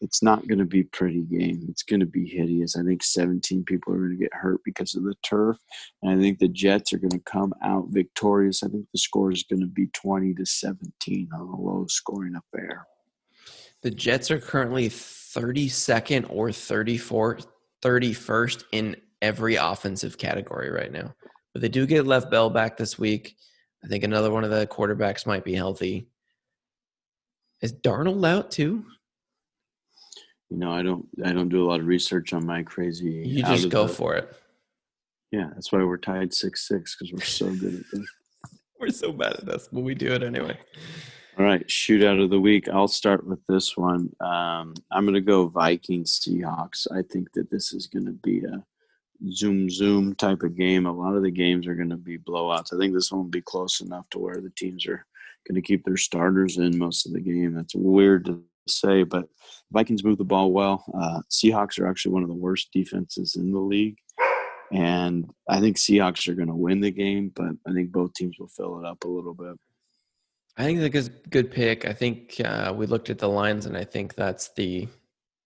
It's 0.00 0.22
not 0.22 0.48
going 0.48 0.58
to 0.58 0.64
be 0.64 0.82
pretty 0.82 1.22
game. 1.22 1.66
It's 1.68 1.82
going 1.82 2.00
to 2.00 2.06
be 2.06 2.26
hideous. 2.26 2.76
I 2.76 2.82
think 2.82 3.02
17 3.02 3.64
people 3.64 3.92
are 3.92 3.98
going 3.98 4.16
to 4.16 4.16
get 4.16 4.32
hurt 4.32 4.60
because 4.64 4.94
of 4.94 5.04
the 5.04 5.14
turf. 5.22 5.58
And 6.02 6.10
I 6.10 6.20
think 6.20 6.38
the 6.38 6.48
Jets 6.48 6.92
are 6.92 6.98
going 6.98 7.10
to 7.10 7.18
come 7.20 7.52
out 7.62 7.88
victorious. 7.90 8.62
I 8.62 8.68
think 8.68 8.86
the 8.92 8.98
score 8.98 9.30
is 9.30 9.44
going 9.44 9.60
to 9.60 9.66
be 9.66 9.88
20 9.88 10.34
to 10.34 10.46
17 10.46 11.28
on 11.34 11.40
a 11.40 11.60
low 11.60 11.86
scoring 11.88 12.34
affair. 12.36 12.86
The 13.82 13.90
Jets 13.90 14.30
are 14.30 14.40
currently 14.40 14.88
32nd 14.88 16.26
or 16.30 16.48
34th, 16.48 17.46
31st 17.82 18.64
in 18.72 18.96
every 19.22 19.56
offensive 19.56 20.18
category 20.18 20.70
right 20.70 20.92
now. 20.92 21.14
But 21.52 21.62
they 21.62 21.68
do 21.68 21.86
get 21.86 22.04
Le'Veon 22.04 22.30
Bell 22.30 22.50
back 22.50 22.76
this 22.76 22.98
week. 22.98 23.36
I 23.84 23.88
think 23.88 24.04
another 24.04 24.30
one 24.30 24.44
of 24.44 24.50
the 24.50 24.66
quarterbacks 24.66 25.26
might 25.26 25.44
be 25.44 25.54
healthy. 25.54 26.08
Is 27.60 27.72
Darnold 27.72 28.26
out 28.26 28.50
too? 28.50 28.84
You 30.50 30.56
know, 30.56 30.72
I 30.72 30.82
don't 30.82 31.06
I 31.24 31.32
don't 31.32 31.48
do 31.48 31.64
a 31.64 31.68
lot 31.68 31.80
of 31.80 31.86
research 31.86 32.32
on 32.32 32.44
my 32.44 32.62
crazy. 32.62 33.22
You 33.24 33.42
just 33.42 33.68
go 33.68 33.86
the- 33.86 33.92
for 33.92 34.14
it. 34.16 34.36
Yeah, 35.30 35.50
that's 35.54 35.70
why 35.70 35.84
we're 35.84 35.96
tied 35.96 36.34
six 36.34 36.66
six 36.66 36.96
because 36.96 37.12
we're 37.12 37.20
so 37.20 37.54
good 37.54 37.74
at 37.74 37.84
this. 37.92 38.06
We're 38.80 38.88
so 38.88 39.12
bad 39.12 39.34
at 39.34 39.44
this, 39.44 39.68
but 39.70 39.82
we 39.82 39.94
do 39.94 40.10
it 40.10 40.22
anyway. 40.22 40.58
All 41.38 41.44
right, 41.44 41.66
shootout 41.68 42.22
of 42.22 42.30
the 42.30 42.40
week. 42.40 42.66
I'll 42.70 42.88
start 42.88 43.26
with 43.26 43.40
this 43.46 43.76
one. 43.76 44.10
Um, 44.22 44.72
I'm 44.90 45.04
going 45.04 45.12
to 45.12 45.20
go 45.20 45.48
Vikings 45.48 46.18
Seahawks. 46.18 46.86
I 46.90 47.02
think 47.02 47.30
that 47.34 47.50
this 47.50 47.74
is 47.74 47.86
going 47.86 48.06
to 48.06 48.12
be 48.12 48.42
a 48.42 48.64
zoom 49.30 49.68
zoom 49.68 50.14
type 50.14 50.42
of 50.42 50.56
game. 50.56 50.86
A 50.86 50.92
lot 50.92 51.14
of 51.14 51.22
the 51.22 51.30
games 51.30 51.66
are 51.66 51.74
going 51.74 51.90
to 51.90 51.98
be 51.98 52.16
blowouts. 52.16 52.74
I 52.74 52.78
think 52.78 52.94
this 52.94 53.12
one 53.12 53.20
will 53.20 53.30
be 53.30 53.42
close 53.42 53.82
enough 53.82 54.08
to 54.10 54.18
where 54.18 54.40
the 54.40 54.52
teams 54.56 54.86
are 54.86 55.04
going 55.46 55.56
to 55.56 55.66
keep 55.66 55.84
their 55.84 55.98
starters 55.98 56.56
in 56.56 56.78
most 56.78 57.04
of 57.06 57.12
the 57.12 57.20
game. 57.20 57.52
That's 57.52 57.74
weird 57.74 58.24
to 58.26 58.42
say, 58.70 59.02
but 59.02 59.28
Vikings 59.72 60.04
move 60.04 60.18
the 60.18 60.24
ball 60.24 60.52
well. 60.52 60.84
Uh, 60.94 61.20
Seahawks 61.30 61.78
are 61.78 61.86
actually 61.86 62.12
one 62.12 62.22
of 62.22 62.28
the 62.28 62.34
worst 62.34 62.70
defenses 62.72 63.36
in 63.36 63.52
the 63.52 63.60
league. 63.60 63.98
And 64.72 65.28
I 65.48 65.60
think 65.60 65.76
Seahawks 65.76 66.28
are 66.28 66.34
going 66.34 66.48
to 66.48 66.54
win 66.54 66.80
the 66.80 66.90
game, 66.90 67.32
but 67.34 67.52
I 67.66 67.72
think 67.72 67.90
both 67.90 68.14
teams 68.14 68.36
will 68.38 68.48
fill 68.48 68.78
it 68.78 68.86
up 68.86 69.04
a 69.04 69.08
little 69.08 69.34
bit. 69.34 69.56
I 70.56 70.64
think 70.64 70.80
that's 70.80 71.08
a 71.08 71.28
good 71.28 71.50
pick. 71.50 71.86
I 71.86 71.92
think 71.92 72.40
uh, 72.44 72.72
we 72.76 72.86
looked 72.86 73.10
at 73.10 73.18
the 73.18 73.28
lines, 73.28 73.66
and 73.66 73.76
I 73.76 73.84
think 73.84 74.14
that's 74.14 74.50
the 74.54 74.88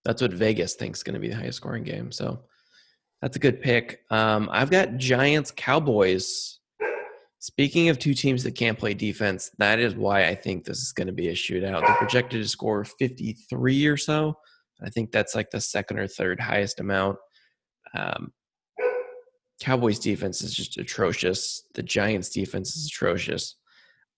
that's 0.03 0.21
what 0.21 0.33
Vegas 0.33 0.75
thinks 0.75 0.99
is 0.99 1.03
going 1.03 1.15
to 1.15 1.19
be 1.19 1.29
the 1.29 1.35
highest 1.35 1.57
scoring 1.57 1.83
game. 1.83 2.11
So 2.11 2.41
that's 3.21 3.37
a 3.37 3.39
good 3.39 3.61
pick. 3.61 4.01
Um, 4.11 4.49
I've 4.51 4.69
got 4.69 4.97
Giants 4.97 5.51
Cowboys. 5.55 6.59
Speaking 7.45 7.89
of 7.89 7.99
two 7.99 8.15
teams 8.15 8.43
that 8.43 8.55
can't 8.55 8.79
play 8.79 8.95
defense, 8.95 9.51
that 9.59 9.77
is 9.77 9.93
why 9.93 10.25
I 10.25 10.33
think 10.33 10.65
this 10.65 10.79
is 10.79 10.91
going 10.91 11.05
to 11.05 11.13
be 11.13 11.27
a 11.27 11.33
shootout. 11.33 11.85
They're 11.85 11.95
projected 11.97 12.41
to 12.41 12.49
score 12.49 12.83
53 12.83 13.85
or 13.85 13.97
so. 13.97 14.33
I 14.83 14.89
think 14.89 15.11
that's 15.11 15.35
like 15.35 15.51
the 15.51 15.61
second 15.61 15.99
or 15.99 16.07
third 16.07 16.39
highest 16.39 16.79
amount. 16.79 17.19
Um, 17.95 18.33
Cowboys 19.61 19.99
defense 19.99 20.41
is 20.41 20.55
just 20.55 20.79
atrocious. 20.79 21.61
The 21.75 21.83
Giants 21.83 22.29
defense 22.29 22.75
is 22.75 22.87
atrocious. 22.87 23.57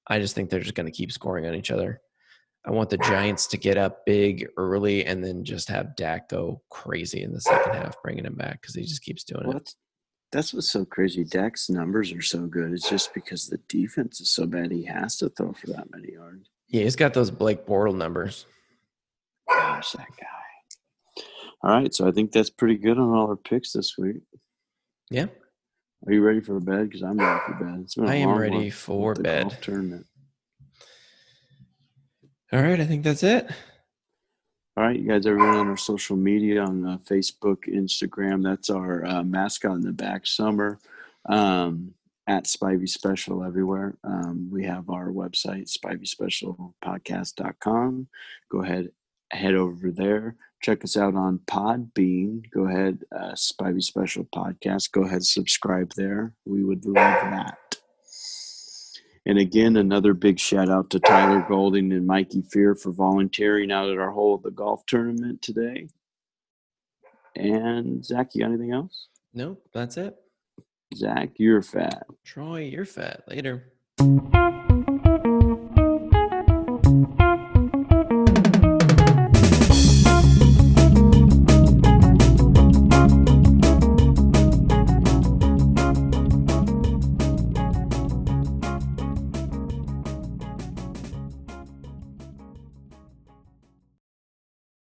I 0.07 0.19
just 0.19 0.33
think 0.33 0.49
they're 0.49 0.61
just 0.61 0.75
going 0.75 0.89
to 0.89 0.97
keep 0.97 1.11
scoring 1.11 1.47
on 1.47 1.53
each 1.53 1.69
other. 1.69 1.99
I 2.65 2.71
want 2.71 2.89
the 2.89 2.97
Giants 2.97 3.45
to 3.47 3.57
get 3.57 3.75
up 3.75 4.05
big 4.05 4.47
early 4.55 5.05
and 5.05 5.21
then 5.21 5.43
just 5.43 5.67
have 5.67 5.97
Dak 5.97 6.29
go 6.29 6.61
crazy 6.69 7.23
in 7.23 7.33
the 7.33 7.41
second 7.41 7.73
half, 7.73 8.01
bringing 8.01 8.25
him 8.25 8.35
back 8.35 8.61
because 8.61 8.73
he 8.73 8.83
just 8.83 9.03
keeps 9.03 9.25
doing 9.25 9.51
it. 9.51 9.75
That's 10.31 10.53
what's 10.53 10.69
so 10.69 10.85
crazy. 10.85 11.23
Dak's 11.23 11.69
numbers 11.69 12.11
are 12.11 12.21
so 12.21 12.45
good. 12.47 12.73
It's 12.73 12.89
just 12.89 13.13
because 13.13 13.47
the 13.47 13.57
defense 13.69 14.19
is 14.21 14.29
so 14.29 14.45
bad. 14.45 14.71
He 14.71 14.83
has 14.85 15.17
to 15.17 15.29
throw 15.29 15.53
for 15.53 15.67
that 15.67 15.89
many 15.91 16.13
yards. 16.13 16.49
Yeah, 16.67 16.83
he's 16.83 16.95
got 16.97 17.13
those 17.13 17.31
Blake 17.31 17.65
Bortle 17.65 17.95
numbers. 17.95 18.45
Gosh, 19.49 19.93
that 19.93 20.07
guy. 20.19 21.23
All 21.63 21.71
right, 21.71 21.93
so 21.93 22.07
I 22.07 22.11
think 22.11 22.31
that's 22.31 22.49
pretty 22.49 22.75
good 22.75 22.97
on 22.97 23.09
all 23.09 23.29
our 23.29 23.35
picks 23.35 23.71
this 23.71 23.97
week. 23.97 24.17
Yeah, 25.09 25.27
Are 26.05 26.11
you 26.13 26.21
ready 26.21 26.41
for 26.41 26.59
bed? 26.59 26.89
Because 26.89 27.01
I'm 27.03 27.17
ready 27.17 27.39
for 27.47 27.53
bed. 27.63 27.79
It's 27.83 27.95
been 27.95 28.05
a 28.05 28.09
I 28.09 28.15
am 28.15 28.37
ready 28.37 28.69
for 28.69 29.13
bed. 29.15 29.57
tournament. 29.61 30.05
All 32.51 32.61
right, 32.61 32.79
I 32.79 32.85
think 32.85 33.03
that's 33.03 33.23
it. 33.23 33.49
All 34.77 34.83
right, 34.83 34.99
you 34.99 35.09
guys, 35.09 35.25
everyone 35.25 35.55
on 35.55 35.69
our 35.69 35.75
social 35.75 36.15
media 36.15 36.61
on 36.61 36.85
uh, 36.85 36.99
Facebook, 36.99 37.67
Instagram. 37.67 38.43
That's 38.43 38.69
our 38.69 39.03
uh, 39.03 39.23
mascot 39.23 39.75
in 39.75 39.81
the 39.81 39.91
back, 39.91 40.27
Summer, 40.27 40.77
um, 41.27 41.95
at 42.27 42.43
Spivey 42.43 42.87
Special 42.87 43.43
everywhere. 43.43 43.97
Um, 44.03 44.47
we 44.51 44.63
have 44.65 44.91
our 44.91 45.07
website, 45.07 45.75
SpiveySpecialPodcast.com. 45.75 48.07
Go 48.51 48.63
ahead, 48.63 48.91
head 49.31 49.55
over 49.55 49.89
there. 49.89 50.35
Check 50.61 50.83
us 50.83 50.95
out 50.95 51.15
on 51.15 51.39
Podbean. 51.47 52.47
Go 52.51 52.67
ahead, 52.67 53.03
uh, 53.11 53.31
Spivey 53.31 53.81
Special 53.81 54.25
Podcast. 54.25 54.91
Go 54.91 55.05
ahead, 55.05 55.25
subscribe 55.25 55.93
there. 55.95 56.35
We 56.45 56.63
would 56.63 56.85
love 56.85 56.93
that. 56.93 57.76
And 59.27 59.37
again, 59.37 59.75
another 59.75 60.13
big 60.13 60.39
shout 60.39 60.69
out 60.69 60.89
to 60.91 61.01
Tyler 61.01 61.45
Golding 61.49 61.91
and 61.91 62.07
Mikey 62.07 62.43
Fear 62.43 62.75
for 62.75 62.93
volunteering 62.93 63.73
out 63.73 63.89
at 63.89 63.97
our 63.97 64.11
hole 64.11 64.35
at 64.35 64.41
the 64.41 64.51
golf 64.51 64.85
tournament 64.85 65.41
today. 65.41 65.89
And 67.35 68.05
Zach, 68.05 68.29
you 68.33 68.43
got 68.43 68.51
anything 68.51 68.71
else? 68.71 69.09
Nope, 69.33 69.61
that's 69.73 69.97
it. 69.97 70.15
Zach, 70.95 71.31
you're 71.35 71.61
fat. 71.61 72.07
Troy, 72.23 72.61
you're 72.61 72.85
fat. 72.85 73.23
Later. 73.27 73.73